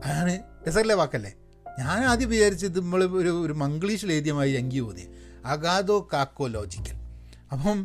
അതാണ് 0.03 0.33
രസമല്ലേ 0.67 0.95
വാക്കല്ലേ? 0.95 1.31
ഞാൻ 1.79 2.05
ആദ്യം 2.05 2.29
വിചാരിച്ചത് 2.29 2.79
നമ്മൾ 2.79 3.03
ഒരു 3.17 3.45
ഒരു 3.45 3.53
മംഗ്ലീഷിൽ 3.53 4.11
എഴുതിയമായി 4.11 4.53
എങ്കിൽ 4.53 4.81
ഓതി 4.81 5.05
അഗാദോ 5.45 6.07
കാക്കോ 6.13 6.47
ലോജിക്കൽ 6.47 6.95
അപ്പം 7.51 7.77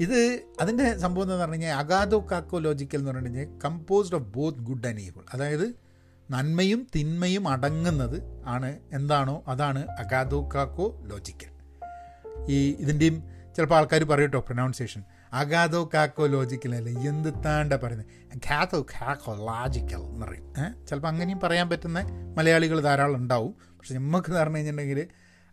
ഇത് 0.00 0.18
അതിന്റെ 0.60 0.98
സംഭവം 0.98 1.22
എന്ന് 1.22 1.34
പറഞ്ഞു 1.34 1.54
കഴിഞ്ഞാൽ 1.54 1.78
അഗാദോ 1.78 2.26
കാക്കോ 2.30 2.58
ലോജിക്കൽ 2.58 2.98
എന്ന് 2.98 3.10
പറഞ്ഞു 3.10 3.28
കഴിഞ്ഞാൽ 3.28 3.60
composed 3.64 4.14
of 4.14 4.24
both 4.34 4.58
good 4.58 4.86
and 4.86 5.00
evil 5.00 5.24
അതായത് 5.34 5.66
നന്മയും 6.28 6.86
തിന്മയും 6.96 7.48
അടങ്ങുന്നത് 7.48 8.18
ആണ് 8.46 8.78
എന്താണോ 8.92 9.42
അതാണ് 9.48 9.86
അഗാദോ 9.98 10.48
കാക്കോ 10.54 10.86
ലോജിക്കൽ 11.06 11.50
ഈ 12.48 12.70
ഇതിന്റെയും 12.78 13.16
ചിലപ്പോൾ 13.56 13.74
ആൾക്കാർ 13.74 14.04
പറയട്ടോ 14.04 14.40
പ്രൊനൗൺസിയേഷൻ 14.40 15.02
അഗാധോ 15.32 15.90
കാക്കോ 15.94 16.26
ലോജിക്കൽ 16.26 16.74
അല്ലേ? 16.74 16.92
എന്ത് 16.92 17.44
താണ്ട 17.44 17.72
പറയുന്നത് 17.72 18.38
ഖാതോ 18.48 18.86
ഖാക്കോ 19.00 19.34
ലോജിക്കൽ 19.34 20.00
എന്ന് 20.00 20.26
പറയും. 20.26 20.46
ചിലപ്പോൾ 20.86 21.08
അങ്ങനെയും 21.08 21.40
പറയാൻ 21.40 21.68
പറ്റുന്ന 21.68 22.00
മലയാളികൾ 22.36 22.80
ധാരാളം 22.80 23.16
ഉണ്ടാവും. 23.16 23.54
പക്ഷെ 23.78 23.94
നമുക്ക് 23.94 24.32
പറഞ്ഞു 24.32 24.56
കഴിഞ്ഞിട്ടുണ്ടെങ്കിൽ 24.56 25.06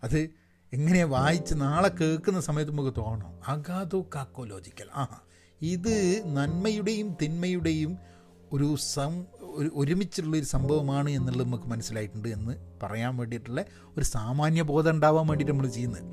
അത് 0.03 0.29
എങ്ങനെയാണ് 0.73 1.11
വായിച്ച് 1.11 1.53
നാളെ 1.55 1.87
കേൾക്കുന്ന 1.87 2.41
സമയത്ത് 2.41 2.71
നമുക്ക് 2.71 2.93
തോന്നണം. 2.97 3.39
അഗാതോ 3.47 4.05
കാക്കോ 4.15 4.43
ലോജിക്കൽ 4.43 4.89
ആ 4.95 5.21
ഇത് 5.61 6.23
നന്മയുടെയും 6.25 7.17
തിന്മയുടെയും 7.21 7.97
ഒരു 8.53 8.75
സം 8.79 9.25
ഒരു 9.41 9.71
ഒരുമിച്ചുള്ളൊരു 9.75 10.45
സംഭവമാണ് 10.45 11.09
എന്നുള്ളത് 11.09 11.47
നമുക്ക് 11.47 11.63
മനസ്സിലായിട്ടുണ്ട് 11.63 12.29
എന്ന് 12.29 12.53
പറയാൻ 12.83 13.17
വേണ്ടിയിട്ടുള്ള 13.17 13.65
ഒരു 13.97 14.05
സാമാന്യ 14.05 14.61
ബോധം 14.61 14.91
ഉണ്ടാവാൻ 14.91 15.27
വേണ്ടിയിട്ട് 15.27 15.53
നമ്മൾ 15.53 15.67
ചെയ്യുന്നത്. 15.67 16.03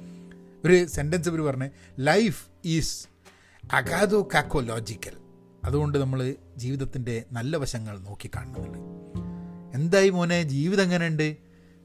ഒരു 0.64 0.87
സെന്റൻസ് 0.87 1.29
ഇവർ 1.29 1.40
പറഞ്ഞത് 1.40 1.70
ലൈഫ് 1.98 2.46
ഈസ് 2.64 3.13
അഗാധോ 3.72 4.29
കാക്കോ 4.35 4.61
ലോജിക്കൽ 4.61 5.12
അതുകൊണ്ട് 5.64 5.98
നമ്മൾ 5.98 6.35
ജീവിതത്തിന്റെ 6.57 7.24
നല്ല 7.33 7.57
വശങ്ങൾ 7.57 7.98
നോക്കിക്കാണുന്നുണ്ട് 7.98 8.79
എന്തായി 9.77 10.11
മോനെ? 10.11 10.42
ജീവിതം 10.42 10.83
എങ്ങനെയുണ്ട്? 10.83 11.37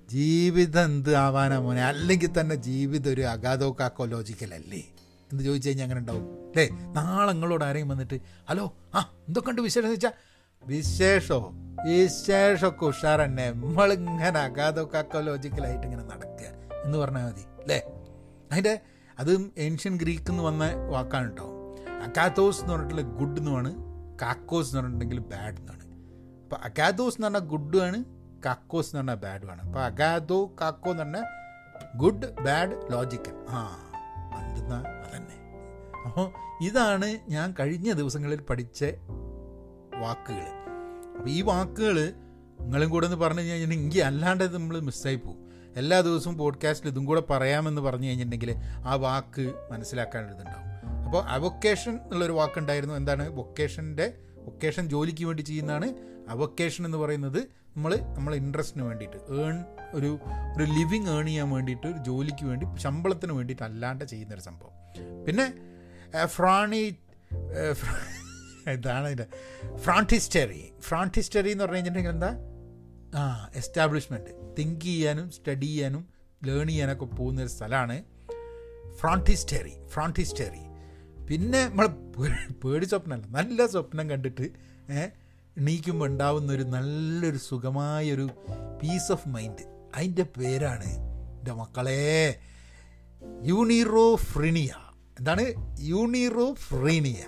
ജീവിതം 0.10 0.86
എന്ത് 0.86 1.16
ആവാനാ 1.16 1.60
മോനെ? 1.60 1.84
അല്ലെങ്കിൽ 1.84 2.42
തന്നെ 2.42 2.56
ജീവിതം 2.56 3.12
ഒരു 3.12 3.22
അഗാധോ 3.22 3.76
കാക്കോ 3.80 4.06
ലോജിക്കൽ 4.06 4.54
അല്ലേ? 4.54 4.84
എന്ന് 5.32 5.44
ചോദിച്ചു 5.44 5.68
കഴിഞ്ഞാൽ 5.68 5.86
അങ്ങനെ 5.86 6.00
ഉണ്ടാവും. 6.00 6.22
അല്ലേ? 6.22 6.70
നാളെ 6.92 7.32
നിങ്ങളോട് 7.32 7.64
ആരെയും 7.64 7.88
വന്നിട്ട് 7.88 8.20
ഹലോ 8.50 8.74
ആ 8.96 9.14
എന്തൊക്കെ 9.28 9.50
ഉണ്ട് 9.50 9.62
വിശേഷം? 9.62 9.90
വെച്ചാൽ 9.90 10.12
വിശേഷോ? 10.66 11.52
വിശേഷമൊക്കെ 11.86 12.86
ഉഷാറന്നെ. 12.86 13.52
നമ്മളിങ്ങനെ 13.52 14.40
അഗാധോ 14.40 14.90
കാക്കോ 14.94 15.22
ലോജിക്കലായിട്ട് 15.22 15.84
ഇങ്ങനെ 15.84 16.04
നടക്കുക. 16.04 16.46
എന്ന് 16.86 16.98
പറഞ്ഞാൽ 16.98 17.26
മതി. 17.26 17.62
അല്ലേ? 17.62 17.82
അതിന്റെ 18.52 18.80
അതും 19.20 19.52
ഏൻഷ്യൻ 19.58 19.98
ഗ്രീക്ക് 19.98 20.32
എന്ന് 20.32 20.44
വന്ന 20.44 20.74
വാക്കാണ് 20.74 21.28
കേട്ടോ 21.28 21.59
അക്കാത്തോസ് 22.04 22.62
എന്ന് 22.62 22.74
പറഞ്ഞിട്ടുള്ള 22.74 23.02
ഗുഡ് 23.02 23.38
എന്നുമാണ് 23.38 23.72
കാക്കോസ് 24.22 24.70
എന്ന് 24.70 24.80
പറഞ്ഞിട്ടുണ്ടെങ്കിൽ 24.80 25.20
ബാഡ് 25.20 25.58
എന്നാണ് 25.58 25.86
അപ്പോൾ 26.44 26.56
അഗാദോസ് 26.56 27.16
എന്ന് 27.16 27.28
പറഞ്ഞാൽ 27.28 27.50
ഗുഡുമാണ് 27.50 28.06
കാക്കോസ് 28.46 28.96
എന്ന് 28.96 29.14
പറഞ്ഞാൽ 29.14 29.30
ബാഡുമാണ് 29.30 29.62
അപ്പോൾ 29.62 29.80
അഗാദോ 29.80 30.56
കാക്കോ 30.62 30.92
എന്ന് 30.92 31.04
പറഞ്ഞാൽ 31.04 31.26
ഗുഡ് 31.96 32.32
ബാഡ് 32.44 32.92
ലോജിക്കൽ 32.92 33.36
ആ 33.50 33.62
അതെന്ന 34.36 34.76
അതന്നെ. 34.76 35.36
അപ്പോൾ 36.06 36.32
ഇതാണ് 36.64 37.20
ഞാൻ 37.30 37.56
കഴിഞ്ഞ 37.60 37.92
ദിവസങ്ങളിൽ 37.92 38.42
പഠിച്ച 38.42 38.84
വാക്കുകൾ. 40.02 40.48
അപ്പോൾ 41.18 41.30
ഈ 41.30 41.42
വാക്കുകൾ 41.42 42.14
നിങ്ങളും 42.60 42.90
കൂടെ 42.90 43.06
ഒന്ന് 43.06 43.18
പറഞ്ഞു 43.18 43.40
കഴിഞ്ഞാൽ 43.40 43.74
എനിക്ക് 43.74 44.00
അല്ലാണ്ട് 44.00 44.54
നമ്മൾ 44.54 44.80
മിസ്സായി 44.80 45.16
പോകും. 45.16 45.46
എല്ലാ 45.76 46.02
ദിവസവും 46.02 46.38
പോഡ്കാസ്റ്റിൽ 46.38 46.90
ഇതും 46.90 47.06
കൂടെ 47.06 47.22
പറയാമെന്ന് 47.30 47.82
പറഞ്ഞു 47.82 48.08
കഴിഞ്ഞിട്ടുണ്ടെങ്കിൽ 48.08 48.56
ആ 48.88 48.96
വാക്ക് 48.96 49.54
മനസ്സിലാക്കാനുള്ളതുണ്ടാവും 49.72 50.69
അപ്പോൾ 51.10 51.24
അവൊക്കേഷൻ 51.24 51.92
എന്നുള്ളൊരു 51.92 52.32
വാക്കുണ്ടായിരുന്നു. 52.32 52.96
എന്താണ്? 52.96 53.30
വൊക്കേഷന്റെ 53.30 54.14
വൊക്കേഷൻ 54.36 54.90
ജോലിക്ക് 54.90 55.26
വേണ്ടി 55.26 55.42
ചെയ്യുന്നതാണ്. 55.42 55.88
അവൊക്കേഷൻ 56.30 56.86
എന്ന് 56.86 56.98
പറയുന്നത് 56.98 57.40
നമ്മൾ 57.76 57.96
നമ്മളെ 57.96 58.38
ഇൻട്രസ്റ്റിന് 58.38 58.84
വേണ്ടിയിട്ട് 58.84 59.18
ഏൺ 59.18 59.66
ഒരു 59.94 60.20
ഒരു 60.58 60.64
ലിവിങ് 60.64 61.10
ഏൺ 61.10 61.26
ചെയ്യാൻ 61.26 61.50
വേണ്ടിയിട്ട് 61.50 61.88
ഒരു 61.88 61.98
ജോലിക്ക് 61.98 62.46
വേണ്ടി 62.46 62.66
ശമ്പളത്തിന് 62.78 63.32
വേണ്ടിയിട്ട് 63.32 63.64
അല്ലാണ്ട് 63.64 64.06
ചെയ്യുന്നൊരു 64.06 64.42
സംഭവം. 64.42 64.76
പിന്നെ 65.26 65.48
ഫ്രാണി 66.26 66.96
ഇതാണ് 68.72 69.08
ഇതിന്റെ 69.08 69.28
ഫ്രാന്റിസ്റ്ററി 69.76 70.74
ഫ്രാന്റിസ്റ്ററി 70.80 71.50
എന്ന് 71.50 71.64
പറഞ്ഞു 71.64 71.78
കഴിഞ്ഞിട്ടുണ്ടെങ്കിൽ 71.78 72.18
എന്താ? 72.18 72.32
ആ 73.20 73.52
എസ്റ്റാബ്ലിഷ്മെന്റ് 73.56 74.56
തിങ്ക് 74.60 74.82
ചെയ്യാനും 74.82 75.32
സ്റ്റഡി 75.32 75.66
ചെയ്യാനും 75.66 76.08
ലേൺ 76.46 76.68
ചെയ്യാനൊക്കെ 76.68 77.06
പോകുന്നൊരു 77.06 77.50
സ്ഥലമാണ് 77.50 78.04
ഫ്രാന്റിസ്റ്ററി 78.96 79.88
ഫ്രോണ്ടിസ്റ്ററി 79.88 80.69
പിന്നെ 81.30 81.68
നമ്മൾ 81.68 81.88
പേടി 82.64 82.86
സ്വപ്നമല്ല 82.86 83.28
നല്ല 83.28 83.66
സ്വപ്നം 83.66 84.10
കണ്ടിട്ട് 84.10 84.52
എണീക്കുമ്പോൾ 85.58 86.06
ഉണ്ടാവുന്ന 86.06 86.54
ഒരു 86.54 86.64
നല്ലൊരു 86.64 87.38
സുഖമായൊരു 87.38 88.30
പീസ് 88.84 89.12
ഓഫ് 89.12 89.30
മൈൻഡ് 89.30 89.90
അതിന്റെ 89.96 90.24
പേരാണ് 90.24 90.86
എന്റെ 90.86 91.54
മക്കളെ 91.54 92.40
യൂണിറോഫ്രീനിയ. 93.44 94.70
എന്താണ്? 95.20 95.46
യൂണിറോഫ്രീനിയ. 95.80 97.24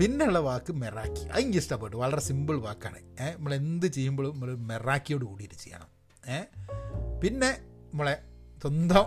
പിന്നെയുള്ള 0.00 0.38
വാക്ക് 0.38 0.72
മെറാക്കി. 0.72 1.24
അതെനിക്ക് 1.24 1.58
ഇഷ്ടപ്പെട്ടു. 1.58 1.96
വളരെ 1.96 2.20
സിമ്പിൾ 2.20 2.56
വാക്കാണ്. 2.56 3.22
ഏഹ് 3.22 3.36
നമ്മൾ 3.36 3.54
എന്ത് 3.54 3.86
ചെയ്യുമ്പോഴും 3.86 4.32
നമ്മൾ 4.32 4.56
മെറാക്കിയോട് 4.56 5.24
കൂടിയിട്ട് 5.24 5.54
ചെയ്യണം. 5.54 5.86
ഏഹ് 6.32 6.46
പിന്നെ 7.20 7.50
നമ്മളെ 7.92 8.18
സ്വന്തം 8.62 9.04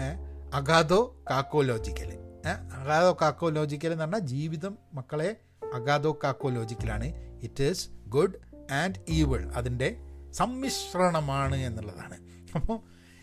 ഏഹ് 0.00 0.54
അഗാധോ 0.54 1.22
കാക്കോ 1.30 1.62
ലോജിക്കൽ 1.62 2.25
അഗാധോ 2.50 3.16
കാക്കോ 3.22 3.48
ലോജിക്കൽ 3.48 3.86
എന്ന് 3.86 4.04
പറഞ്ഞാൽ 4.04 4.18
ജീവിതം 4.18 4.78
മക്കളെ 4.94 5.36
അഗാധോ 5.74 6.18
കാക്കോ 6.24 6.48
ലോജിക്കലാണ് 6.48 7.38
it 7.42 7.62
is 7.62 7.88
good 8.08 8.32
and 8.72 8.94
evil 9.08 9.52
അതിന്റെ 9.52 9.96
സമ്മിശ്രണമാണ് 10.30 11.56
എന്നുള്ളതാണ്. 11.56 12.16
അപ്പോൾ 12.54 12.78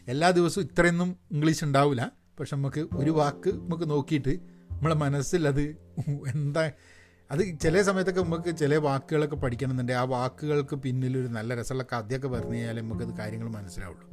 എല്ലാ 0.08 0.32
ദിവസവും 0.32 0.64
ഇത്രയൊന്നും 0.64 1.18
ഇംഗ്ലീഷ് 1.32 1.64
ഉണ്ടാവില്ല. 1.64 2.12
പക്ഷെ 2.40 2.56
നമുക്ക് 2.56 2.88
ഒരു 2.96 3.12
വാക്ക് 3.12 3.50
നമുക്ക് 3.50 3.90
നോക്കിയിട്ട് 3.90 4.34
നമ്മളെ 4.72 4.96
മനസ്സിൽ 4.96 5.48
അത് 5.48 5.62
എന്താ 6.28 6.72
അത് 7.32 7.60
ചില 7.60 7.82
സമയത്തൊക്കെ 7.82 8.22
നമുക്ക് 8.22 8.58
ചില 8.58 8.76
വാക്കുകളൊക്കെ 8.76 9.36
പഠിക്കണമെന്നുണ്ടെങ്കിൽ 9.36 10.02
ആ 10.02 10.06
വാക്കുകൾക്ക് 10.06 10.76
പിന്നിലൊരു 10.76 11.28
നല്ല 11.28 11.56
രസമുള്ള 11.56 11.84
കഥയൊക്കെ 11.84 12.28
പറഞ്ഞു 12.28 12.56
കഴിഞ്ഞാൽ 12.56 12.82
നമുക്കത് 12.82 13.18
കാര്യങ്ങൾ 13.18 13.50
മനസ്സിലാവുള്ളൂ. 13.50 14.10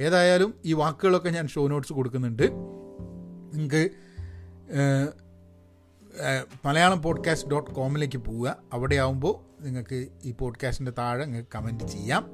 ഏതായാലും 0.00 0.54
ഈ 0.64 0.72
വാക്കുകളൊക്കെ 0.72 1.28
ഞാൻ 1.28 1.48
ഷോ 1.48 1.68
നോട്ട്സ് 1.68 1.92
കൊടുക്കുന്നുണ്ട്. 1.92 2.42
നിങ്ങൾക്ക് 3.52 3.90
മലയാളം 6.64 7.02
പോഡ്കാസ്റ്റ് 7.02 7.50
ഡോട്ട് 7.50 7.70
കോമിലേക്ക് 7.70 8.18
പോവുക. 8.18 8.56
അവിടെ 8.72 8.96
ആവുമ്പോൾ 8.96 9.64
നിങ്ങൾക്ക് 9.64 10.08
ഈ 10.24 10.32
പോഡ്കാസ്റ്റിന്റെ 10.32 10.92
താഴെ 10.98 11.24
നിങ്ങൾക്ക് 11.24 11.48
കമന്റ് 11.54 11.84
ചെയ്യാം. 11.84 12.30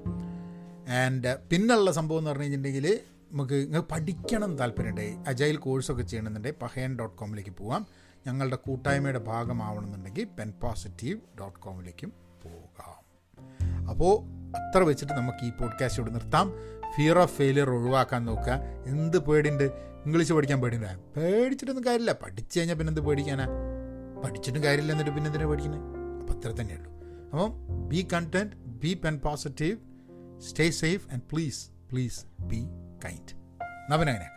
ആൻഡ് 0.88 1.38
പിന്നുള്ള 1.50 1.92
സംഭവം 1.92 2.18
എന്ന് 2.18 2.30
പറഞ്ഞു 2.30 2.42
കഴിഞ്ഞിട്ടുണ്ടെങ്കിൽ 2.42 3.00
നമുക്ക് 3.32 3.64
നിങ്ങൾ 3.64 3.80
പഠിക്കണം 3.80 4.58
താല്പര്യമുണ്ട്. 4.58 5.24
അജൈൽ 5.28 5.56
കോഴ്സൊക്കെ 5.56 6.02
ചെയ്യണമെന്നുണ്ടെങ്കിൽ 6.02 6.58
പഹയൻ 6.64 6.98
ഡോട്ട് 6.98 7.16
കോമിലേക്ക് 7.16 7.50
പോവാം. 7.50 7.86
ഞങ്ങളുടെ 8.26 8.56
കൂട്ടായ്മയുടെ 8.56 9.18
ഭാഗമാവണമെന്നുണ്ടെങ്കിൽ 9.18 10.24
പെൻ 10.24 10.52
പോസിറ്റീവ് 10.62 11.20
ഡോട്ട് 11.40 11.58
കോമിലേക്കും 11.58 12.12
പോകാം. 12.44 13.06
അപ്പോൾ 13.88 14.22
അത്ര 14.56 14.82
വെച്ചിട്ട് 14.82 15.12
നമുക്ക് 15.12 15.46
ഈ 15.46 15.50
പോഡ്കാസ്റ്റ് 15.50 16.02
ഇവിടെ 16.02 16.14
നിർത്താം. 16.14 16.52
ഫിയർ 16.96 17.18
ഓഫ് 17.18 17.36
ഫെയിലിയർ 17.36 17.70
ഒഴിവാക്കാൻ 17.70 18.24
നോക്കുക. 18.24 18.52
എന്ത് 18.86 19.18
പേടിയുണ്ട് 19.18 19.64
ഇംഗ്ലീഷ് 20.06 20.32
പഠിക്കാൻ 20.32 20.60
പേടിയുണ്ട് 20.60 21.20
പേടിച്ചിട്ടൊന്നും 21.20 21.84
കാര്യമില്ല. 21.84 22.12
പഠിച്ചു 22.12 22.58
കഴിഞ്ഞാൽ 22.58 22.76
പിന്നെ 22.76 22.90
എന്ത് 22.90 23.00
പേടിക്കാനാ? 23.00 23.46
പഠിച്ചിട്ടും 24.24 24.64
കാര്യമില്ല 24.64 24.92
എന്നിട്ട് 24.92 25.10
പിന്നെ 25.10 25.28
എന്തിനാണ് 25.28 25.48
പേടിക്കുന്നത് 25.48 25.80
അപ്പം 26.20 26.38
അത്ര 26.38 26.60
തന്നെയുള്ളൂ. 26.60 26.92
അപ്പം 27.32 27.52
be 27.88 28.08
content 28.12 28.56
be 28.56 29.00
pen 29.04 29.18
positive 29.18 29.76
stay 30.40 30.70
safe 30.70 31.12
and 31.12 31.22
please 31.32 31.66
please 31.92 32.42
be 32.42 32.66
kind 33.04 33.36
നവനായനെ 33.92 34.35